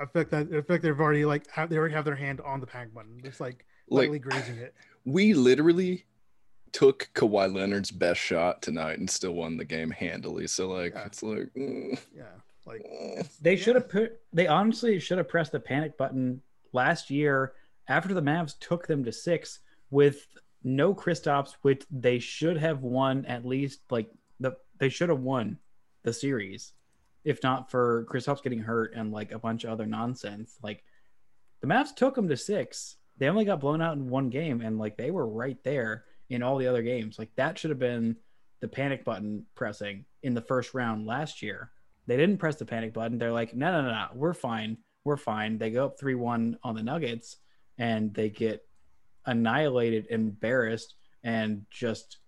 I 0.00 0.04
feel 0.06 0.10
like 0.22 0.30
that. 0.30 0.46
I 0.48 0.50
feel 0.50 0.64
like 0.68 0.82
they've 0.82 1.00
already 1.00 1.24
like 1.24 1.50
have, 1.50 1.70
they 1.70 1.76
already 1.76 1.94
have 1.94 2.04
their 2.04 2.14
hand 2.14 2.40
on 2.40 2.60
the 2.60 2.66
panic 2.66 2.94
button, 2.94 3.20
just 3.22 3.40
like 3.40 3.64
Like 3.88 4.02
lightly 4.02 4.18
grazing 4.20 4.56
it. 4.58 4.74
we 5.04 5.34
literally 5.34 6.04
took 6.72 7.08
Kawhi 7.14 7.52
Leonard's 7.52 7.90
best 7.90 8.20
shot 8.20 8.62
tonight 8.62 8.98
and 8.98 9.08
still 9.10 9.32
won 9.32 9.56
the 9.56 9.64
game 9.64 9.90
handily. 9.90 10.46
So 10.46 10.68
like 10.68 10.94
Yeah. 10.94 11.06
it's 11.06 11.22
like 11.22 11.52
mm, 11.56 11.98
Yeah, 12.14 12.24
like 12.64 12.82
mm. 12.82 13.38
They 13.40 13.56
should 13.56 13.74
have 13.74 13.88
put. 13.88 14.20
They 14.32 14.46
honestly 14.46 15.00
should 15.00 15.18
have 15.18 15.28
pressed 15.28 15.52
the 15.52 15.60
panic 15.60 15.96
button 15.96 16.42
last 16.72 17.10
year 17.10 17.54
after 17.88 18.14
the 18.14 18.22
Mavs 18.22 18.54
took 18.60 18.86
them 18.86 19.02
to 19.04 19.10
six 19.12 19.60
with 19.90 20.26
no 20.62 20.94
Kristaps, 20.94 21.54
which 21.62 21.84
they 21.90 22.18
should 22.20 22.56
have 22.58 22.82
won 22.82 23.24
at 23.26 23.44
least. 23.44 23.80
Like 23.90 24.10
the 24.38 24.56
they 24.78 24.90
should 24.90 25.08
have 25.08 25.20
won 25.20 25.58
the 26.04 26.12
series, 26.12 26.72
if 27.28 27.42
not 27.42 27.70
for 27.70 28.06
Kristaps 28.10 28.42
getting 28.42 28.60
hurt 28.60 28.94
and 28.94 29.12
like 29.12 29.32
a 29.32 29.38
bunch 29.38 29.64
of 29.64 29.70
other 29.70 29.84
nonsense. 29.84 30.56
Like 30.62 30.82
the 31.60 31.66
Mavs 31.66 31.94
took 31.94 32.14
them 32.14 32.26
to 32.26 32.38
six. 32.38 32.96
They 33.18 33.28
only 33.28 33.44
got 33.44 33.60
blown 33.60 33.82
out 33.82 33.96
in 33.96 34.08
one 34.08 34.30
game, 34.30 34.62
and 34.62 34.78
like 34.78 34.96
they 34.96 35.10
were 35.10 35.28
right 35.28 35.62
there 35.62 36.04
in 36.30 36.42
all 36.42 36.56
the 36.56 36.66
other 36.66 36.82
games. 36.82 37.18
Like 37.18 37.28
that 37.36 37.58
should 37.58 37.68
have 37.68 37.78
been 37.78 38.16
the 38.60 38.68
panic 38.68 39.04
button 39.04 39.44
pressing 39.54 40.06
in 40.22 40.32
the 40.32 40.40
first 40.40 40.72
round 40.72 41.06
last 41.06 41.42
year. 41.42 41.70
They 42.06 42.16
didn't 42.16 42.38
press 42.38 42.56
the 42.56 42.64
panic 42.64 42.94
button. 42.94 43.18
They're 43.18 43.30
like, 43.30 43.54
no, 43.54 43.72
no, 43.72 43.82
no, 43.82 43.90
no, 43.90 44.06
we're 44.14 44.32
fine. 44.32 44.78
We're 45.04 45.18
fine. 45.18 45.58
They 45.58 45.70
go 45.70 45.84
up 45.84 46.00
3 46.00 46.14
1 46.14 46.58
on 46.62 46.74
the 46.74 46.82
Nuggets 46.82 47.36
and 47.76 48.14
they 48.14 48.30
get 48.30 48.66
annihilated, 49.26 50.06
embarrassed, 50.08 50.94
and 51.22 51.66
just 51.70 52.20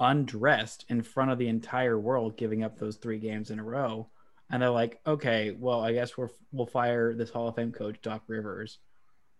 undressed 0.00 0.84
in 0.88 1.02
front 1.02 1.30
of 1.30 1.38
the 1.38 1.48
entire 1.48 1.98
world, 1.98 2.36
giving 2.36 2.64
up 2.64 2.78
those 2.78 2.96
three 2.96 3.18
games 3.18 3.50
in 3.50 3.58
a 3.58 3.64
row. 3.64 4.08
And 4.50 4.60
they're 4.60 4.70
like, 4.70 5.00
okay, 5.06 5.56
well, 5.56 5.80
I 5.80 5.92
guess 5.92 6.16
we're, 6.16 6.30
we'll 6.50 6.66
fire 6.66 7.14
this 7.14 7.30
Hall 7.30 7.48
of 7.48 7.54
Fame 7.54 7.70
coach, 7.70 8.00
Doc 8.02 8.22
Rivers, 8.26 8.78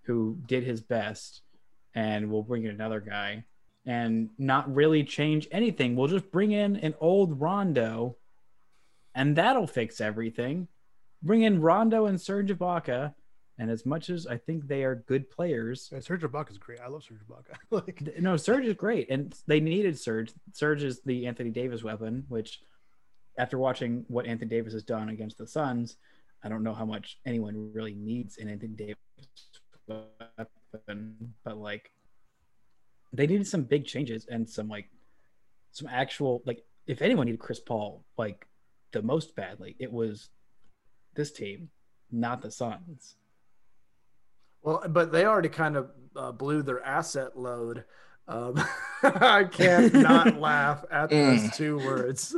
who 0.02 0.38
did 0.46 0.62
his 0.62 0.80
best, 0.80 1.42
and 1.94 2.30
we'll 2.30 2.44
bring 2.44 2.64
in 2.64 2.70
another 2.70 3.00
guy 3.00 3.44
and 3.86 4.28
not 4.38 4.72
really 4.72 5.02
change 5.02 5.48
anything. 5.50 5.96
We'll 5.96 6.06
just 6.06 6.30
bring 6.30 6.52
in 6.52 6.76
an 6.76 6.94
old 7.00 7.40
Rondo 7.40 8.16
and 9.14 9.36
that'll 9.36 9.66
fix 9.66 10.00
everything. 10.00 10.68
Bring 11.22 11.42
in 11.42 11.60
Rondo 11.60 12.06
and 12.06 12.20
Serge 12.20 12.50
Ibaka, 12.50 13.14
and 13.60 13.70
as 13.70 13.84
much 13.84 14.08
as 14.08 14.26
I 14.26 14.38
think 14.38 14.66
they 14.66 14.84
are 14.84 15.04
good 15.06 15.30
players, 15.30 15.90
yeah, 15.92 16.00
Serge 16.00 16.22
Ibaka 16.22 16.50
is 16.50 16.56
great. 16.56 16.80
I 16.80 16.88
love 16.88 17.04
Serge 17.04 17.18
Ibaka. 17.28 17.56
like, 17.70 18.18
no, 18.18 18.38
Serge 18.38 18.64
is 18.64 18.74
great, 18.74 19.10
and 19.10 19.34
they 19.46 19.60
needed 19.60 19.98
Serge. 19.98 20.32
Serge 20.54 20.82
is 20.82 21.02
the 21.02 21.26
Anthony 21.26 21.50
Davis 21.50 21.84
weapon, 21.84 22.24
which, 22.28 22.62
after 23.36 23.58
watching 23.58 24.06
what 24.08 24.24
Anthony 24.24 24.48
Davis 24.48 24.72
has 24.72 24.82
done 24.82 25.10
against 25.10 25.36
the 25.36 25.46
Suns, 25.46 25.98
I 26.42 26.48
don't 26.48 26.62
know 26.62 26.72
how 26.72 26.86
much 26.86 27.18
anyone 27.26 27.70
really 27.74 27.92
needs 27.92 28.38
an 28.38 28.48
Anthony 28.48 28.72
Davis 28.72 28.96
weapon, 30.72 31.34
but 31.44 31.58
like, 31.58 31.90
they 33.12 33.26
needed 33.26 33.46
some 33.46 33.64
big 33.64 33.84
changes 33.84 34.24
and 34.24 34.48
some 34.48 34.68
like, 34.68 34.88
some 35.72 35.86
actual 35.92 36.42
like, 36.46 36.64
if 36.86 37.02
anyone 37.02 37.26
needed 37.26 37.40
Chris 37.40 37.60
Paul 37.60 38.06
like 38.16 38.46
the 38.92 39.02
most 39.02 39.36
badly, 39.36 39.76
it 39.78 39.92
was 39.92 40.30
this 41.14 41.30
team, 41.30 41.68
not 42.10 42.40
the 42.40 42.50
Suns. 42.50 43.16
Well, 44.62 44.82
but 44.88 45.12
they 45.12 45.24
already 45.24 45.48
kind 45.48 45.76
of 45.76 45.90
uh, 46.16 46.32
blew 46.32 46.62
their 46.62 46.82
asset 46.84 47.38
load. 47.38 47.84
Um, 48.28 48.62
I 49.02 49.44
can't 49.50 49.92
not 49.94 50.38
laugh 50.40 50.84
at 50.90 51.10
those 51.10 51.40
Mm. 51.40 51.54
two 51.54 51.76
words. 51.78 52.34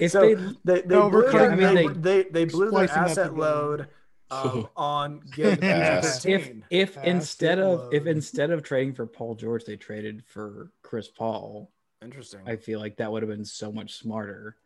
If 0.00 0.12
so 0.12 0.20
they- 0.22 0.34
they, 0.64 0.80
they, 0.82 0.86
No, 0.86 1.10
blew, 1.10 1.22
their, 1.22 1.30
cutting 1.30 1.56
that. 1.58 1.74
they, 2.02 2.22
they, 2.22 2.30
they 2.30 2.44
blew 2.46 2.70
their 2.70 2.90
asset 2.90 3.36
load 3.36 3.88
um, 4.30 4.68
on 4.76 5.20
getting 5.34 5.64
Ass. 5.64 6.24
If 6.26 6.50
if 6.70 6.94
Pass 6.96 7.04
instead 7.04 7.58
it 7.58 7.64
of 7.64 7.92
if 7.94 8.06
instead 8.06 8.50
of 8.50 8.62
trading 8.62 8.94
for 8.94 9.06
Paul 9.06 9.34
George, 9.36 9.64
they 9.64 9.76
traded 9.76 10.24
for 10.26 10.70
Chris 10.82 11.08
Paul, 11.08 11.70
Interesting. 12.02 12.40
I 12.46 12.56
feel 12.56 12.78
like 12.80 12.96
that 12.96 13.10
would 13.10 13.22
have 13.22 13.30
been 13.30 13.44
so 13.44 13.70
much 13.72 13.94
smarter 13.94 14.56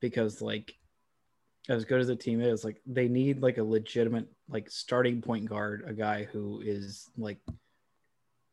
because 0.00 0.40
like 0.42 0.74
as 1.68 1.84
good 1.84 2.00
as 2.00 2.06
the 2.06 2.16
team 2.16 2.40
is, 2.40 2.64
like 2.64 2.80
they 2.86 3.08
need 3.08 3.42
like 3.42 3.58
a 3.58 3.62
legitimate 3.62 4.26
like 4.48 4.70
starting 4.70 5.20
point 5.20 5.44
guard, 5.46 5.84
a 5.86 5.92
guy 5.92 6.24
who 6.24 6.60
is 6.64 7.10
like 7.16 7.38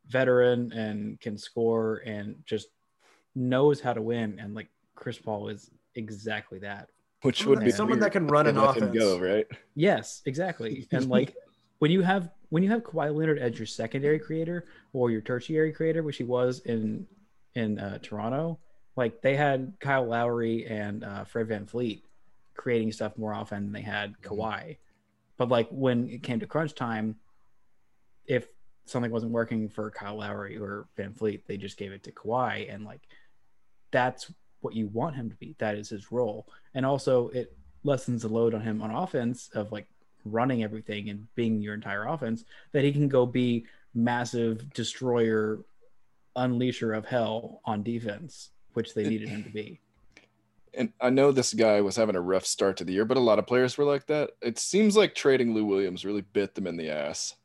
veteran 0.08 0.72
and 0.74 1.20
can 1.20 1.38
score 1.38 1.98
and 2.06 2.36
just 2.46 2.68
knows 3.36 3.82
how 3.82 3.94
to 3.94 4.02
win 4.02 4.40
and 4.40 4.54
like 4.54 4.70
Chris 4.96 5.18
Paul 5.18 5.50
is 5.50 5.70
exactly 5.96 6.60
that. 6.60 6.90
which 7.22 7.40
Someone 7.40 7.58
would 7.60 7.66
be 7.66 7.72
someone 7.72 8.00
that 8.00 8.12
can 8.12 8.28
run 8.28 8.48
an 8.48 8.56
they 8.56 8.62
let 8.62 8.78
him 8.78 8.84
offense. 8.84 9.00
go, 9.00 9.20
right? 9.20 9.48
Yes, 9.76 10.22
exactly. 10.26 10.88
And 10.92 11.10
like 11.18 11.36
when 11.80 11.92
you 11.92 12.02
have 12.02 12.30
when 12.50 12.64
you 12.64 12.70
have 12.70 12.84
Kawhi 12.84 13.14
Leonard 13.14 13.40
as 13.40 13.58
your 13.58 13.66
secondary 13.66 14.20
creator 14.20 14.66
or 14.94 15.12
your 15.12 15.22
tertiary 15.22 15.74
creator, 15.74 16.04
which 16.04 16.18
he 16.18 16.24
was 16.24 16.60
in 16.62 17.08
in 17.56 17.80
uh, 17.80 18.00
Toronto, 18.02 18.60
like 18.96 19.22
they 19.22 19.36
had 19.36 19.74
Kyle 19.80 20.06
Lowry 20.06 20.66
and 20.68 21.04
uh, 21.04 21.24
Fred 21.26 21.48
VanVleet 21.48 22.02
creating 22.56 22.92
stuff 22.92 23.18
more 23.18 23.34
often 23.34 23.64
than 23.64 23.74
they 23.74 23.82
had 23.82 24.14
mm-hmm. 24.14 24.34
Kawhi. 24.34 24.78
But 25.38 25.50
like 25.50 25.68
when 25.70 26.10
it 26.10 26.24
came 26.24 26.40
to 26.40 26.48
crunch 26.48 26.74
time, 26.76 27.16
if 28.26 28.48
something 28.86 29.12
wasn't 29.12 29.32
working 29.32 29.70
for 29.70 29.92
Kyle 29.92 30.18
Lowry 30.18 30.58
or 30.58 30.88
VanVleet, 30.98 31.42
they 31.48 31.58
just 31.58 31.78
gave 31.78 31.92
it 31.92 32.04
to 32.04 32.12
Kawhi, 32.12 32.74
and 32.74 32.86
like 32.86 33.02
that's 33.92 34.32
what 34.62 34.76
you 34.76 34.88
want 34.88 35.16
him 35.16 35.30
to 35.30 35.36
be. 35.36 35.56
That 35.60 35.76
is 35.76 35.90
his 35.90 36.12
role, 36.12 36.48
and 36.74 36.86
also 36.86 37.30
it 37.30 37.56
lessens 37.84 38.24
the 38.24 38.30
load 38.30 38.54
on 38.54 38.62
him 38.62 38.82
on 38.82 38.92
offense 38.92 39.50
of 39.54 39.72
like 39.72 39.88
running 40.24 40.64
everything 40.64 41.10
and 41.10 41.28
being 41.36 41.62
your 41.62 41.74
entire 41.74 42.06
offense. 42.06 42.46
That 42.72 42.84
he 42.84 42.92
can 42.92 43.08
go 43.08 43.26
be 43.26 43.66
massive 43.94 44.74
destroyer, 44.74 45.60
unleasher 46.36 46.98
of 46.98 47.06
hell 47.06 47.62
on 47.66 47.84
defense, 47.84 48.50
which 48.74 48.94
they 48.94 49.08
needed 49.08 49.30
him 49.30 49.44
to 49.44 49.50
be. 49.50 49.82
And 50.78 50.94
I 51.00 51.10
know 51.10 51.32
this 51.32 51.54
guy 51.54 51.82
was 51.82 51.96
having 51.96 52.16
a 52.16 52.22
rough 52.22 52.46
start 52.46 52.78
to 52.78 52.84
the 52.84 52.94
year, 52.94 53.06
but 53.06 53.18
a 53.18 53.22
lot 53.22 53.40
of 53.40 53.48
players 53.48 53.78
were 53.78 53.86
like 53.86 54.08
that. 54.08 54.32
It 54.42 54.60
seems 54.60 54.96
like 54.98 55.16
trading 55.16 55.54
Lou 55.54 55.66
Williams 55.66 56.06
really 56.06 56.22
bit 56.22 56.56
them 56.56 56.68
in 56.68 56.78
the 56.78 56.90
ass. 56.90 57.36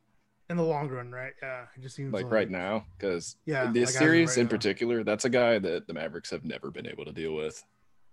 in 0.49 0.57
the 0.57 0.65
long 0.65 0.89
run, 0.89 1.13
right? 1.13 1.33
Yeah, 1.43 1.67
it 1.77 1.81
just 1.81 1.95
seems 1.95 2.13
like, 2.13 2.31
right 2.31 2.51
now 2.51 2.85
because 2.99 3.37
Yeah, 3.47 3.71
this 3.73 3.95
like 3.95 4.03
series 4.03 4.31
right 4.31 4.39
in 4.39 4.45
now. 4.47 4.51
particular 4.51 5.05
that's 5.05 5.25
a 5.25 5.31
guy 5.31 5.59
that 5.61 5.87
the 5.87 5.95
mavericks 5.95 6.31
have 6.31 6.45
never 6.45 6.71
been 6.73 6.87
able 6.89 7.05
to 7.05 7.13
deal 7.13 7.35
with 7.35 7.63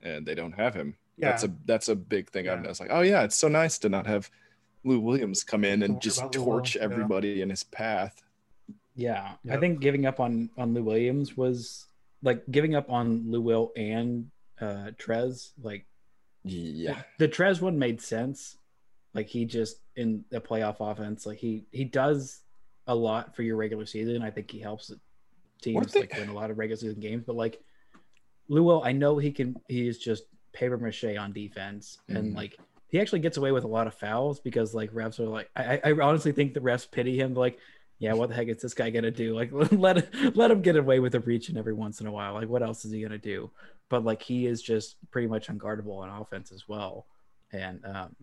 and 0.04 0.24
they 0.26 0.36
don't 0.36 0.52
have 0.52 0.76
him 0.76 0.96
Yeah. 1.18 1.30
that's 1.32 1.44
a 1.46 1.52
that's 1.66 1.90
a 1.90 1.96
big 1.96 2.30
thing 2.30 2.48
i've 2.48 2.64
Yeah. 2.64 2.74
like 2.80 2.92
oh 2.92 3.02
yeah 3.02 3.24
it's 3.24 3.36
so 3.36 3.48
nice 3.48 3.80
to 3.80 3.90
not 3.90 4.06
have 4.06 4.30
lou 4.84 5.00
williams 5.00 5.44
come 5.44 5.64
in 5.66 5.82
and 5.82 6.00
just 6.00 6.20
about 6.20 6.36
Lou 6.36 6.46
torch 6.46 6.76
yeah. 6.76 6.84
everybody 6.84 7.42
in 7.42 7.50
his 7.50 7.64
path 7.64 8.22
Yeah, 8.96 9.34
I 9.50 9.58
think 9.58 9.80
giving 9.80 10.06
up 10.06 10.20
on 10.20 10.52
on 10.58 10.74
Lou 10.76 10.84
Williams 10.84 11.36
was 11.36 11.86
like 12.22 12.44
giving 12.52 12.76
up 12.76 12.90
on 12.92 13.32
Lou 13.32 13.42
Will 13.42 13.72
and 13.76 14.30
uh 14.62 14.92
Trez. 14.98 15.52
Like 15.62 15.86
yeah 16.44 17.02
the 17.20 17.28
Trez 17.28 17.62
one 17.62 17.78
made 17.78 18.02
sense. 18.02 18.58
Like 19.14 19.28
he 19.28 19.46
just 19.46 19.78
in 19.96 20.24
the 20.30 20.40
playoff 20.40 20.78
offense, 20.80 21.26
like 21.26 21.38
he 21.40 21.66
he 21.72 21.84
does 21.84 22.42
a 22.88 22.96
lot 22.96 23.36
for 23.36 23.42
your 23.44 23.56
regular 23.58 23.86
season. 23.86 24.22
I 24.22 24.30
think 24.32 24.50
he 24.52 24.60
helps 24.60 24.92
teams 25.62 25.96
like 25.96 26.16
win 26.18 26.30
a 26.30 26.34
lot 26.34 26.52
of 26.52 26.58
regular 26.58 26.78
season 26.80 27.00
games. 27.00 27.24
But 27.26 27.36
like 27.36 27.60
Will, 28.50 28.82
I 28.84 28.94
know 28.94 29.18
he 29.18 29.32
can. 29.32 29.56
He 29.68 29.88
is 29.88 29.98
just 29.98 30.24
paper 30.54 30.78
mache 30.78 31.04
on 31.18 31.34
defense, 31.34 31.98
and 32.08 32.34
Mhm. 32.34 32.36
like 32.36 32.58
he 32.88 33.00
actually 33.02 33.20
gets 33.20 33.36
away 33.36 33.52
with 33.52 33.66
a 33.66 33.68
lot 33.68 33.88
of 33.88 33.94
fouls 33.94 34.40
because 34.40 34.74
like 34.74 34.92
refs 34.94 35.20
are 35.20 35.28
like. 35.28 35.50
I, 35.56 35.76
I 35.78 35.82
I 35.86 35.92
honestly 36.00 36.32
think 36.32 36.54
the 36.54 36.62
refs 36.62 36.90
pity 36.90 37.20
him. 37.20 37.34
Like, 37.34 37.60
yeah, 38.00 38.14
what 38.14 38.30
the 38.30 38.36
heck 38.36 38.48
is 38.48 38.62
this 38.62 38.74
guy 38.74 38.90
gonna 38.90 39.12
do? 39.12 39.36
Like, 39.36 39.50
let 39.72 40.36
let 40.36 40.52
him 40.52 40.62
get 40.62 40.76
away 40.76 41.00
with 41.00 41.16
a 41.16 41.20
reach 41.20 41.50
in 41.50 41.58
every 41.58 41.74
once 41.74 42.02
in 42.02 42.08
a 42.08 42.12
while. 42.12 42.34
Like, 42.34 42.50
what 42.50 42.64
else 42.64 42.86
is 42.86 42.92
he 42.92 43.02
gonna 43.02 43.18
do? 43.18 43.50
But 43.90 44.04
like, 44.04 44.22
he 44.22 44.46
is 44.46 44.62
just 44.62 44.98
pretty 45.12 45.28
much 45.28 45.48
unguardable 45.48 45.98
on 45.98 46.10
offense 46.10 46.52
as 46.52 46.68
well, 46.68 47.08
and 47.52 47.84
um, 47.86 48.16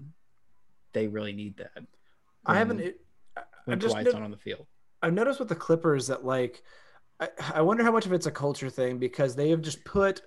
they 0.92 1.08
really 1.08 1.32
need 1.32 1.56
that. 1.58 1.84
I 2.46 2.56
haven't. 2.56 2.80
It, 2.80 3.00
I- 3.37 3.42
when 3.64 3.76
I've 3.76 3.80
just 3.80 3.94
Kawhi's 3.96 4.04
no- 4.06 4.12
not 4.12 4.22
on 4.22 4.30
the 4.30 4.37
field. 4.37 4.66
I've 5.02 5.12
noticed 5.12 5.38
with 5.38 5.48
the 5.48 5.54
Clippers 5.54 6.06
that 6.06 6.24
like 6.24 6.62
I, 7.20 7.28
I 7.56 7.60
wonder 7.62 7.82
how 7.84 7.92
much 7.92 8.06
of 8.06 8.12
it's 8.12 8.26
a 8.26 8.30
culture 8.30 8.70
thing 8.70 8.98
because 8.98 9.34
they 9.34 9.50
have 9.50 9.60
just 9.60 9.84
put 9.84 10.22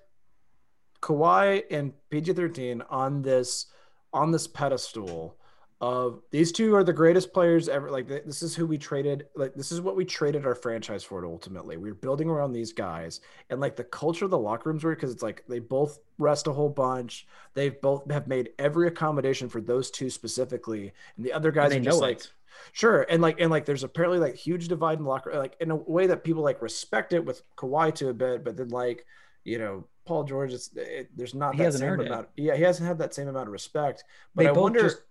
Kawhi 1.02 1.64
and 1.72 1.94
PG-13 2.10 2.82
on 2.90 3.22
this 3.22 3.68
on 4.14 4.32
this 4.32 4.48
pedestal 4.48 5.38
of 5.80 6.22
these 6.32 6.52
two 6.52 6.76
are 6.76 6.84
the 6.84 6.92
greatest 6.92 7.32
players 7.32 7.70
ever 7.70 7.92
like 7.92 8.08
this 8.08 8.42
is 8.42 8.56
who 8.56 8.66
we 8.66 8.80
traded 8.80 9.28
like 9.36 9.54
this 9.54 9.72
is 9.72 9.80
what 9.80 9.96
we 9.96 10.04
traded 10.04 10.44
our 10.44 10.56
franchise 10.56 11.04
for 11.04 11.24
ultimately 11.24 11.78
we 11.78 11.90
were 11.90 11.96
building 11.96 12.30
around 12.30 12.52
these 12.52 12.74
guys 12.74 13.22
and 13.52 13.60
like 13.62 13.76
the 13.76 13.84
culture 13.84 14.26
of 14.26 14.32
the 14.32 14.38
locker 14.38 14.70
rooms 14.72 14.84
were 14.84 14.96
because 14.96 15.12
it's 15.12 15.22
like 15.22 15.44
they 15.48 15.60
both 15.60 16.00
rest 16.18 16.48
a 16.48 16.52
whole 16.52 16.70
bunch 16.70 17.28
they've 17.54 17.80
both 17.80 18.10
have 18.10 18.28
made 18.28 18.50
every 18.58 18.88
accommodation 18.88 19.48
for 19.48 19.62
those 19.62 19.92
two 19.92 20.10
specifically 20.10 20.92
and 21.16 21.24
the 21.24 21.32
other 21.32 21.52
guys 21.52 21.68
are 21.68 21.76
they 21.76 21.80
just 21.80 22.00
know 22.00 22.08
like 22.08 22.22
it. 22.22 22.32
Sure, 22.72 23.06
and 23.08 23.22
like 23.22 23.40
and 23.40 23.52
like 23.52 23.66
there's 23.66 23.84
apparently 23.84 24.18
like 24.18 24.34
huge 24.36 24.68
divide 24.68 24.98
in 24.98 25.04
the 25.04 25.10
locker, 25.10 25.32
like 25.38 25.56
in 25.60 25.70
a 25.70 25.76
way 25.76 26.08
that 26.08 26.24
people 26.24 26.42
like 26.42 26.60
respect 26.60 27.14
it 27.14 27.24
with 27.24 27.44
Kawhi 27.56 27.94
to 27.96 28.10
a 28.10 28.14
bit, 28.16 28.44
but 28.44 28.58
then 28.58 28.70
like 28.70 29.06
you 29.44 29.60
know 29.60 29.86
Paul 30.06 30.24
George, 30.24 30.54
it's 30.54 30.72
it, 30.76 31.10
there's 31.16 31.36
not 31.36 31.54
He 31.54 31.60
that 31.60 31.66
hasn't 31.66 31.82
same 31.82 31.90
earned 31.92 32.02
it. 32.02 32.08
amount. 32.08 32.30
Yeah, 32.36 32.56
he 32.56 32.64
hasn't 32.64 32.88
had 32.88 32.98
that 32.98 33.14
same 33.14 33.28
amount 33.28 33.46
of 33.48 33.52
respect. 33.54 34.06
But 34.34 34.44
they 34.44 34.50
I 34.50 34.54
both 34.54 34.64
wonder, 34.64 34.82
just 34.82 35.02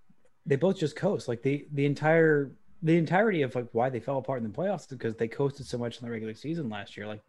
they 0.46 0.56
both 0.56 0.78
just 0.78 0.96
coast. 0.96 1.28
Like 1.28 1.42
the 1.42 1.66
the 1.72 1.84
entire 1.84 2.52
the 2.82 2.96
entirety 2.96 3.42
of 3.42 3.54
like 3.54 3.68
why 3.72 3.90
they 3.90 4.00
fell 4.00 4.18
apart 4.18 4.42
in 4.42 4.48
the 4.50 4.56
playoffs 4.56 4.82
is 4.82 4.86
because 4.86 5.16
they 5.16 5.28
coasted 5.28 5.66
so 5.66 5.78
much 5.78 5.98
in 5.98 6.04
the 6.04 6.10
regular 6.10 6.34
season 6.34 6.68
last 6.68 6.96
year. 6.96 7.06
Like 7.06 7.20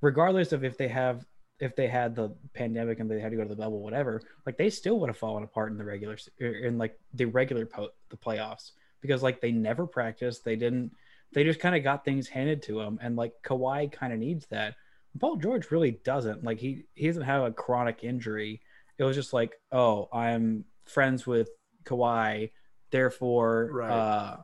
regardless 0.00 0.52
of 0.52 0.64
if 0.64 0.76
they 0.76 0.88
have 0.88 1.24
if 1.60 1.76
they 1.76 1.86
had 1.86 2.14
the 2.16 2.34
pandemic 2.54 2.98
and 2.98 3.10
they 3.10 3.20
had 3.20 3.30
to 3.30 3.36
go 3.36 3.42
to 3.42 3.48
the 3.48 3.54
bubble 3.56 3.82
whatever 3.82 4.22
like 4.46 4.56
they 4.56 4.70
still 4.70 4.98
would 4.98 5.10
have 5.10 5.16
fallen 5.18 5.44
apart 5.44 5.70
in 5.70 5.76
the 5.76 5.84
regular 5.84 6.16
er, 6.40 6.46
in 6.46 6.78
like 6.78 6.98
the 7.14 7.26
regular 7.26 7.66
po- 7.66 7.90
the 8.08 8.16
playoffs. 8.16 8.72
Because 9.00 9.22
like 9.22 9.40
they 9.40 9.52
never 9.52 9.86
practiced. 9.86 10.44
They 10.44 10.56
didn't 10.56 10.92
they 11.32 11.44
just 11.44 11.60
kind 11.60 11.76
of 11.76 11.84
got 11.84 12.04
things 12.04 12.26
handed 12.28 12.62
to 12.64 12.78
them 12.78 12.98
and 13.00 13.16
like 13.16 13.32
Kawhi 13.44 13.92
kind 13.92 14.12
of 14.12 14.18
needs 14.18 14.46
that. 14.46 14.74
Paul 15.18 15.36
George 15.36 15.70
really 15.70 16.00
doesn't. 16.04 16.42
Like 16.42 16.58
he 16.58 16.84
he 16.94 17.06
doesn't 17.06 17.22
have 17.22 17.44
a 17.44 17.52
chronic 17.52 18.00
injury. 18.02 18.60
It 18.98 19.04
was 19.04 19.16
just 19.16 19.32
like 19.32 19.52
oh 19.70 20.08
I'm 20.12 20.64
friends 20.86 21.26
with 21.26 21.50
Kawhi, 21.84 22.50
therefore 22.90 23.70
Right. 23.72 23.90
uh, 23.90 24.36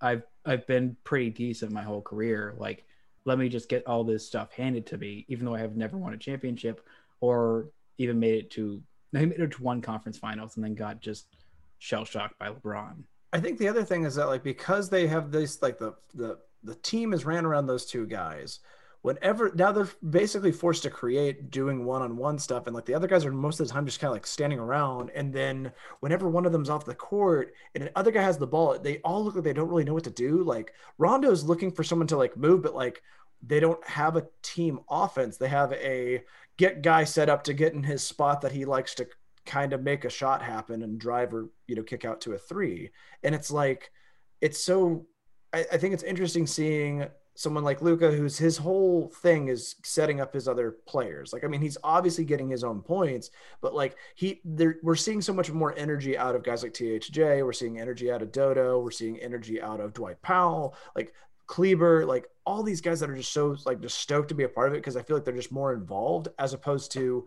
I've 0.00 0.22
I've 0.44 0.66
been 0.66 0.96
pretty 1.04 1.30
decent 1.30 1.72
my 1.72 1.82
whole 1.82 2.00
career. 2.02 2.54
Like, 2.56 2.84
let 3.24 3.38
me 3.38 3.48
just 3.48 3.68
get 3.68 3.86
all 3.86 4.04
this 4.04 4.26
stuff 4.26 4.52
handed 4.52 4.86
to 4.86 4.98
me, 4.98 5.26
even 5.28 5.44
though 5.44 5.54
I 5.54 5.60
have 5.60 5.76
never 5.76 5.98
won 5.98 6.14
a 6.14 6.18
championship 6.18 6.86
or 7.20 7.70
even 7.98 8.18
made 8.18 8.34
it 8.36 8.50
to 8.52 8.82
I 9.14 9.24
made 9.24 9.40
it 9.40 9.50
to 9.52 9.62
one 9.62 9.82
conference 9.82 10.18
finals 10.18 10.56
and 10.56 10.64
then 10.64 10.74
got 10.74 11.00
just 11.00 11.26
shell 11.78 12.04
shocked 12.04 12.38
by 12.38 12.48
LeBron. 12.48 13.02
I 13.32 13.40
think 13.40 13.58
the 13.58 13.68
other 13.68 13.84
thing 13.84 14.04
is 14.04 14.14
that 14.16 14.26
like 14.28 14.42
because 14.42 14.88
they 14.88 15.06
have 15.06 15.30
this 15.30 15.60
like 15.62 15.78
the 15.78 15.94
the 16.14 16.38
the 16.62 16.74
team 16.76 17.12
is 17.12 17.24
ran 17.24 17.44
around 17.46 17.66
those 17.66 17.86
two 17.86 18.06
guys. 18.06 18.60
Whenever 19.02 19.50
now 19.54 19.72
they're 19.72 19.88
basically 20.08 20.52
forced 20.52 20.82
to 20.82 20.90
create 20.90 21.50
doing 21.50 21.84
one 21.84 22.02
on 22.02 22.16
one 22.16 22.38
stuff, 22.38 22.66
and 22.66 22.74
like 22.74 22.84
the 22.84 22.94
other 22.94 23.06
guys 23.06 23.24
are 23.24 23.32
most 23.32 23.58
of 23.58 23.66
the 23.66 23.72
time 23.72 23.86
just 23.86 23.98
kind 23.98 24.10
of 24.10 24.14
like 24.14 24.26
standing 24.26 24.58
around. 24.58 25.10
And 25.14 25.32
then 25.32 25.72
whenever 26.00 26.28
one 26.28 26.44
of 26.44 26.52
them's 26.52 26.68
off 26.68 26.84
the 26.84 26.94
court 26.94 27.54
and 27.74 27.84
the 27.84 27.98
other 27.98 28.10
guy 28.10 28.22
has 28.22 28.36
the 28.36 28.46
ball, 28.46 28.78
they 28.78 28.98
all 28.98 29.24
look 29.24 29.34
like 29.34 29.44
they 29.44 29.54
don't 29.54 29.68
really 29.68 29.84
know 29.84 29.94
what 29.94 30.04
to 30.04 30.10
do. 30.10 30.42
Like 30.42 30.74
Rondo's 30.98 31.44
looking 31.44 31.70
for 31.70 31.82
someone 31.82 32.08
to 32.08 32.16
like 32.16 32.36
move, 32.36 32.62
but 32.62 32.74
like 32.74 33.02
they 33.42 33.58
don't 33.58 33.82
have 33.88 34.16
a 34.16 34.26
team 34.42 34.80
offense. 34.90 35.38
They 35.38 35.48
have 35.48 35.72
a 35.72 36.22
get 36.58 36.82
guy 36.82 37.04
set 37.04 37.30
up 37.30 37.44
to 37.44 37.54
get 37.54 37.72
in 37.72 37.82
his 37.82 38.02
spot 38.02 38.42
that 38.42 38.52
he 38.52 38.66
likes 38.66 38.94
to 38.96 39.06
kind 39.46 39.72
of 39.72 39.82
make 39.82 40.04
a 40.04 40.10
shot 40.10 40.42
happen 40.42 40.82
and 40.82 41.00
drive 41.00 41.32
or 41.32 41.48
you 41.66 41.74
know 41.74 41.82
kick 41.82 42.04
out 42.04 42.20
to 42.20 42.34
a 42.34 42.38
three 42.38 42.90
and 43.22 43.34
it's 43.34 43.50
like 43.50 43.90
it's 44.42 44.62
so 44.62 45.06
I 45.52 45.62
think 45.62 45.94
it's 45.94 46.04
interesting 46.04 46.46
seeing 46.46 47.06
someone 47.34 47.64
like 47.64 47.80
Luka 47.80 48.10
who's 48.10 48.36
his 48.36 48.56
whole 48.56 49.08
thing 49.22 49.48
is 49.48 49.76
setting 49.82 50.20
up 50.20 50.34
his 50.34 50.48
other 50.48 50.76
players. 50.86 51.32
Like 51.32 51.44
I 51.44 51.46
mean 51.46 51.60
he's 51.60 51.78
obviously 51.82 52.24
getting 52.24 52.48
his 52.48 52.64
own 52.64 52.82
points 52.82 53.30
but 53.60 53.74
like 53.74 53.96
he 54.14 54.40
there 54.44 54.76
we're 54.82 54.96
seeing 54.96 55.20
so 55.20 55.32
much 55.32 55.50
more 55.50 55.74
energy 55.76 56.18
out 56.18 56.34
of 56.34 56.42
guys 56.42 56.62
like 56.62 56.74
THJ 56.74 57.44
we're 57.44 57.52
seeing 57.52 57.80
energy 57.80 58.10
out 58.10 58.22
of 58.22 58.32
Dodo. 58.32 58.80
We're 58.80 58.90
seeing 58.90 59.18
energy 59.20 59.60
out 59.60 59.80
of 59.80 59.92
Dwight 59.92 60.20
Powell. 60.22 60.74
Like 60.94 61.14
Kleber, 61.46 62.06
like 62.06 62.26
all 62.46 62.62
these 62.62 62.80
guys 62.80 63.00
that 63.00 63.10
are 63.10 63.16
just 63.16 63.32
so 63.32 63.56
like 63.66 63.80
just 63.80 63.98
stoked 63.98 64.28
to 64.28 64.36
be 64.36 64.44
a 64.44 64.48
part 64.48 64.68
of 64.68 64.74
it 64.74 64.78
because 64.78 64.96
I 64.96 65.02
feel 65.02 65.16
like 65.16 65.24
they're 65.24 65.34
just 65.34 65.50
more 65.50 65.72
involved 65.72 66.28
as 66.38 66.52
opposed 66.52 66.92
to 66.92 67.26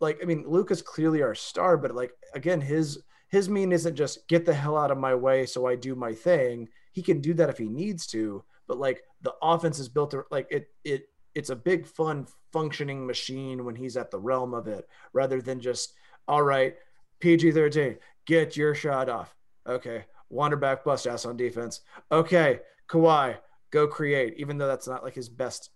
like 0.00 0.18
I 0.20 0.24
mean 0.24 0.44
Luka's 0.46 0.82
clearly 0.82 1.22
our 1.22 1.34
star, 1.34 1.76
but 1.76 1.94
like 1.94 2.12
again 2.34 2.60
his 2.60 3.02
his 3.28 3.48
mean 3.48 3.70
isn't 3.70 3.94
just 3.94 4.26
get 4.26 4.44
the 4.44 4.52
hell 4.52 4.76
out 4.76 4.90
of 4.90 4.98
my 4.98 5.14
way 5.14 5.46
so 5.46 5.66
I 5.66 5.76
do 5.76 5.94
my 5.94 6.12
thing. 6.12 6.68
He 6.92 7.00
can 7.00 7.20
do 7.20 7.32
that 7.34 7.48
if 7.48 7.58
he 7.58 7.68
needs 7.68 8.08
to, 8.08 8.42
but 8.70 8.78
like 8.78 9.02
the 9.22 9.34
offense 9.42 9.80
is 9.80 9.88
built 9.88 10.14
like 10.30 10.46
it 10.48 10.68
it 10.84 11.08
it's 11.34 11.50
a 11.50 11.56
big 11.56 11.84
fun 11.84 12.24
functioning 12.52 13.04
machine 13.04 13.64
when 13.64 13.74
he's 13.74 13.96
at 13.96 14.12
the 14.12 14.18
realm 14.18 14.54
of 14.54 14.68
it 14.68 14.88
rather 15.12 15.42
than 15.42 15.58
just 15.58 15.94
all 16.28 16.44
right 16.44 16.76
PG-13 17.18 17.98
get 18.26 18.56
your 18.56 18.76
shot 18.76 19.08
off. 19.08 19.34
Okay, 19.66 20.04
wander 20.28 20.56
back 20.56 20.84
bust 20.84 21.08
ass 21.08 21.24
on 21.24 21.36
defense. 21.36 21.80
Okay, 22.12 22.60
Kawhi 22.88 23.38
go 23.72 23.88
create 23.88 24.34
even 24.36 24.56
though 24.56 24.68
that's 24.68 24.86
not 24.86 25.02
like 25.02 25.16
his 25.16 25.28
best 25.28 25.70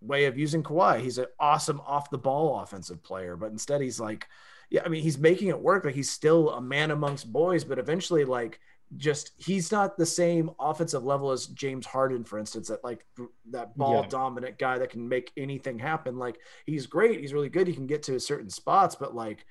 way 0.00 0.24
of 0.24 0.36
using 0.36 0.64
Kawhi. 0.64 1.00
He's 1.00 1.18
an 1.18 1.26
awesome 1.38 1.80
off 1.86 2.10
the 2.10 2.18
ball 2.18 2.58
offensive 2.58 3.04
player, 3.04 3.36
but 3.36 3.52
instead 3.52 3.80
he's 3.82 4.00
like, 4.00 4.26
yeah, 4.68 4.82
I 4.84 4.88
mean, 4.88 5.04
he's 5.04 5.16
making 5.16 5.46
it 5.46 5.60
work. 5.60 5.84
Like 5.84 5.94
he's 5.94 6.10
still 6.10 6.50
a 6.50 6.60
man 6.60 6.90
amongst 6.90 7.32
boys, 7.32 7.62
but 7.62 7.78
eventually, 7.78 8.24
like, 8.24 8.58
just 8.96 9.32
he's 9.36 9.72
not 9.72 9.96
the 9.96 10.06
same 10.06 10.50
offensive 10.60 11.04
level 11.04 11.32
as 11.32 11.46
James 11.48 11.84
Harden, 11.86 12.22
for 12.24 12.38
instance, 12.38 12.68
that 12.68 12.84
like 12.84 13.04
that 13.50 13.76
ball 13.76 14.02
Yeah. 14.02 14.08
dominant 14.08 14.58
guy 14.58 14.78
that 14.78 14.90
can 14.90 15.08
make 15.08 15.32
anything 15.36 15.78
happen. 15.78 16.18
Like 16.18 16.38
he's 16.66 16.86
great, 16.86 17.20
he's 17.20 17.32
really 17.32 17.48
good, 17.48 17.66
he 17.66 17.74
can 17.74 17.86
get 17.86 18.02
to 18.04 18.18
certain 18.20 18.48
spots, 18.50 18.94
but 18.94 19.14
like 19.14 19.44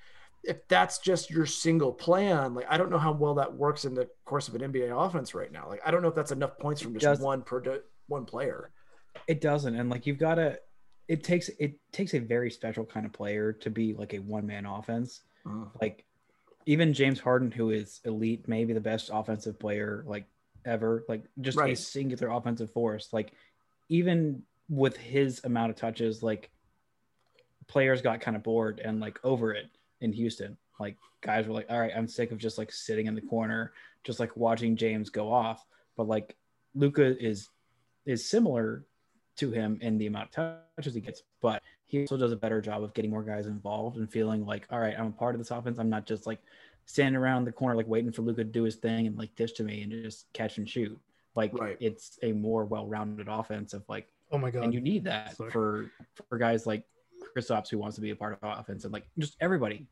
if 0.44 0.66
that's 0.68 0.98
just 0.98 1.30
your 1.30 1.44
single 1.44 1.92
plan, 1.92 2.54
like 2.54 2.66
I 2.70 2.78
don't 2.78 2.90
know 2.90 2.98
how 2.98 3.12
well 3.12 3.34
that 3.34 3.52
works 3.54 3.84
in 3.84 3.94
the 3.94 4.08
course 4.24 4.48
of 4.48 4.54
an 4.54 4.62
NBA 4.72 4.90
offense 5.06 5.34
right 5.34 5.52
now. 5.52 5.68
Like 5.68 5.80
I 5.84 5.90
don't 5.90 6.00
know 6.02 6.08
if 6.08 6.14
that's 6.14 6.32
enough 6.32 6.56
points 6.58 6.80
from 6.80 6.98
just 6.98 7.20
one 7.20 7.42
per 7.42 7.82
one 8.06 8.24
player. 8.24 8.70
It 9.28 9.40
doesn't, 9.42 9.74
and 9.76 9.90
like 9.90 10.06
you've 10.06 10.18
got 10.18 10.36
to. 10.36 10.58
It 11.08 11.22
takes 11.22 11.50
it 11.60 11.78
takes 11.92 12.14
a 12.14 12.18
very 12.18 12.50
special 12.50 12.84
kind 12.84 13.04
of 13.04 13.12
player 13.12 13.52
to 13.52 13.70
be 13.70 13.92
like 13.92 14.14
a 14.14 14.18
one 14.18 14.46
man 14.46 14.64
offense. 14.66 15.20
Mhm. 15.46 15.70
Like 15.80 16.04
even 16.66 16.92
James 16.92 17.20
Harden, 17.20 17.52
who 17.52 17.70
is 17.70 18.00
elite, 18.04 18.48
maybe 18.48 18.72
the 18.72 18.80
best 18.80 19.10
offensive 19.12 19.58
player 19.58 20.04
like 20.06 20.24
ever, 20.64 21.04
like 21.08 21.24
just 21.40 21.58
a 21.58 21.74
singular 21.76 22.28
offensive 22.28 22.72
force. 22.72 23.12
Like 23.12 23.32
even 23.88 24.42
with 24.68 24.96
his 24.96 25.42
amount 25.44 25.70
of 25.70 25.76
touches, 25.76 26.24
like 26.24 26.50
players 27.68 28.02
got 28.02 28.20
kind 28.20 28.36
of 28.36 28.42
bored 28.42 28.80
and 28.84 29.00
like 29.00 29.20
over 29.24 29.52
it 29.52 29.70
in 30.00 30.12
Houston. 30.12 30.56
Like 30.80 30.96
guys 31.20 31.46
were 31.46 31.54
like, 31.54 31.66
all 31.70 31.80
right, 31.80 31.92
I'm 31.96 32.08
sick 32.08 32.32
of 32.32 32.38
just 32.38 32.58
like 32.58 32.72
sitting 32.72 33.06
in 33.06 33.14
the 33.14 33.20
corner, 33.20 33.72
just 34.02 34.18
like 34.18 34.36
watching 34.36 34.76
James 34.76 35.08
go 35.08 35.32
off. 35.32 35.64
But 35.96 36.08
like 36.08 36.36
Luka 36.74 37.16
is 37.24 37.48
is 38.04 38.28
similar 38.28 38.84
to 39.36 39.50
him 39.50 39.78
in 39.82 39.98
the 39.98 40.06
amount 40.06 40.36
of 40.36 40.60
touches 40.76 40.94
he 40.94 41.00
gets, 41.00 41.22
but 41.40 41.62
he 41.84 42.00
also 42.02 42.16
does 42.16 42.32
a 42.32 42.36
better 42.36 42.60
job 42.60 42.82
of 42.82 42.92
getting 42.94 43.10
more 43.10 43.22
guys 43.22 43.46
involved 43.46 43.96
and 43.98 44.10
feeling 44.10 44.44
like, 44.44 44.66
all 44.70 44.80
right, 44.80 44.94
I'm 44.98 45.06
a 45.08 45.12
part 45.12 45.34
of 45.34 45.40
this 45.40 45.50
offense. 45.50 45.78
I'm 45.78 45.90
not 45.90 46.06
just 46.06 46.26
like 46.26 46.40
standing 46.86 47.16
around 47.20 47.44
the 47.44 47.52
corner 47.52 47.76
like 47.76 47.86
waiting 47.88 48.12
for 48.12 48.22
Luka 48.22 48.44
to 48.44 48.50
do 48.50 48.62
his 48.62 48.76
thing 48.76 49.06
and 49.06 49.18
like 49.18 49.34
dish 49.36 49.52
to 49.52 49.64
me 49.64 49.82
and 49.82 49.92
just 49.92 50.32
catch 50.32 50.58
and 50.58 50.68
shoot. 50.68 50.98
Like 51.34 51.52
Right. 51.58 51.76
it's 51.80 52.18
a 52.22 52.32
more 52.32 52.64
well-rounded 52.64 53.28
offense 53.28 53.74
of 53.74 53.84
like, 53.88 54.08
Oh 54.32 54.38
my 54.38 54.50
god. 54.50 54.64
and 54.64 54.74
you 54.74 54.80
need 54.80 55.04
that 55.04 55.36
Sorry. 55.36 55.50
for 55.50 55.90
for 56.28 56.38
guys 56.38 56.66
like 56.66 56.84
Kristaps 57.36 57.68
who 57.68 57.78
wants 57.78 57.94
to 57.96 58.00
be 58.02 58.10
a 58.10 58.16
part 58.16 58.32
of 58.32 58.40
the 58.40 58.58
offense, 58.58 58.84
and 58.84 58.92
like 58.92 59.06
just 59.18 59.36
everybody 59.40 59.86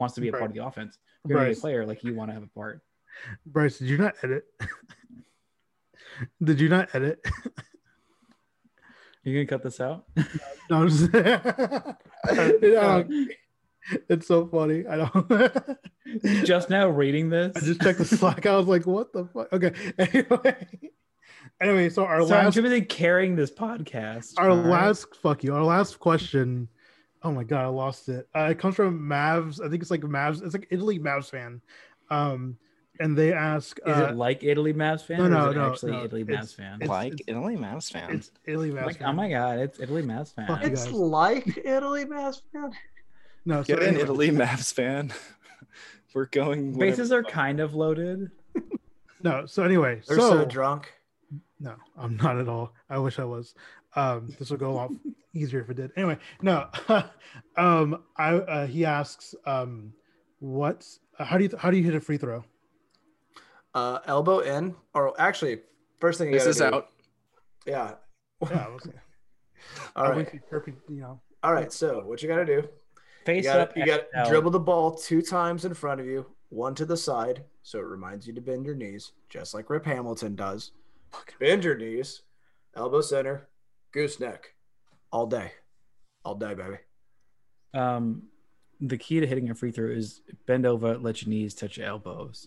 wants 0.00 0.14
to 0.16 0.20
be 0.20 0.28
a 0.28 0.32
Right. 0.32 0.38
part 0.40 0.50
of 0.50 0.54
the 0.56 0.64
offense. 0.64 0.98
If 1.24 1.30
You're 1.30 1.38
gonna 1.38 1.52
a 1.52 1.54
player, 1.54 1.86
like 1.86 2.02
you 2.02 2.14
want 2.14 2.30
to 2.30 2.34
have 2.34 2.42
a 2.42 2.48
part. 2.48 2.82
Brice, 3.46 3.78
did 3.78 3.88
you 3.88 3.98
not 3.98 4.14
edit? 4.22 4.44
did 6.42 6.60
you 6.60 6.68
not 6.68 6.94
edit? 6.94 7.24
You 9.24 9.34
gonna 9.34 9.46
cut 9.46 9.62
this 9.62 9.80
out? 9.80 10.04
No, 10.70 10.82
I'm 10.82 10.88
just, 10.88 11.10
it's 14.08 14.26
so 14.26 14.46
funny. 14.46 14.86
I 14.86 14.96
don't. 14.96 15.28
just 16.46 16.70
now 16.70 16.88
reading 16.88 17.28
this. 17.28 17.52
I 17.56 17.60
just 17.60 17.82
checked 17.82 17.98
the 17.98 18.04
Slack. 18.04 18.46
I 18.46 18.56
was 18.56 18.68
like, 18.68 18.86
"What 18.86 19.12
the 19.12 19.26
fuck?" 19.26 19.52
Okay. 19.52 19.72
Anyway, 19.98 20.68
anyway, 21.60 21.90
so 21.90 22.06
our 22.06 22.20
so 22.20 22.34
I'm 22.34 22.46
last, 22.46 22.54
busy 22.54 22.80
carrying 22.80 23.36
this 23.36 23.50
podcast. 23.50 24.34
our 24.38 24.50
right? 24.50 24.66
last, 24.66 25.14
fuck 25.16 25.44
you. 25.44 25.54
Our 25.54 25.64
last 25.64 25.98
question. 25.98 26.68
Oh 27.22 27.32
my 27.32 27.44
god, 27.44 27.64
I 27.64 27.68
lost 27.68 28.08
it. 28.08 28.28
Uh, 28.34 28.48
it 28.50 28.58
comes 28.58 28.76
from 28.76 28.98
Mavs. 29.00 29.60
I 29.60 29.68
think 29.68 29.82
it's 29.82 29.90
like 29.90 30.00
Mavs. 30.02 30.42
It's 30.42 30.54
like 30.54 30.68
Italy 30.70 31.00
Mavs 31.00 31.28
fan. 31.28 31.60
Um, 32.08 32.56
and 33.00 33.16
they 33.16 33.32
ask, 33.32 33.78
Is 33.86 33.96
uh, 33.96 34.08
it 34.10 34.16
like 34.16 34.42
Italy 34.44 34.72
Mavs 34.72 35.02
fan? 35.02 35.18
no, 35.18 35.24
or 35.24 35.28
no, 35.28 35.44
is 35.48 35.50
it 35.54 35.58
no, 35.58 35.70
actually 35.72 35.92
no, 35.92 36.04
Italy 36.04 36.22
it's- 36.22 36.44
Mavs 36.52 36.54
fan. 36.54 36.74
it's- 36.74 36.88
like 36.88 37.12
it's- 37.14 37.24
Italy 37.28 37.56
Mavs 37.56 37.92
fans. 37.92 38.14
it's 38.28 38.30
Italy 38.46 38.70
Mavs 38.70 38.86
Like, 38.86 38.98
fan. 38.98 39.08
oh 39.08 39.12
my 39.12 39.30
god, 39.30 39.58
it's 39.58 39.80
Italy 39.80 40.02
Mavs 40.02 40.34
fan. 40.34 40.46
Fuck 40.46 40.64
It's 40.64 40.90
like 40.90 41.58
Italy, 41.64 42.04
Mavs 42.04 42.42
fan. 42.52 42.72
No, 43.44 43.62
so 43.62 43.74
Get 43.74 43.82
in, 43.82 43.88
anyway. 43.88 44.02
Italy 44.02 44.30
Mavs 44.30 44.72
fan. 44.72 45.12
We're 46.14 46.26
going. 46.26 46.74
whatever 46.74 46.90
Bases 46.90 47.10
are 47.12 47.22
kind 47.24 47.58
of 47.60 47.74
loaded. 47.74 48.30
No, 49.22 49.46
so 49.46 49.62
anyway, 49.62 50.02
They're 50.06 50.18
so, 50.18 50.30
so 50.30 50.44
drunk. 50.44 50.92
No, 51.60 51.74
I'm 51.96 52.16
not 52.16 52.38
at 52.38 52.48
all. 52.48 52.72
I 52.90 52.98
wish 52.98 53.18
I 53.18 53.24
was. 53.24 53.54
Um, 53.94 54.34
this 54.38 54.50
will 54.50 54.56
go 54.58 54.76
off 54.76 54.90
easier 55.32 55.60
if 55.60 55.70
it 55.70 55.74
did. 55.76 55.92
Anyway, 55.96 56.18
no. 56.42 56.66
um, 57.56 58.02
I 58.16 58.34
uh, 58.34 58.66
he 58.66 58.84
asks, 58.84 59.34
um, 59.46 59.92
what? 60.40 60.86
Uh, 61.18 61.24
how 61.24 61.38
do 61.38 61.44
you 61.44 61.50
how 61.58 61.70
do 61.70 61.76
you 61.76 61.84
hit 61.84 61.94
a 61.94 62.00
free 62.00 62.18
throw? 62.18 62.44
Uh, 63.74 63.98
elbow 64.06 64.40
in, 64.40 64.74
or 64.94 65.18
actually, 65.20 65.60
first 66.00 66.18
thing 66.18 66.28
you 66.28 66.34
This 66.34 66.42
gotta 66.44 66.50
is 66.50 66.56
do- 66.58 66.64
out. 66.64 66.88
Yeah. 67.66 67.94
Yeah, 68.50 68.66
okay. 68.68 68.90
All 69.96 70.04
I 70.04 70.08
right. 70.08 70.16
went 70.16 70.30
to 70.32 70.38
perfect, 70.50 70.90
you 70.90 71.00
know. 71.00 71.20
All 71.42 71.52
right. 71.54 71.72
So 71.72 72.00
what 72.04 72.22
you 72.22 72.28
got 72.28 72.36
to 72.36 72.44
do? 72.44 72.52
You 72.52 72.68
Face 73.24 73.44
got 73.44 73.60
up. 73.60 73.74
to 73.74 73.80
you 73.80 73.86
got 73.86 74.02
to 74.14 74.28
dribble 74.28 74.50
the 74.50 74.58
ball 74.60 74.90
two 74.94 75.22
times 75.22 75.64
in 75.64 75.72
front 75.74 76.00
of 76.00 76.06
you, 76.06 76.26
one 76.50 76.74
to 76.74 76.84
the 76.84 76.96
side, 76.96 77.44
so 77.62 77.78
it 77.78 77.86
reminds 77.86 78.26
you 78.26 78.32
to 78.34 78.40
bend 78.40 78.66
your 78.66 78.74
knees, 78.74 79.12
just 79.30 79.54
like 79.54 79.70
Rip 79.70 79.84
Hamilton 79.86 80.34
does. 80.34 80.72
Bend 81.38 81.62
your 81.64 81.76
knees, 81.76 82.22
elbow 82.74 83.00
center, 83.00 83.48
gooseneck, 83.92 84.54
all 85.12 85.26
day, 85.26 85.52
all 86.24 86.34
day, 86.34 86.54
baby. 86.54 86.78
Um, 87.74 88.24
the 88.80 88.98
key 88.98 89.20
to 89.20 89.26
hitting 89.26 89.50
a 89.50 89.54
free 89.54 89.70
throw 89.70 89.88
is 89.88 90.20
bend 90.46 90.66
over, 90.66 90.98
let 90.98 91.22
your 91.22 91.30
knees 91.30 91.54
touch 91.54 91.76
your 91.76 91.86
elbows. 91.86 92.46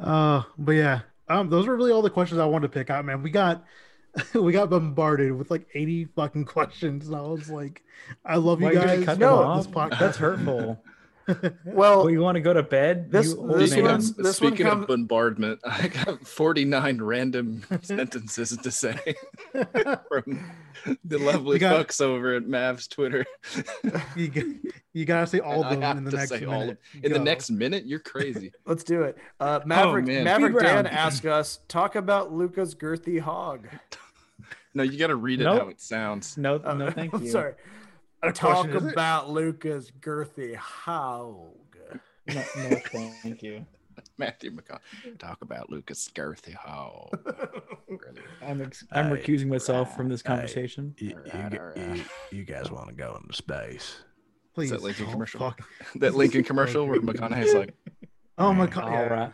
Uh, 0.00 0.42
but 0.58 0.72
yeah, 0.72 1.00
um, 1.28 1.48
those 1.50 1.66
were 1.66 1.76
really 1.76 1.92
all 1.92 2.02
the 2.02 2.10
questions 2.10 2.40
I 2.40 2.44
wanted 2.46 2.72
to 2.72 2.78
pick 2.78 2.90
out, 2.90 3.04
man. 3.04 3.22
We 3.22 3.30
got 3.30 3.64
we 4.34 4.52
got 4.52 4.70
bombarded 4.70 5.32
with 5.32 5.50
like 5.50 5.66
80 5.74 6.06
fucking 6.16 6.44
questions, 6.46 7.06
and 7.08 7.16
I 7.16 7.20
was 7.22 7.48
like, 7.50 7.82
I 8.24 8.36
love 8.36 8.60
you 8.60 8.66
Why 8.66 8.70
are 8.72 8.74
you 8.74 8.80
guys. 8.80 9.04
cut 9.04 9.18
No, 9.18 9.56
this 9.56 9.66
podcast- 9.66 9.98
That's 9.98 10.18
hurtful. 10.18 10.82
Well, 11.64 12.02
oh, 12.02 12.08
you 12.08 12.20
want 12.20 12.36
to 12.36 12.40
go 12.40 12.52
to 12.52 12.62
bed? 12.62 13.10
This- 13.10 13.28
You 13.32 13.38
old 13.38 13.58
this 13.58 13.70
Speaking, 13.72 13.86
of, 13.86 13.92
one 13.92 14.32
speaking 14.32 14.66
comes- 14.66 14.82
of 14.82 14.88
bombardment, 14.88 15.60
I 15.64 15.88
got 15.88 16.26
49 16.26 17.02
random 17.02 17.62
sentences 17.82 18.56
to 18.56 18.70
say 18.70 18.98
from 20.08 20.44
the 21.04 21.18
lovely 21.18 21.54
We 21.54 21.58
got- 21.58 21.86
fucks 21.86 22.00
over 22.00 22.34
at 22.34 22.46
Mav's 22.46 22.86
Twitter. 22.88 23.24
you, 24.16 24.28
g- 24.28 24.56
you 24.92 25.04
gotta 25.04 25.26
say 25.26 25.40
all 25.40 25.64
of 25.64 25.78
them 25.78 25.98
in 25.98 26.04
the 26.04 26.10
next 26.12 26.30
say 26.30 26.44
all 26.44 26.54
of- 26.54 26.60
minute. 26.60 26.78
In 27.02 27.12
the 27.12 27.18
next 27.18 27.50
minute, 27.50 27.86
you're 27.86 27.98
crazy. 28.00 28.52
let's 28.66 28.84
do 28.84 29.02
it. 29.02 29.16
Uh, 29.38 29.60
Maverick, 29.64 30.06
man. 30.06 30.24
Maverick 30.24 30.52
Speed 30.54 30.66
Dan 30.66 30.74
round. 30.76 30.88
asked 30.88 31.26
us 31.26 31.60
talk 31.68 31.96
about 31.96 32.32
Luka's 32.32 32.74
girthy 32.74 33.20
hog. 33.20 33.68
No, 34.72 34.82
you 34.84 34.98
got 34.98 35.08
to 35.08 35.16
read 35.16 35.40
it 35.40 35.44
Nope. 35.44 35.62
how 35.62 35.68
it 35.68 35.80
sounds. 35.80 36.36
No, 36.38 36.60
Uh, 36.62 36.74
no, 36.74 36.90
thank 36.90 37.12
you. 37.20 37.28
Sorry. 37.28 37.54
A 38.22 38.32
Talk 38.32 38.66
question, 38.68 38.86
it? 38.88 38.92
about 38.92 39.30
Luka's 39.30 39.90
girthy 40.00 40.54
hog. 40.54 41.56
No, 42.28 42.34
no, 42.34 42.76
thank 43.22 43.42
you. 43.42 43.64
Matthew 44.18 44.50
McConaughey. 44.52 45.18
Talk 45.18 45.42
about 45.42 45.70
Luka's 45.70 46.08
Girthy 46.14 46.54
Hall. 46.54 47.10
I'm 48.42 48.60
ex- 48.62 48.84
I'm 48.92 49.08
Hey, 49.08 49.22
recusing 49.22 49.46
myself 49.48 49.96
from 49.96 50.08
this 50.08 50.22
conversation. 50.22 50.94
You, 50.98 51.08
you, 51.08 51.16
Alright, 51.34 51.52
g- 51.52 51.58
alright. 51.58 51.96
you, 51.96 52.38
you 52.38 52.44
guys 52.44 52.70
want 52.70 52.88
to 52.88 52.94
go 52.94 53.18
into 53.20 53.34
space? 53.34 54.02
Please. 54.54 54.70
that 54.70 54.82
Lincoln 54.82 55.06
Oh, 55.08 55.12
commercial? 55.12 55.40
fuck. 55.40 55.60
that 55.96 56.14
Lincoln 56.14 56.44
commercial 56.44 56.86
where 56.86 57.00
McConaughey's 57.00 57.54
like, 57.54 57.74
Oh 58.38 58.52
my 58.52 58.66
god. 58.66 58.84
All 58.84 58.90
yeah. 58.90 59.00
right. 59.06 59.32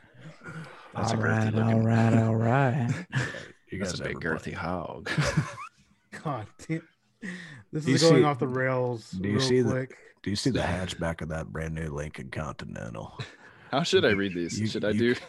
That's 0.94 1.12
all 1.12 1.18
a 1.18 1.22
right, 1.22 1.52
girthy 1.52 1.54
all 1.62 1.66
looking- 1.66 1.84
right, 1.84 2.18
all 2.22 2.34
right. 2.36 3.06
You 3.70 3.78
that's 3.80 3.92
guys 3.92 4.00
a 4.00 4.04
big 4.04 4.24
ever 4.24 4.36
girthy 4.36 4.42
play- 4.44 4.52
hog. 4.52 5.10
God 6.24 6.46
damn. 6.66 6.82
This 7.72 7.84
Do 7.84 7.92
is 7.94 8.02
going 8.02 8.16
see- 8.16 8.24
off 8.24 8.38
the 8.38 8.46
rails 8.46 9.10
do 9.10 9.28
you 9.28 9.38
real 9.38 9.48
see 9.48 9.60
the- 9.60 9.88
Do 10.22 10.30
you 10.30 10.36
see 10.36 10.50
the 10.50 10.60
hatchback 10.60 11.20
of 11.20 11.28
that 11.28 11.48
brand 11.48 11.74
new 11.74 11.88
Lincoln 11.88 12.30
Continental? 12.30 13.18
How 13.70 13.82
should 13.82 14.04
I 14.04 14.10
read 14.10 14.34
these? 14.34 14.58
You- 14.58 14.66
should 14.66 14.84
I 14.84 14.90
you- 14.90 15.14
do? 15.14 15.20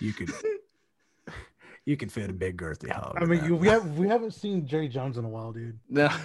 You 0.00 0.12
could 0.12 0.30
you 1.86 1.96
could 1.96 2.12
fit 2.12 2.28
a 2.28 2.32
big 2.32 2.56
girthy 2.58 2.90
hog. 2.90 3.16
I 3.20 3.24
mean, 3.24 3.44
you, 3.44 3.56
we 3.56 3.68
have 3.68 3.96
we 3.96 4.08
haven't 4.08 4.32
seen 4.32 4.66
Jerry 4.66 4.88
Jones 4.88 5.16
in 5.18 5.24
a 5.24 5.28
while, 5.28 5.52
dude. 5.52 5.78
No. 5.88 6.10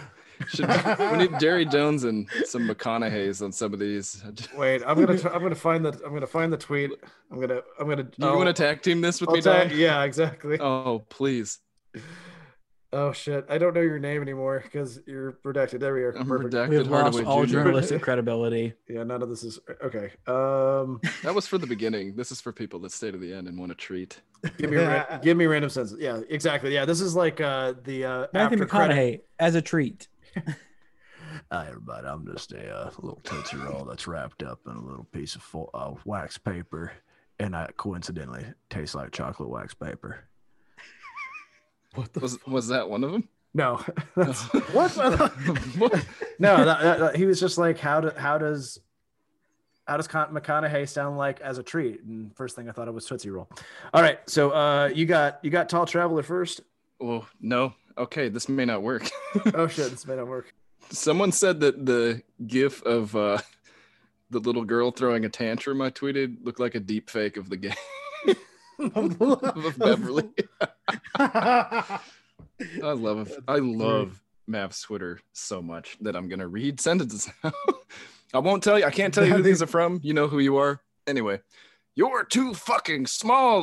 Should, 0.47 0.67
we 0.99 1.17
need 1.17 1.39
Jerry 1.39 1.65
Jones 1.65 2.03
and 2.03 2.27
some 2.45 2.67
McConaughey's 2.67 3.43
on 3.43 3.51
some 3.51 3.73
of 3.73 3.79
these. 3.79 4.23
Wait, 4.57 4.81
I'm 4.87 4.99
gonna 4.99 5.15
tr- 5.15 5.27
I'm 5.27 5.43
gonna 5.43 5.53
find 5.53 5.85
the 5.85 5.91
I'm 6.03 6.13
gonna 6.13 6.25
find 6.25 6.51
the 6.51 6.57
tweet. 6.57 6.89
I'm 7.31 7.39
gonna 7.39 7.61
I'm 7.79 7.87
gonna. 7.87 8.07
You 8.17 8.25
want 8.25 8.55
to 8.55 8.63
oh. 8.63 8.67
tag 8.67 8.81
team 8.81 9.01
this 9.01 9.21
with 9.21 9.29
me, 9.29 9.41
tag, 9.41 9.71
Yeah, 9.71 10.03
exactly. 10.03 10.59
Oh. 10.59 11.03
Oh, 12.93 13.13
shit, 13.13 13.45
I 13.47 13.57
don't 13.57 13.73
know 13.73 13.79
your 13.81 13.99
name 13.99 14.21
anymore 14.21 14.59
because 14.63 14.99
you're 15.05 15.33
redacted. 15.45 15.79
There 15.79 15.93
we 15.93 16.03
are. 16.03 16.11
I'm 16.11 16.27
Perfect. 16.27 16.69
We've 16.69 16.87
lost 16.87 17.15
Hardaway 17.19 17.23
all 17.23 17.45
Jr. 17.45 17.51
journalistic 17.53 18.01
credibility. 18.03 18.73
Yeah, 18.89 19.03
none 19.03 19.21
of 19.21 19.29
this 19.29 19.43
is 19.43 19.59
okay. 19.81 20.11
Um, 20.27 20.99
That 21.23 21.33
was 21.33 21.47
for 21.47 21.57
the 21.57 21.67
beginning. 21.67 22.15
This 22.17 22.33
is 22.33 22.41
for 22.41 22.51
people 22.51 22.79
that 22.81 22.91
stay 22.91 23.09
to 23.09 23.17
the 23.17 23.33
end 23.33 23.47
and 23.47 23.57
want 23.57 23.71
a 23.71 23.75
treat. 23.75 24.19
give 24.57 24.69
me 24.71 24.77
ra- 24.77 25.19
give 25.23 25.37
me 25.37 25.45
random 25.45 25.69
sentences. 25.69 25.99
Yeah, 26.01 26.19
exactly. 26.29 26.73
Yeah, 26.73 26.83
this 26.83 26.99
is 26.99 27.15
like 27.15 27.39
uh 27.39 27.75
the 27.83 28.03
uh 28.03 28.27
Matthew 28.33 28.57
after 28.57 28.65
credit. 28.65 29.25
As 29.39 29.55
a 29.55 29.61
treat. 29.61 30.09
Hi, 31.49 31.67
everybody. 31.67 32.07
I'm 32.07 32.25
just 32.25 32.51
a 32.51 32.75
uh, 32.75 32.91
little 32.99 33.21
tootsie 33.23 33.57
roll 33.57 33.85
that's 33.85 34.05
wrapped 34.07 34.43
up 34.43 34.59
in 34.67 34.73
a 34.73 34.81
little 34.81 35.05
piece 35.13 35.35
of 35.35 35.41
fo- 35.41 35.69
uh, 35.73 35.93
wax 36.05 36.37
paper, 36.37 36.91
and 37.39 37.55
I 37.55 37.69
coincidentally 37.77 38.45
taste 38.69 38.95
like 38.95 39.11
chocolate 39.11 39.49
wax 39.49 39.73
paper. 39.73 40.25
What 41.95 42.13
the 42.13 42.19
Was 42.21 42.37
was 42.47 42.67
that 42.69 42.89
one 42.89 43.03
of 43.03 43.11
them? 43.11 43.27
No, 43.53 43.75
what? 44.15 44.95
no. 46.39 46.65
That, 46.65 46.81
that- 46.81 46.99
that- 46.99 47.15
he 47.15 47.25
was 47.25 47.39
just 47.39 47.57
like, 47.57 47.77
how 47.77 48.01
do 48.01 48.11
how 48.17 48.37
does 48.37 48.79
how 49.87 49.97
does 49.97 50.07
Con- 50.07 50.33
McConaughey 50.33 50.87
sound 50.87 51.17
like 51.17 51.41
as 51.41 51.57
a 51.57 51.63
treat? 51.63 52.01
And 52.03 52.33
first 52.35 52.55
thing 52.55 52.69
I 52.69 52.71
thought 52.71 52.87
it 52.87 52.93
was 52.93 53.05
Tootsie 53.05 53.29
Roll. 53.29 53.49
All 53.93 54.01
right, 54.01 54.19
so 54.29 54.51
uh, 54.51 54.87
you 54.93 55.05
got 55.05 55.39
you 55.43 55.49
got 55.51 55.67
Tall 55.69 55.85
Traveler 55.85 56.23
first. 56.23 56.61
Oh 57.01 57.27
no. 57.41 57.73
Okay, 57.97 58.29
this 58.29 58.47
may 58.47 58.63
not 58.63 58.81
work. 58.83 59.09
Oh 59.53 59.67
shit, 59.67 59.91
this 59.91 60.07
may 60.07 60.15
not 60.15 60.27
work. 60.27 60.53
Someone 60.91 61.31
said 61.33 61.59
that 61.59 61.85
the 61.85 62.21
gif 62.47 62.81
of 62.83 63.13
uh, 63.15 63.39
the 64.29 64.39
little 64.39 64.63
girl 64.63 64.91
throwing 64.91 65.25
a 65.25 65.29
tantrum 65.29 65.81
I 65.81 65.89
tweeted 65.89 66.37
looked 66.45 66.59
like 66.59 66.73
a 66.75 66.79
deep 66.79 67.09
fake 67.09 67.35
of 67.35 67.49
the 67.49 67.57
game 67.57 67.73
of 68.79 69.77
Beverley. 69.77 70.29
I 71.19 71.99
love 72.81 73.31
I 73.47 73.57
love 73.57 74.21
Mav's 74.47 74.81
Twitter 74.81 75.19
so 75.33 75.61
much 75.61 75.97
that 76.01 76.15
I'm 76.15 76.27
gonna 76.29 76.47
read 76.47 76.79
sentences 76.79 77.29
now. 77.43 77.51
I 78.33 78.39
won't 78.39 78.63
tell 78.63 78.79
you. 78.79 78.85
I 78.85 78.91
can't 78.91 79.13
tell 79.13 79.25
you 79.25 79.33
who 79.33 79.41
these 79.41 79.61
are 79.61 79.67
from. 79.67 79.99
You 80.03 80.13
know 80.13 80.27
who 80.27 80.39
you 80.39 80.57
are. 80.57 80.81
Anyway, 81.05 81.41
you're 81.95 82.23
too 82.23 82.53
fucking 82.53 83.07
small. 83.07 83.61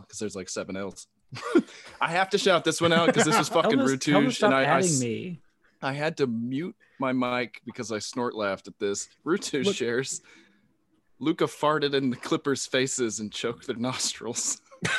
Because 0.00 0.18
there's 0.18 0.36
like 0.36 0.48
seven 0.48 0.76
L's. 0.76 1.06
I 2.00 2.08
have 2.08 2.30
to 2.30 2.38
shout 2.38 2.64
this 2.64 2.80
one 2.80 2.92
out 2.92 3.06
because 3.06 3.24
this 3.24 3.38
is 3.38 3.48
fucking 3.48 3.78
Rutuge, 3.78 4.42
and 4.42 4.54
I, 4.54 4.78
I 4.78 4.82
me. 4.82 5.40
I 5.80 5.92
had 5.92 6.16
to 6.18 6.26
mute 6.26 6.74
my 6.98 7.12
mic 7.12 7.60
because 7.64 7.92
I 7.92 7.98
snort 7.98 8.34
laughed 8.34 8.66
at 8.68 8.78
this. 8.78 9.08
Rutuge 9.24 9.66
Look- 9.66 9.76
shares. 9.76 10.20
Luka 11.20 11.44
farted 11.44 11.94
in 11.94 12.10
the 12.10 12.16
Clippers' 12.16 12.66
faces 12.66 13.20
and 13.20 13.32
choked 13.32 13.66
their 13.66 13.76
nostrils. 13.76 14.60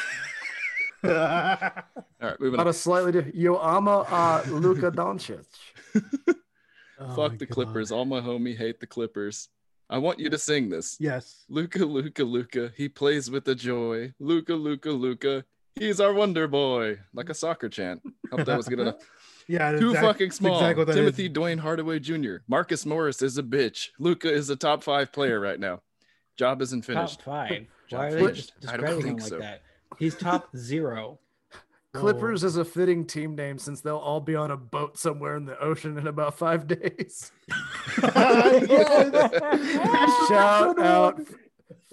All 1.03 1.09
right, 1.11 2.39
moving 2.41 2.59
On 2.59 2.65
on. 2.65 2.67
a 2.67 2.73
slightly 2.73 3.11
different, 3.13 3.35
yo, 3.35 3.55
uh, 3.55 4.43
Luka 4.49 4.91
Doncic. 4.91 5.45
Oh 6.99 7.15
Fuck 7.15 7.31
my 7.31 7.37
the 7.37 7.45
God. 7.45 7.53
Clippers. 7.53 7.91
All 7.91 8.03
my 8.03 8.19
homie 8.19 8.57
hate 8.57 8.81
the 8.81 8.87
Clippers. 8.87 9.47
I 9.89 9.97
want 9.97 10.19
you 10.19 10.29
to 10.29 10.37
sing 10.37 10.69
this. 10.69 10.97
Yes. 10.99 11.45
Luka, 11.47 11.85
Luka, 11.85 12.23
Luka, 12.23 12.71
he 12.75 12.89
plays 12.89 13.31
with 13.31 13.45
the 13.45 13.55
joy. 13.55 14.13
Luka, 14.19 14.53
Luka, 14.53 14.91
Luka, 14.91 15.45
he's 15.75 16.01
our 16.01 16.13
wonder 16.13 16.47
boy. 16.49 16.99
Like 17.13 17.29
a 17.29 17.33
soccer 17.33 17.69
chant. 17.69 18.01
Hope 18.29 18.45
that 18.45 18.57
was 18.57 18.67
good 18.67 18.79
enough. 18.81 18.97
Yeah. 19.47 19.71
Too 19.71 19.91
exact- 19.91 20.05
fucking 20.05 20.31
small. 20.31 20.59
exactly 20.59 20.93
Timothy 20.93 21.25
is. 21.27 21.31
Dwayne 21.31 21.59
Hardaway 21.59 21.99
Jr. 21.99 22.35
Marcus 22.47 22.85
Morris 22.85 23.21
is 23.21 23.37
a 23.37 23.43
bitch. 23.43 23.87
Luka 23.97 24.31
is 24.31 24.49
a 24.49 24.55
top 24.57 24.83
five 24.83 25.11
player 25.13 25.39
right 25.39 25.59
now. 25.59 25.81
Job 26.39 26.61
isn't 26.61 26.83
finished. 26.83 27.19
Top 27.25 27.25
five. 27.25 27.67
Why 27.89 28.07
are 28.07 28.11
they 28.13 28.31
just 28.31 28.53
I 28.65 28.77
describing 28.77 29.07
him 29.07 29.17
like 29.17 29.27
so. 29.27 29.39
that? 29.39 29.61
He's 29.97 30.15
top 30.15 30.47
zero. 30.57 31.19
Clippers 31.93 32.45
is 32.45 32.55
a 32.55 32.63
fitting 32.63 33.03
team 33.05 33.35
name 33.35 33.57
since 33.59 33.81
they'll 33.81 33.97
all 33.97 34.21
be 34.21 34.35
on 34.35 34.49
a 34.51 34.55
boat 34.55 34.97
somewhere 34.97 35.35
in 35.35 35.43
the 35.45 35.59
ocean 35.59 35.97
in 35.97 36.07
about 36.07 36.37
five 36.37 36.65
days. 36.67 37.31
Shout 40.29 40.79
out 40.79 41.19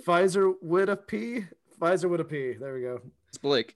Pfizer 0.07 0.55
with 0.63 0.91
a 0.91 0.97
P. 0.97 1.45
Pfizer 1.81 2.09
with 2.09 2.21
a 2.21 2.25
P. 2.25 2.53
There 2.53 2.75
we 2.75 2.83
go. 2.83 3.01
It's 3.29 3.39
Blake. 3.39 3.75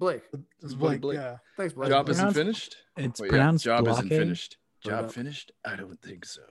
Blake. 0.00 0.22
It's 0.62 0.74
Blake, 0.74 1.00
Blake, 1.00 1.00
Blake. 1.02 1.18
yeah. 1.18 1.36
Thanks, 1.56 1.74
Blake. 1.74 1.90
Job 1.90 2.08
isn't 2.08 2.32
finished. 2.32 2.76
It's 2.96 3.20
Wait, 3.20 3.26
yeah, 3.28 3.30
pronounced 3.30 3.64
job 3.64 3.86
isn't 3.86 4.08
finished. 4.08 4.56
Job 4.80 5.12
finished? 5.12 5.52
I 5.64 5.76
don't 5.76 6.00
think 6.02 6.24
so. 6.24 6.42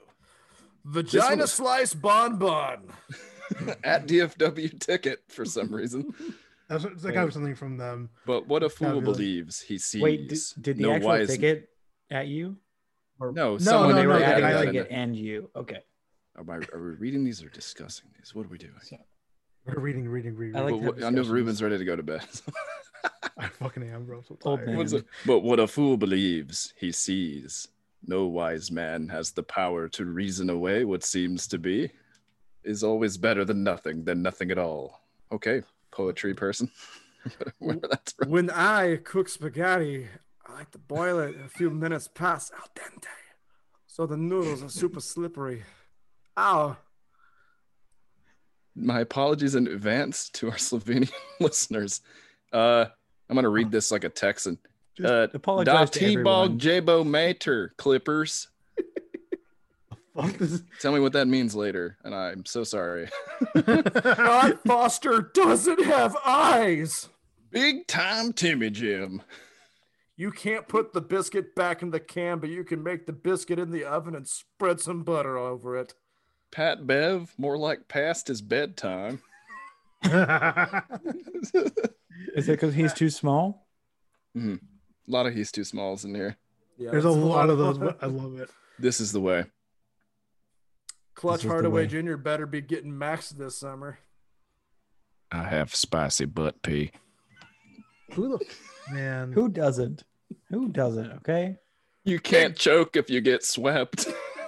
Vagina 0.85 1.41
was- 1.43 1.51
slice 1.51 1.93
bonbon. 1.93 2.91
At 3.83 4.07
DFW 4.07 4.79
ticket 4.79 5.19
for 5.27 5.45
some 5.45 5.73
reason. 5.73 6.13
That's 6.69 6.85
it's 6.85 7.03
like 7.03 7.17
I 7.17 7.21
have 7.21 7.33
something 7.33 7.55
from 7.55 7.77
them. 7.77 8.09
But 8.25 8.47
what 8.47 8.63
a 8.63 8.69
fool 8.69 8.93
Fabulous. 8.95 9.17
believes 9.17 9.61
he 9.61 9.77
sees. 9.77 10.01
Wait, 10.01 10.29
did, 10.29 10.39
did 10.61 10.77
the 10.77 10.83
no 10.83 10.93
actual 10.93 11.09
wise- 11.09 11.27
ticket 11.29 11.69
at 12.09 12.27
you? 12.27 12.55
Or 13.19 13.31
No, 13.33 13.51
No, 13.53 13.57
someone 13.57 13.89
no, 13.89 13.95
they 13.95 14.07
were 14.07 14.19
no, 14.19 14.25
added 14.25 14.43
adding 14.43 14.45
I 14.45 14.51
the 14.53 14.57
like 14.59 14.67
in 14.69 14.73
ticket 14.75 14.91
and 14.91 15.15
you. 15.15 15.49
Okay. 15.55 15.79
Oh, 16.37 16.43
are, 16.47 16.61
I- 16.61 16.75
are 16.77 16.81
we 16.81 16.91
reading 16.95 17.23
these 17.25 17.43
or 17.43 17.49
discussing 17.49 18.07
these? 18.17 18.33
What 18.33 18.45
are 18.45 18.49
we 18.49 18.57
doing? 18.57 18.71
We're 19.65 19.79
reading, 19.81 20.07
reading, 20.07 20.35
reading. 20.35 20.55
I 20.55 20.61
like 20.61 20.75
what- 20.81 21.03
I 21.03 21.09
know. 21.09 21.23
Ruben's 21.23 21.61
ready 21.61 21.77
to 21.77 21.85
go 21.85 21.95
to 21.97 22.03
bed. 22.03 22.25
I 23.37 23.47
fucking 23.47 23.83
am, 23.83 24.05
bro. 24.05 24.19
I'm 24.19 24.23
so 24.23 24.37
Old 24.43 24.59
tired. 24.59 24.67
man. 24.69 24.77
What's 24.77 24.93
it? 24.93 25.05
But 25.25 25.39
what 25.39 25.59
a 25.59 25.67
fool 25.67 25.97
believes, 25.97 26.73
he 26.77 26.91
sees. 26.91 27.67
No 28.07 28.25
wise 28.27 28.71
man 28.71 29.09
has 29.09 29.31
the 29.31 29.43
power 29.43 29.87
to 29.89 30.05
reason 30.05 30.49
away 30.49 30.85
what 30.85 31.03
seems 31.03 31.47
to 31.47 31.57
be. 31.59 31.91
Is 32.63 32.83
always 32.83 33.17
better 33.17 33.43
than 33.43 33.63
nothing, 33.63 34.03
than 34.03 34.21
nothing 34.21 34.51
at 34.51 34.57
all. 34.59 35.01
Okay, 35.31 35.63
poetry 35.91 36.33
person. 36.33 36.69
That's 37.61 38.13
from. 38.13 38.29
When 38.29 38.49
I 38.51 38.97
cook 39.03 39.29
spaghetti, 39.29 40.07
I 40.45 40.53
like 40.53 40.71
to 40.71 40.77
boil 40.77 41.19
it 41.19 41.35
a 41.43 41.49
few 41.49 41.69
minutes 41.71 42.07
past 42.07 42.51
al 42.53 42.67
dente. 42.75 43.07
So 43.87 44.05
the 44.05 44.17
noodles 44.17 44.63
are 44.63 44.69
super 44.69 44.99
slippery. 45.01 45.63
Ow. 46.37 46.77
My 48.75 49.01
apologies 49.01 49.55
in 49.55 49.67
advance 49.67 50.29
to 50.29 50.49
our 50.49 50.55
Slovenian 50.57 51.11
listeners. 51.39 52.01
Uh, 52.53 52.85
I'm 53.29 53.35
gonna 53.35 53.49
read 53.49 53.71
this 53.71 53.91
like 53.91 54.03
a 54.03 54.09
Texan. 54.09 54.57
Just 54.95 55.09
Uh, 55.11 55.27
apologize 55.33 55.89
da 55.89 55.99
to 55.99 55.99
T-bog. 55.99 56.59
Jabo 56.59 57.05
Mater 57.05 57.73
Clippers. 57.77 58.47
Fuck 60.15 60.37
this. 60.37 60.61
Tell 60.79 60.91
me 60.91 60.99
what 60.99 61.13
that 61.13 61.27
means 61.27 61.55
later, 61.55 61.97
and 62.03 62.13
I'm 62.13 62.45
so 62.45 62.63
sorry. 62.63 63.07
Todd 63.57 64.59
Foster 64.65 65.31
doesn't 65.33 65.83
have 65.85 66.15
eyes. 66.25 67.07
Big 67.49 67.87
time 67.87 68.33
Timmy 68.33 68.69
Jim. 68.69 69.21
You 70.17 70.31
can't 70.31 70.67
put 70.67 70.93
the 70.93 71.01
biscuit 71.01 71.55
back 71.55 71.81
in 71.81 71.91
the 71.91 71.99
can, 71.99 72.39
but 72.39 72.49
you 72.49 72.63
can 72.63 72.83
make 72.83 73.05
the 73.05 73.13
biscuit 73.13 73.57
in 73.57 73.71
the 73.71 73.85
oven 73.85 74.15
and 74.15 74.27
spread 74.27 74.79
some 74.79 75.03
butter 75.03 75.37
over 75.37 75.77
it. 75.77 75.93
Pat 76.51 76.85
Bev, 76.85 77.33
more 77.37 77.57
like 77.57 77.87
past 77.87 78.27
his 78.27 78.41
bedtime. 78.41 79.21
Is 80.03 80.11
it 82.47 82.47
because 82.47 82.73
he's 82.73 82.93
too 82.93 83.09
small? 83.09 83.67
Mm-hmm. 84.37 84.55
A 84.55 85.11
lot 85.11 85.25
of 85.25 85.33
he's 85.33 85.51
too 85.51 85.63
smalls 85.63 86.05
in 86.05 86.13
here. 86.13 86.37
Yeah, 86.77 86.91
There's 86.91 87.05
a 87.05 87.09
that's 87.09 87.19
lot 87.19 87.49
of 87.49 87.57
those, 87.57 87.77
but 87.77 87.97
I 88.01 88.07
love 88.07 88.39
it. 88.39 88.49
This 88.79 88.99
is 88.99 89.11
the 89.11 89.21
way. 89.21 89.45
Clutch 91.21 91.35
This 91.35 91.43
is 91.43 91.49
the 91.49 91.49
Hardaway. 91.49 91.85
Jr. 91.85 92.15
better 92.15 92.47
be 92.47 92.61
getting 92.61 92.91
maxed 92.91 93.37
this 93.37 93.55
summer. 93.55 93.99
I 95.31 95.43
have 95.43 95.75
spicy 95.75 96.25
butt 96.25 96.63
pee. 96.63 96.91
Who 98.13 98.37
the 98.39 98.45
man? 98.91 99.31
Who 99.31 99.47
doesn't? 99.47 100.03
Who 100.49 100.69
doesn't? 100.69 101.11
Okay. 101.17 101.57
You 102.03 102.19
can't 102.19 102.55
choke 102.57 102.95
if 102.95 103.11
you 103.11 103.21
get 103.21 103.43
swept. 103.45 104.07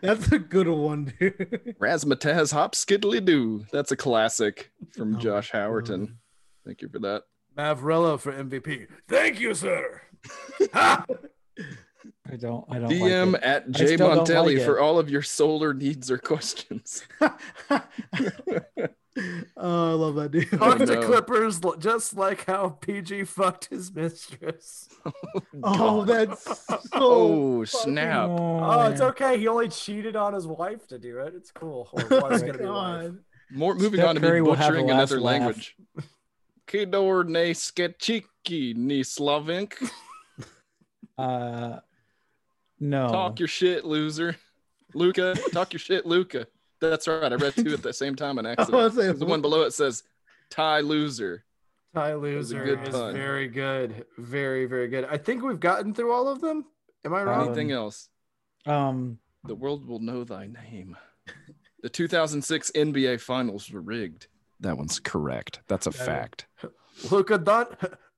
That's 0.00 0.32
a 0.32 0.38
good 0.38 0.68
one, 0.68 1.12
dude. 1.20 1.76
Razzmatazz 1.78 2.54
hop 2.54 2.74
skiddly 2.74 3.22
doo. 3.22 3.66
That's 3.70 3.92
a 3.92 3.96
classic 3.96 4.70
from 4.96 5.16
Oh, 5.16 5.18
Josh 5.18 5.52
God. 5.52 5.58
Howerton. 5.70 6.14
Thank 6.64 6.80
you 6.80 6.88
for 6.88 7.00
that. 7.00 7.24
Mavrello 7.58 8.18
for 8.18 8.32
MVP. 8.32 8.86
Thank 9.08 9.38
you, 9.40 9.52
sir. 9.54 10.00
I 12.30 12.36
don't. 12.36 12.64
I 12.70 12.78
don't. 12.78 12.90
DM 12.90 13.32
Like 13.32 13.44
at 13.44 13.64
I 13.68 13.70
J 13.70 13.96
Montelli 13.96 14.56
like 14.56 14.64
for 14.64 14.80
all 14.80 14.98
of 14.98 15.10
your 15.10 15.22
solar 15.22 15.74
needs 15.74 16.10
or 16.10 16.18
questions. 16.18 17.04
oh, 19.56 19.92
I 19.92 19.92
love 19.92 20.14
that 20.16 20.30
dude. 20.32 20.48
Fuck 20.48 20.78
the 20.78 20.86
no. 20.86 21.02
Clippers, 21.02 21.60
just 21.78 22.16
like 22.16 22.46
how 22.46 22.70
PG 22.70 23.24
fucked 23.24 23.66
his 23.66 23.92
mistress. 23.94 24.88
Oh, 25.62 26.04
that's 26.04 26.44
so. 26.44 26.80
Oh, 26.92 27.64
snap. 27.64 28.28
Oh, 28.28 28.90
it's 28.90 29.00
okay. 29.00 29.38
He 29.38 29.48
only 29.48 29.68
cheated 29.68 30.16
on 30.16 30.34
his 30.34 30.46
wife 30.46 30.86
to 30.88 30.98
do 30.98 31.18
it. 31.20 31.32
It's 31.34 31.50
cool. 31.50 31.88
Or 31.92 32.02
Oh 32.10 32.28
was 32.28 32.42
gonna 32.42 32.58
be 32.58 32.64
wife. 32.64 33.12
More 33.50 33.74
moving 33.74 34.00
Steph 34.00 34.08
on 34.08 34.14
to 34.16 34.20
me 34.20 34.28
Curry 34.28 34.42
will 34.42 34.56
butchering 34.56 34.90
another 34.90 35.20
laugh. 35.20 35.40
language. 35.40 35.76
Kidor 36.66 37.28
ne 37.28 37.52
sketchiki 37.52 38.76
ni 38.76 39.02
Slavink. 39.02 39.74
Uh, 41.16 41.78
no. 42.80 43.08
Talk 43.08 43.38
your 43.38 43.48
shit, 43.48 43.84
loser. 43.84 44.36
Luka, 44.94 45.34
talk 45.52 45.72
your 45.72 45.80
shit, 45.80 46.06
Luka. 46.06 46.46
That's 46.80 47.08
right. 47.08 47.32
I 47.32 47.36
read 47.36 47.54
two 47.54 47.72
at 47.72 47.82
the 47.82 47.92
same 47.92 48.14
time 48.14 48.38
on 48.38 48.46
I 48.46 48.52
accident. 48.52 48.74
was 48.74 48.94
saying, 48.94 49.18
The 49.18 49.26
one 49.26 49.40
below 49.40 49.62
it 49.62 49.72
says 49.72 50.02
Ty 50.50 50.80
loser. 50.80 51.44
Ty 51.94 52.16
was 52.16 52.50
a 52.52 52.56
Loser 52.56 52.64
good 52.64 52.88
is 52.88 52.94
pun. 52.94 53.12
very 53.14 53.48
good. 53.48 54.04
Very, 54.18 54.66
very 54.66 54.88
good. 54.88 55.04
I 55.10 55.16
think 55.16 55.42
we've 55.42 55.60
gotten 55.60 55.94
through 55.94 56.12
all 56.12 56.28
of 56.28 56.40
them. 56.40 56.64
Am 57.04 57.14
I 57.14 57.22
wrong? 57.22 57.46
Anything 57.46 57.70
else? 57.72 58.08
Um. 58.66 59.18
The 59.46 59.54
world 59.54 59.86
will 59.86 59.98
know 60.00 60.24
thy 60.24 60.46
name. 60.46 60.96
The 61.82 61.90
2006 61.90 62.70
NBA 62.74 63.20
Finals 63.20 63.70
were 63.70 63.82
rigged. 63.82 64.26
That 64.60 64.78
one's 64.78 64.98
correct. 64.98 65.60
That's 65.68 65.86
a 65.86 65.90
That 65.90 66.00
is- 66.00 66.06
fact. 66.06 66.46
Luka 67.10 67.36
Don. 67.38 67.66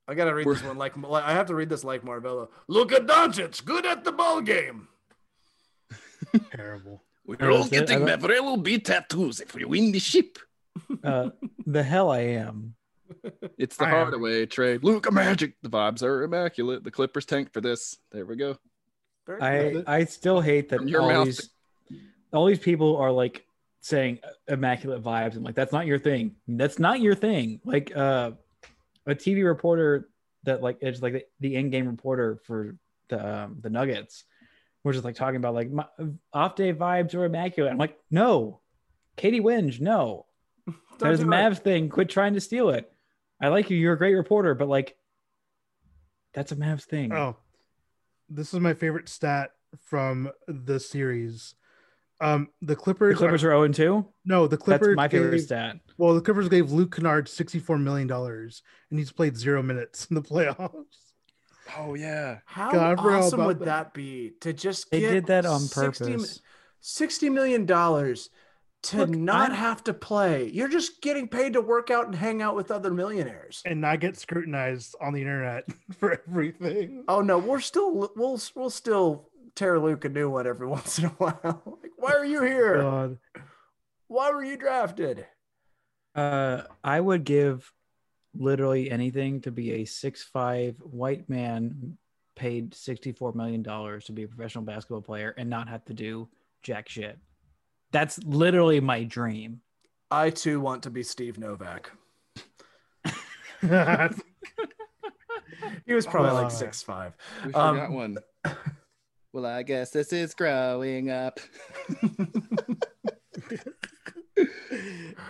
I 0.09 0.15
gotta 0.15 0.35
read 0.35 0.47
this 0.47 0.59
We're- 0.59 0.69
one 0.69 0.79
like, 0.79 0.97
like 0.97 1.25
I 1.25 1.33
have 1.33 1.47
to 1.47 1.55
read 1.55 1.69
this 1.69 1.85
like 1.85 2.03
Marvella. 2.05 2.49
Luka 2.69 2.97
Doncic, 3.01 3.65
good 3.65 3.85
at 3.87 4.05
the 4.05 4.13
ball 4.13 4.41
game. 4.41 4.89
terrible. 6.53 7.03
We're 7.27 7.51
all 7.51 7.61
is 7.61 7.73
it? 7.73 7.75
I 7.75 7.81
getting 7.81 8.07
don't- 8.07 8.21
Mavrello 8.21 8.63
B 8.63 8.79
tattoos 8.79 9.41
if 9.41 9.55
we 9.55 9.65
win 9.65 9.93
the 9.93 9.99
ship. 9.99 10.39
Uh, 11.03 11.31
the 11.67 11.83
hell 11.83 12.11
I 12.11 12.21
am. 12.21 12.75
It's 13.59 13.77
the 13.77 13.85
I 13.85 13.89
am- 13.89 13.95
Hardaway 13.95 14.47
trade. 14.47 14.85
Luka 14.85 15.11
Magic. 15.11 15.55
The 15.63 15.69
vibes 15.71 16.03
are 16.03 16.23
immaculate. 16.23 16.85
The 16.85 16.91
Clippers 16.91 17.25
tank 17.25 17.53
for 17.53 17.61
this. 17.61 17.99
There 18.13 18.25
we 18.27 18.37
go. 18.37 18.57
I. 19.41 19.83
I 19.87 20.05
still 20.05 20.41
hate 20.41 20.69
that 20.71 20.87
your 20.89 21.03
all 21.03 21.09
mouth 21.09 21.25
these 21.27 21.51
all 22.33 22.47
these 22.47 22.59
people 22.59 22.97
are 22.99 23.11
like 23.11 23.45
saying 23.81 24.19
immaculate 24.49 25.03
vibes. 25.03 25.37
I'm 25.37 25.43
like, 25.43 25.55
that's 25.55 25.73
not 25.73 25.87
your 25.87 25.99
thing. 25.99 26.35
That's 26.47 26.79
not 26.79 27.01
your 27.01 27.15
thing. 27.15 27.61
Like 27.65 27.97
uh, 27.97 28.33
a 29.07 29.15
TV 29.15 29.45
reporter 29.45 30.09
that 30.45 30.63
like 30.63 30.79
it's 30.81 31.03
like 31.03 31.13
the, 31.13 31.25
the 31.41 31.57
in-game 31.57 31.87
reporter 31.87 32.41
for 32.45 32.77
the 33.09 33.45
um, 33.45 33.59
the 33.61 33.71
Nuggets. 33.71 34.25
We're 34.83 34.93
just 34.93 35.05
like 35.05 35.17
talking 35.17 35.37
about 35.37 35.55
like 35.55 35.71
my, 35.71 35.87
off 36.33 36.55
day 36.55 36.73
vibes 36.73 37.15
are 37.15 37.25
immaculate. 37.25 37.73
I'm 37.73 37.79
like, 37.79 37.99
no, 38.11 38.61
Katy 39.17 39.41
Winge, 39.41 39.81
no. 39.81 40.27
There's 40.99 41.21
a 41.21 41.23
it. 41.23 41.29
Mavs 41.29 41.59
thing. 41.59 41.89
Quit 41.89 42.09
trying 42.09 42.35
to 42.35 42.41
steal 42.41 42.71
it. 42.71 42.91
I 43.41 43.49
like 43.49 43.69
you. 43.71 43.77
You're 43.77 43.95
a 43.95 43.99
great 43.99 44.15
reporter, 44.15 44.55
but 44.55 44.69
like, 44.69 44.97
that's 46.33 46.53
a 46.53 46.57
Mavs 46.57 46.85
thing. 46.85 47.13
Oh, 47.13 47.37
this 48.29 48.55
is 48.55 48.61
my 48.61 48.75
favorite 48.75 49.09
stat 49.09 49.51
from 49.85 50.31
the 50.47 50.79
series. 50.81 51.55
Um, 52.21 52.49
the 52.63 52.75
Clippers. 52.77 53.15
the 53.15 53.19
Clippers. 53.19 53.43
Clippers 53.43 53.45
are 53.45 53.51
0 53.51 53.69
2. 54.03 54.07
no, 54.25 54.47
the 54.47 54.57
Clippers. 54.57 54.89
That's 54.89 54.97
my 54.97 55.09
favorite 55.09 55.33
gave- 55.33 55.43
stat. 55.43 55.77
Well, 55.99 56.15
the 56.15 56.21
Clippers 56.21 56.49
gave 56.49 56.73
Luke 56.73 56.95
Kennard 56.97 57.29
sixty-four 57.29 57.79
million 57.79 58.07
dollars, 58.07 58.63
and 58.91 58.99
he's 58.99 59.13
played 59.13 59.37
zero 59.37 59.63
minutes 59.63 60.07
in 60.11 60.15
the 60.15 60.23
playoffs. 60.31 60.73
Oh 61.77 61.95
yeah. 61.95 62.39
How 62.45 62.71
God, 62.71 62.99
awesome 62.99 63.41
about 63.41 63.47
would 63.49 63.59
that. 63.61 63.65
that 63.65 63.95
be 63.95 64.33
to 64.41 64.53
just 64.53 64.91
They 64.91 65.01
get 65.01 65.11
did 65.11 65.27
that 65.27 65.47
on 65.47 65.61
60 65.61 66.05
purpose. 66.13 66.41
60 66.81 67.31
million 67.31 67.67
dollars 67.67 68.31
to 68.85 68.99
Look, 68.99 69.11
not 69.11 69.51
I'm- 69.51 69.59
have 69.59 69.83
to 69.85 69.95
play. 69.95 70.49
You're 70.53 70.69
just 70.69 71.03
getting 71.03 71.27
paid 71.27 71.55
to 71.55 71.61
work 71.61 71.91
out 71.91 72.07
and 72.07 72.15
hang 72.15 72.41
out 72.41 72.55
with 72.55 72.71
other 72.71 72.91
millionaires. 72.93 73.63
and 73.67 73.81
not 73.81 73.99
get 74.01 74.17
scrutinized 74.17 74.95
on 75.01 75.13
the 75.13 75.21
internet 75.21 75.65
for 75.99 76.23
everything. 76.29 77.05
Oh 77.09 77.21
no, 77.21 77.39
we're 77.39 77.61
still 77.61 77.93
we'll 78.17 78.41
we'll 78.55 78.71
still 78.71 79.29
tear 79.57 79.79
Luke 79.81 80.05
a 80.05 80.09
new 80.09 80.31
one 80.31 80.47
every 80.47 80.67
once 80.77 80.99
in 80.99 81.07
a 81.07 81.09
while. 81.09 81.63
like, 81.83 81.93
why 81.97 82.13
are 82.13 82.25
you 82.25 82.43
here? 82.43 82.83
God. 82.83 83.19
Why 84.09 84.31
were 84.31 84.45
you 84.45 84.57
drafted? 84.57 85.27
Uh, 86.15 86.63
I 86.85 87.01
would 87.01 87.25
give 87.25 87.73
literally 88.35 88.91
anything 88.91 89.41
to 89.41 89.51
be 89.51 89.73
a 89.73 89.85
six-five 89.85 90.77
white 90.81 91.29
man 91.29 91.97
paid 92.37 92.75
sixty-four 92.75 93.33
million 93.33 93.63
dollars 93.63 94.05
to 94.05 94.13
be 94.13 94.23
a 94.23 94.29
professional 94.29 94.63
basketball 94.65 95.01
player 95.01 95.35
and 95.37 95.51
not 95.51 95.69
have 95.69 95.85
to 95.87 95.95
do 95.95 96.29
jack 96.63 96.89
shit. 96.89 97.19
That's 97.93 98.23
literally 98.25 98.79
my 98.81 99.05
dream. 99.05 99.61
I 100.11 100.31
too 100.31 100.61
want 100.61 100.83
to 100.85 100.91
be 100.91 101.03
Steve 101.03 101.39
Novak. 101.39 101.91
He 105.87 105.95
was 105.95 106.07
probably 106.07 106.33
like 106.33 106.51
six 106.51 106.83
five. 106.83 107.17
We 107.45 107.55
Um, 107.55 107.77
forgot 107.77 107.91
one. 107.91 108.19
Well, 109.37 109.45
I 109.45 109.65
guess 109.65 109.91
this 109.91 110.15
is 110.15 110.33
growing 110.33 111.11
up. 111.11 111.39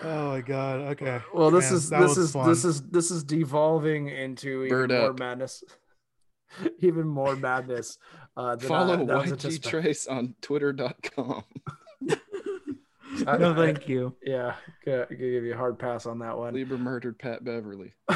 oh 0.04 0.28
my 0.28 0.40
god. 0.42 0.80
Okay. 0.92 1.18
Well, 1.34 1.50
this 1.50 1.64
Man, 1.70 1.74
is 1.74 1.90
this 1.90 2.16
is 2.16 2.30
fun. 2.30 2.48
this 2.48 2.64
is 2.64 2.82
this 2.82 3.10
is 3.10 3.24
devolving 3.24 4.06
into 4.08 4.62
even 4.62 4.68
Bird 4.68 4.90
more 4.92 5.10
up. 5.10 5.18
madness. 5.18 5.64
even 6.78 7.08
more 7.08 7.34
madness. 7.34 7.98
Uh, 8.36 8.54
than 8.54 8.66
I- 8.66 8.68
Follow 8.68 8.96
that 9.06 9.16
was 9.16 9.26
YG 9.26 9.32
anticipated. 9.32 9.70
Trace 9.82 10.06
on 10.06 10.36
twitter.com. 10.40 11.42
I- 13.26 13.38
No, 13.38 13.54
I- 13.54 13.56
thank 13.56 13.88
you. 13.88 14.14
Yeah, 14.22 14.54
gonna, 14.84 14.98
gonna 15.06 15.16
give 15.16 15.42
you 15.42 15.54
a 15.54 15.56
hard 15.56 15.80
pass 15.80 16.06
on 16.06 16.20
that 16.20 16.38
one. 16.38 16.54
Lieber 16.54 16.78
murdered 16.78 17.18
Pat 17.18 17.42
Beverley. 17.42 17.92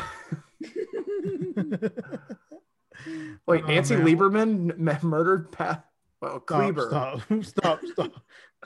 Wait, 3.46 3.62
Oh, 3.64 3.66
Nancy 3.66 3.96
man. 3.96 4.06
Lieberman 4.06 4.88
m- 4.88 5.08
murdered 5.08 5.50
Pat. 5.52 5.84
Well, 6.20 6.42
Stop, 6.42 6.46
Kleber. 6.46 6.88
stop, 6.88 7.20
stop, 7.44 7.80
stop, 7.86 8.12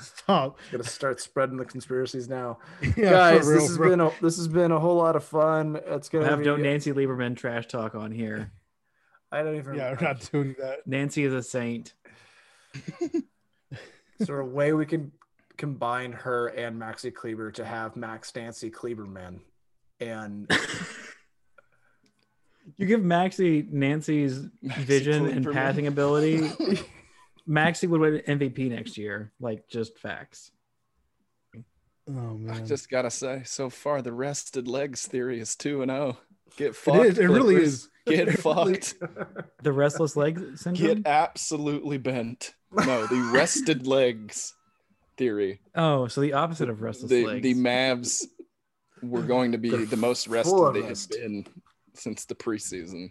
stop. 0.01 0.59
Gonna 0.73 0.83
start 0.85 1.21
spreading 1.21 1.57
the 1.57 1.65
conspiracies 1.65 2.29
now, 2.29 2.59
Yeah, 2.97 3.11
guys. 3.11 3.47
real, 3.47 3.59
this 3.61 3.69
has 3.69 3.77
bro. 3.77 3.91
been 3.91 4.01
a 4.01 4.11
this 4.21 4.37
has 4.39 4.49
been 4.49 4.73
a 4.73 4.81
whole 4.81 4.97
lot 4.97 5.15
of 5.15 5.23
fun. 5.25 5.79
It's 5.87 6.09
gonna 6.09 6.27
have 6.29 6.41
be. 6.41 6.45
no 6.47 6.57
Nancy 6.57 6.93
Lieberman 6.93 7.37
trash 7.37 7.69
talk 7.69 7.95
on 7.95 8.11
here. 8.11 8.51
I 9.31 9.43
don't 9.45 9.57
even. 9.57 9.75
Yeah, 9.77 9.91
we're 9.93 10.01
not 10.07 10.29
doing 10.33 10.57
that. 10.61 10.87
Nancy 10.87 11.25
is 11.25 11.33
a 11.33 11.43
saint. 11.43 11.95
Is 13.01 14.27
there 14.29 14.41
a 14.41 14.47
way 14.47 14.73
we 14.73 14.87
can 14.87 15.13
combine 15.57 16.13
her 16.13 16.49
and 16.49 16.81
Maxi 16.81 17.13
Kleber 17.13 17.51
to 17.53 17.65
have 17.65 17.95
Max 17.97 18.35
Nancy 18.35 18.71
Kleberman? 18.71 19.41
And 20.01 20.51
You 22.77 22.87
give 22.87 23.01
Maxi 23.01 23.71
Nancy's 23.71 24.39
Maxi 24.65 24.77
vision 24.79 25.27
and 25.27 25.53
passing 25.53 25.87
ability. 25.87 26.39
Maxi 27.49 27.89
would 27.89 28.01
win 28.01 28.23
MVP 28.27 28.71
next 28.71 28.97
year. 28.97 29.33
Like 29.41 29.69
just 29.69 29.99
facts. 29.99 30.51
Oh 32.09 32.13
man. 32.37 32.57
I 32.57 32.61
just 32.61 32.91
gotta 32.91 33.11
say, 33.11 33.43
so 33.45 33.71
far 33.71 34.03
the 34.03 34.13
rested 34.13 34.69
legs 34.69 35.07
theory 35.07 35.41
is 35.41 35.57
two 35.57 35.83
and 35.83 35.91
zero. 35.91 36.19
Get 36.57 36.69
it 36.69 36.77
fucked. 36.77 37.05
is. 37.07 37.19
It 37.19 37.27
really 37.27 37.57
is. 37.57 37.89
Get 38.07 38.29
It 38.29 38.45
really- 38.45 38.75
fucked. 38.75 38.95
The 39.63 39.73
restless 39.73 40.15
legs 40.17 40.61
syndrome. 40.61 40.97
Get 41.03 41.07
absolutely 41.07 41.97
bent. 41.99 42.55
No, 42.73 43.07
the 43.07 43.31
rested 43.33 43.87
legs 43.87 44.55
theory. 45.17 45.61
oh, 45.75 46.07
so 46.09 46.21
the 46.21 46.35
opposite 46.35 46.69
of 46.69 46.83
restless 46.83 47.11
The 47.11 47.25
legs. 47.27 47.43
the 47.43 47.55
Mavs 47.55 48.25
were 49.03 49.23
going 49.23 49.53
to 49.53 49.59
be 49.59 49.71
They're 49.71 49.87
the 49.87 49.97
most 49.97 50.29
rested 50.29 50.55
of 50.55 50.75
they 50.75 50.83
rest. 50.83 51.15
have 51.15 51.23
been 51.23 51.47
since 51.99 52.25
the 52.25 52.35
preseason. 52.35 53.11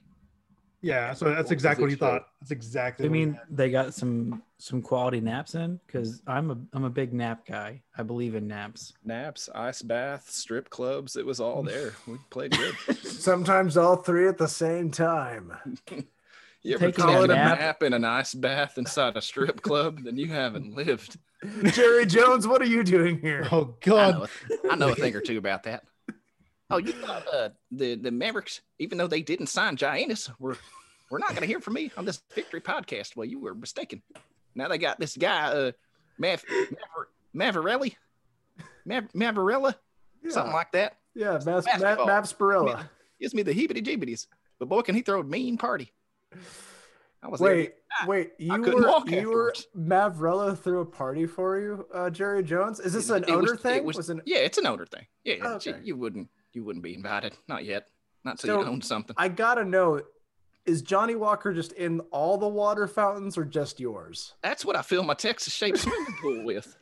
Yeah, 0.81 1.13
so 1.13 1.34
that's 1.34 1.51
exactly 1.51 1.84
what 1.84 1.91
he 1.91 1.95
thought. 1.95 2.23
That's 2.41 2.51
exactly. 2.51 3.05
I 3.05 3.09
what 3.09 3.17
he 3.17 3.25
mean, 3.27 3.39
they 3.49 3.69
got 3.69 3.93
some 3.93 4.43
some 4.57 4.81
quality 4.81 5.21
naps 5.21 5.55
in 5.55 5.79
because 5.88 6.21
I'm 6.27 6.51
a 6.51 6.57
I'm 6.73 6.84
a 6.84 6.89
big 6.89 7.13
nap 7.13 7.45
guy. 7.45 7.81
I 7.97 8.03
believe 8.03 8.36
in 8.36 8.49
naps. 8.49 8.91
Naps, 9.05 9.47
ice 9.55 9.81
bath, 9.81 10.29
strip 10.29 10.69
clubs, 10.69 11.15
it 11.15 11.25
was 11.25 11.39
all 11.39 11.63
there. 11.71 11.93
We 12.05 12.17
played 12.29 12.51
good. 12.51 12.75
sometimes 12.97 13.77
all 13.77 13.95
three 13.95 14.27
at 14.27 14.38
the 14.38 14.47
same 14.47 14.91
time. 14.91 15.53
You 16.65 16.75
ever 16.75 16.86
Taking 16.91 17.03
a 17.03 17.07
taken 17.07 17.23
a 17.31 17.36
nap? 17.36 17.59
nap 17.59 17.84
in 17.84 17.91
an 17.91 18.05
ice 18.05 18.34
bath 18.34 18.77
inside 18.77 19.17
a 19.17 19.21
strip 19.21 19.61
club? 19.61 20.01
Then 20.05 20.15
you 20.15 20.27
haven't 20.29 20.73
lived. 20.73 21.17
Jerry 21.65 22.05
Jones, 22.05 22.47
what 22.47 22.61
are 22.61 22.65
you 22.65 22.86
doing 22.86 23.19
here? 23.19 23.45
Oh 23.51 23.57
I 23.57 23.59
know, 23.59 23.67
god. 23.81 24.29
a- 24.49 24.71
I 24.71 24.75
know 24.75 24.88
a 24.88 24.95
thing 24.95 25.13
or 25.13 25.19
two 25.19 25.38
about 25.38 25.63
that. 25.63 25.84
Oh, 26.74 26.78
you 26.78 26.91
thought 26.93 27.26
uh, 27.34 27.49
the 27.71 27.95
the 27.95 28.11
Mavericks, 28.11 28.61
even 28.80 28.97
though 28.97 29.07
they 29.07 29.21
didn't 29.21 29.47
sign 29.47 29.78
Giannis, 29.78 30.32
were 30.39 30.57
we're 31.09 31.19
not 31.19 31.30
going 31.30 31.41
to 31.41 31.47
hear 31.47 31.59
from 31.59 31.74
me 31.76 31.91
on 31.97 32.05
this 32.05 32.21
Victory 32.34 32.61
podcast. 32.61 33.15
Well, 33.15 33.26
you 33.26 33.39
were 33.39 33.53
mistaken. 33.53 34.01
Now 34.55 34.67
they 34.67 34.78
got 34.78 34.99
this 34.99 35.15
guy, 35.17 35.47
uh, 35.51 35.71
Mav, 36.17 36.43
Maver, 36.45 37.05
Mavarelli, 37.36 37.95
Mav, 38.86 39.03
Mavarella, 39.13 39.76
something 40.30 40.53
like 40.53 40.71
that. 40.74 40.97
Yeah, 41.15 41.34
Mav, 41.45 41.45
Mav, 41.45 41.65
Basketball. 41.65 42.05
Mav 42.07 42.24
Spirilla. 42.26 42.89
Gives 43.19 43.34
me 43.34 43.43
the 43.43 43.53
heebity 43.53 43.84
jeebities. 43.84 44.28
But 44.59 44.69
boy, 44.69 44.82
can 44.82 44.95
he 44.95 45.01
throw 45.01 45.19
a 45.19 45.24
mean 45.24 45.57
party. 45.57 45.91
I 47.21 47.28
was 47.30 47.39
Wait, 47.39 47.76
wait, 48.05 48.32
you 48.38 48.59
were 48.61 48.82
walk 48.86 49.09
you 49.09 49.30
were. 49.30 49.53
Mavrella 49.78 50.57
threw 50.57 50.82
a 50.82 50.86
party 50.86 51.26
for 51.26 51.57
you, 51.57 51.88
uh, 51.93 52.09
Jerry 52.09 52.43
Jones. 52.43 52.80
Is 52.82 52.91
this 52.93 53.07
there. 53.07 53.17
an 53.17 53.24
It 53.24 53.32
was- 53.32 53.36
owner 53.38 53.53
it 53.53 53.59
thing? 53.61 53.84
was- 53.86 53.95
Was 53.97 54.09
an 54.09 54.21
yeah, 54.26 54.39
it's 54.39 54.57
an 54.57 54.65
owner 54.67 54.86
thing. 54.86 55.05
Yeah, 55.24 55.36
Oh, 55.43 55.53
okay. 55.55 55.80
you 55.84 55.95
wouldn't 55.95 56.28
you 56.56 56.64
wouldn't 56.64 56.84
be 56.84 56.93
invited. 56.93 57.36
Not 57.47 57.66
yet. 57.66 57.88
Not 58.24 58.39
till 58.39 58.58
you 58.58 58.64
So- 58.66 58.70
own 58.70 58.82
something. 58.82 59.16
I 59.20 59.28
gotta 59.28 59.66
know, 59.66 60.01
is 60.66 60.82
Johnnie 60.82 61.16
Walker 61.16 61.54
just 61.54 61.74
in 61.74 61.99
all 62.12 62.38
the 62.38 62.47
water 62.47 62.88
fountains 62.88 63.38
or 63.38 63.43
just 63.45 63.80
yours? 63.80 64.34
That's 64.41 64.64
what 64.64 64.76
I 64.76 64.82
fill 64.82 65.04
my 65.04 65.14
Texas 65.14 65.54
shaped 65.54 65.80
swimming 65.80 66.16
pool 66.22 66.43
with. 66.45 66.78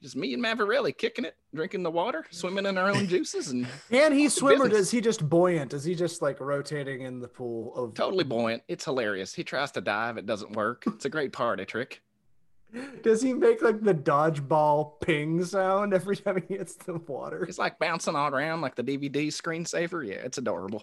Just 0.00 0.16
me 0.16 0.34
and 0.34 0.42
Mavarelli 0.44 0.96
kicking 0.96 1.24
it, 1.24 1.34
drinking 1.54 1.82
the 1.82 1.90
water, 1.90 2.26
swimming 2.30 2.66
in 2.66 2.76
our 2.76 2.90
own 2.90 3.08
juices, 3.08 3.48
and 3.48 3.66
Can 3.90 4.12
he 4.12 4.28
swim 4.28 4.60
or 4.60 4.68
is 4.68 4.90
he 4.90 5.00
just 5.00 5.26
buoyant? 5.26 5.72
Is 5.72 5.82
he 5.82 5.94
just 5.94 6.20
like 6.20 6.40
rotating 6.40 7.00
in 7.02 7.20
the 7.20 7.28
pool 7.28 7.74
of 7.74 7.94
totally 7.94 8.22
buoyant. 8.24 8.62
It's 8.68 8.84
hilarious. 8.84 9.32
He 9.34 9.44
tries 9.44 9.70
to 9.72 9.80
dive, 9.80 10.18
it 10.18 10.26
doesn't 10.26 10.52
work. 10.52 10.84
It's 10.86 11.06
a 11.06 11.08
great 11.08 11.32
party 11.32 11.64
trick. 11.64 12.02
Does 13.02 13.22
he 13.22 13.32
make 13.32 13.62
like 13.62 13.82
the 13.82 13.94
dodgeball 13.94 15.00
ping 15.00 15.44
sound 15.44 15.94
every 15.94 16.16
time 16.16 16.42
he 16.48 16.54
hits 16.56 16.74
the 16.76 16.94
water? 16.94 17.44
It's 17.44 17.58
like 17.58 17.78
bouncing 17.78 18.16
all 18.16 18.28
around 18.34 18.60
like 18.60 18.74
the 18.74 18.82
DVD 18.84 19.28
screensaver. 19.28 20.06
Yeah, 20.06 20.14
it's 20.16 20.38
adorable. 20.38 20.82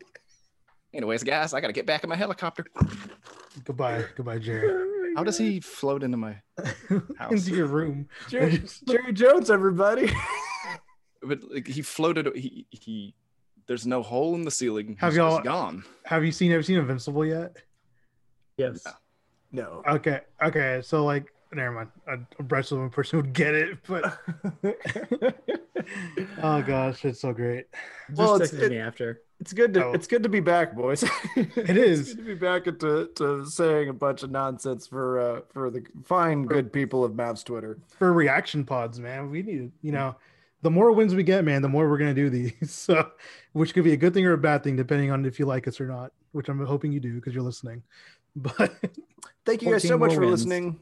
Anyways, 0.93 1.23
guys, 1.23 1.53
I 1.53 1.61
got 1.61 1.67
to 1.67 1.73
get 1.73 1.85
back 1.85 2.03
in 2.03 2.09
my 2.09 2.15
helicopter. 2.15 2.65
Goodbye, 3.63 4.05
goodbye, 4.15 4.39
Jerry. 4.39 4.87
Oh, 5.13 5.13
How 5.17 5.23
does 5.25 5.37
he 5.37 5.59
float 5.59 6.03
into 6.03 6.15
my 6.15 6.37
house? 7.17 7.31
Into 7.33 7.53
your 7.53 7.65
room. 7.67 8.07
Jerry, 8.29 8.63
Jerry 8.87 9.11
Jones, 9.11 9.51
everybody. 9.51 10.09
But 11.21 11.43
like, 11.51 11.67
he 11.67 11.81
floated. 11.81 12.33
He 12.33 12.65
he. 12.69 13.13
There's 13.67 13.85
no 13.85 14.03
hole 14.03 14.35
in 14.35 14.43
the 14.43 14.51
ceiling. 14.51 14.95
Have 15.01 15.11
He's 15.11 15.17
y'all- 15.17 15.31
just 15.39 15.43
gone? 15.43 15.83
Have 16.05 16.23
you 16.23 16.31
seen? 16.31 16.51
Have 16.51 16.59
you 16.59 16.63
seen 16.63 16.77
Invincible 16.77 17.25
yet? 17.25 17.57
Yes. 18.55 18.85
No. 19.51 19.83
Okay, 19.85 20.21
okay. 20.41 20.79
So 20.81 21.03
like, 21.03 21.33
never 21.53 21.71
mind. 21.71 21.89
A, 22.07 22.13
a 22.39 22.43
breastfeeding 22.43 22.91
person 22.91 23.17
would 23.17 23.33
get 23.33 23.53
it, 23.55 23.77
but 23.87 24.17
oh 26.43 26.61
gosh, 26.61 27.03
it's 27.05 27.21
so 27.21 27.33
great. 27.33 27.65
Just 28.09 28.17
Well, 28.19 28.35
it's- 28.35 28.51
texted 28.51 28.61
it- 28.63 28.69
me 28.71 28.77
after. 28.79 29.21
It's 29.39 29.53
good 29.53 29.73
to 29.73 29.85
Oh. 29.85 29.91
it's 29.93 30.05
good 30.05 30.21
to 30.21 30.29
be 30.29 30.39
back, 30.39 30.75
boys. 30.75 31.03
it 31.35 31.57
is. 31.77 32.09
good 32.13 32.17
to 32.17 32.23
be 32.23 32.35
back 32.35 32.67
into 32.67 33.09
to 33.15 33.43
saying 33.47 33.89
a 33.89 33.93
bunch 33.93 34.21
of 34.21 34.29
nonsense 34.29 34.85
for 34.85 35.19
uh 35.19 35.41
for 35.51 35.71
the 35.71 35.83
fine 36.05 36.43
good 36.45 36.71
people 36.71 37.03
of 37.03 37.13
Mavs 37.13 37.43
Twitter. 37.43 37.79
For 37.97 38.13
reaction 38.13 38.63
pods, 38.65 38.99
man, 38.99 39.31
we 39.31 39.41
need 39.41 39.71
you 39.81 39.91
know, 39.93 40.15
the 40.61 40.69
more 40.69 40.91
wins 40.91 41.15
we 41.15 41.23
get, 41.23 41.43
man, 41.43 41.63
the 41.63 41.69
more 41.69 41.89
we're 41.89 41.97
gonna 41.97 42.13
do 42.13 42.29
these. 42.29 42.53
So, 42.69 43.09
which 43.53 43.73
could 43.73 43.83
be 43.83 43.93
a 43.93 43.97
good 43.97 44.13
thing 44.13 44.27
or 44.27 44.33
a 44.33 44.37
bad 44.37 44.63
thing 44.63 44.75
depending 44.75 45.09
on 45.09 45.25
if 45.25 45.39
you 45.39 45.47
like 45.47 45.67
us 45.67 45.81
or 45.81 45.87
not. 45.87 46.11
Which 46.33 46.47
I'm 46.47 46.63
hoping 46.63 46.91
you 46.91 46.99
do 46.99 47.15
because 47.15 47.33
you're 47.33 47.43
listening. 47.43 47.81
But 48.35 48.71
Thank 49.43 49.63
you 49.63 49.71
guys 49.71 49.87
so 49.87 49.97
much 49.97 50.13
for 50.13 50.19
wins. 50.21 50.45
listening. 50.45 50.79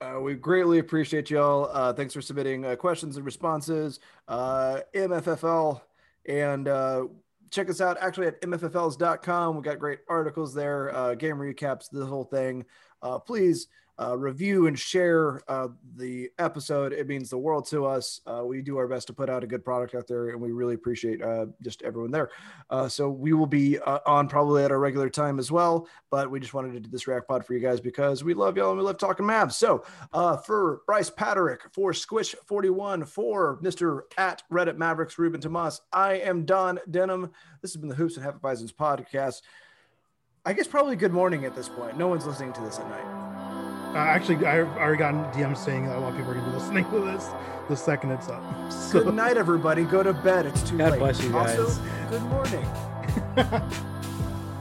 Uh, 0.00 0.20
we 0.20 0.34
greatly 0.34 0.78
appreciate 0.78 1.30
y'all. 1.30 1.70
Uh, 1.72 1.92
thanks 1.92 2.12
for 2.12 2.20
submitting 2.20 2.64
uh, 2.64 2.76
questions 2.76 3.16
and 3.16 3.24
responses. 3.24 4.00
Uh, 4.28 4.80
MFFL 4.94 5.80
and 6.26 6.68
uh, 6.68 7.04
check 7.50 7.70
us 7.70 7.80
out 7.80 7.96
actually 8.00 8.26
at 8.26 8.40
mffls.com. 8.42 9.56
We 9.56 9.62
got 9.62 9.78
great 9.78 10.00
articles 10.08 10.52
there, 10.52 10.94
uh, 10.94 11.14
game 11.14 11.36
recaps, 11.36 11.88
the 11.90 12.04
whole 12.04 12.24
thing. 12.24 12.64
Please 13.26 13.68
uh, 14.00 14.16
review 14.18 14.66
and 14.66 14.78
share 14.78 15.40
uh, 15.48 15.68
the 15.96 16.30
episode. 16.38 16.92
It 16.92 17.06
means 17.06 17.30
the 17.30 17.38
world 17.38 17.66
to 17.68 17.86
us. 17.86 18.20
Uh, 18.26 18.42
we 18.44 18.60
do 18.60 18.76
our 18.76 18.88
best 18.88 19.06
to 19.06 19.12
put 19.12 19.30
out 19.30 19.44
a 19.44 19.46
good 19.46 19.64
product 19.64 19.94
out 19.94 20.08
there, 20.08 20.30
and 20.30 20.40
we 20.40 20.50
really 20.50 20.74
appreciate 20.74 21.22
uh, 21.22 21.46
just 21.62 21.82
everyone 21.82 22.10
there. 22.10 22.30
Uh, 22.70 22.88
so 22.88 23.08
we 23.08 23.32
will 23.32 23.46
be 23.46 23.78
uh, 23.78 24.00
on 24.06 24.28
probably 24.28 24.64
at 24.64 24.72
our 24.72 24.80
regular 24.80 25.08
time 25.08 25.38
as 25.38 25.52
well, 25.52 25.88
but 26.10 26.30
we 26.30 26.40
just 26.40 26.54
wanted 26.54 26.72
to 26.72 26.80
do 26.80 26.90
this 26.90 27.06
react 27.06 27.28
pod 27.28 27.44
for 27.46 27.54
you 27.54 27.60
guys 27.60 27.80
because 27.80 28.24
we 28.24 28.34
love 28.34 28.56
y'all 28.56 28.70
and 28.70 28.78
we 28.78 28.84
love 28.84 28.98
talking 28.98 29.26
Mavs. 29.26 29.52
So 29.52 29.84
for 30.44 30.80
Brice 30.86 31.10
Paterik, 31.10 31.60
for 31.72 31.92
Squish41, 31.92 33.06
for 33.06 33.58
Mr. 33.62 34.00
at 34.18 34.42
Reddit 34.50 34.76
Mavericks, 34.76 35.18
Ruben 35.18 35.40
Tomas, 35.40 35.80
I 35.92 36.14
am 36.14 36.44
Don 36.44 36.80
Denham. 36.90 37.30
This 37.62 37.72
has 37.72 37.80
been 37.80 37.88
the 37.88 37.94
Hoops 37.94 38.16
and 38.16 38.24
Half 38.24 38.40
Bisons 38.40 38.72
podcast. 38.72 39.42
I 40.44 40.52
guess 40.52 40.66
probably 40.66 40.96
good 40.96 41.12
morning 41.12 41.44
at 41.46 41.56
this 41.56 41.68
point. 41.68 41.96
No 41.96 42.08
one's 42.08 42.26
listening 42.26 42.52
to 42.54 42.60
this 42.60 42.78
at 42.78 42.88
night. 42.90 43.23
Uh, 43.94 43.98
actually, 43.98 44.44
I've 44.44 44.68
already 44.76 44.98
gotten 44.98 45.20
DMs 45.32 45.58
saying 45.58 45.86
that 45.86 45.96
a 45.96 46.00
lot 46.00 46.10
of 46.10 46.16
people 46.16 46.32
are 46.32 46.34
gonna 46.34 46.50
be 46.50 46.56
listening 46.56 46.84
to 46.90 47.00
this 47.00 47.28
the 47.68 47.76
second 47.76 48.10
it's 48.10 48.28
up. 48.28 48.42
So, 48.72 49.04
Good 49.04 49.14
night, 49.24 49.36
everybody. 49.36 49.84
Go 49.84 50.02
to 50.02 50.12
bed. 50.12 50.46
It's 50.46 50.62
too 50.68 50.76
God 50.78 50.92
late. 50.92 50.98
bless 50.98 51.22
you 51.22 51.36
Also, 51.36 51.66
guys. 51.66 51.78
good 52.10 52.22
morning. 52.22 52.64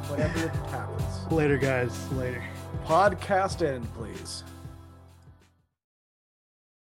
Whatever 0.07 0.47
happens. 0.69 1.31
later, 1.31 1.57
guys. 1.57 2.11
Later. 2.13 2.43
Podcast 2.85 3.65
end, 3.65 3.91
please. 3.95 4.43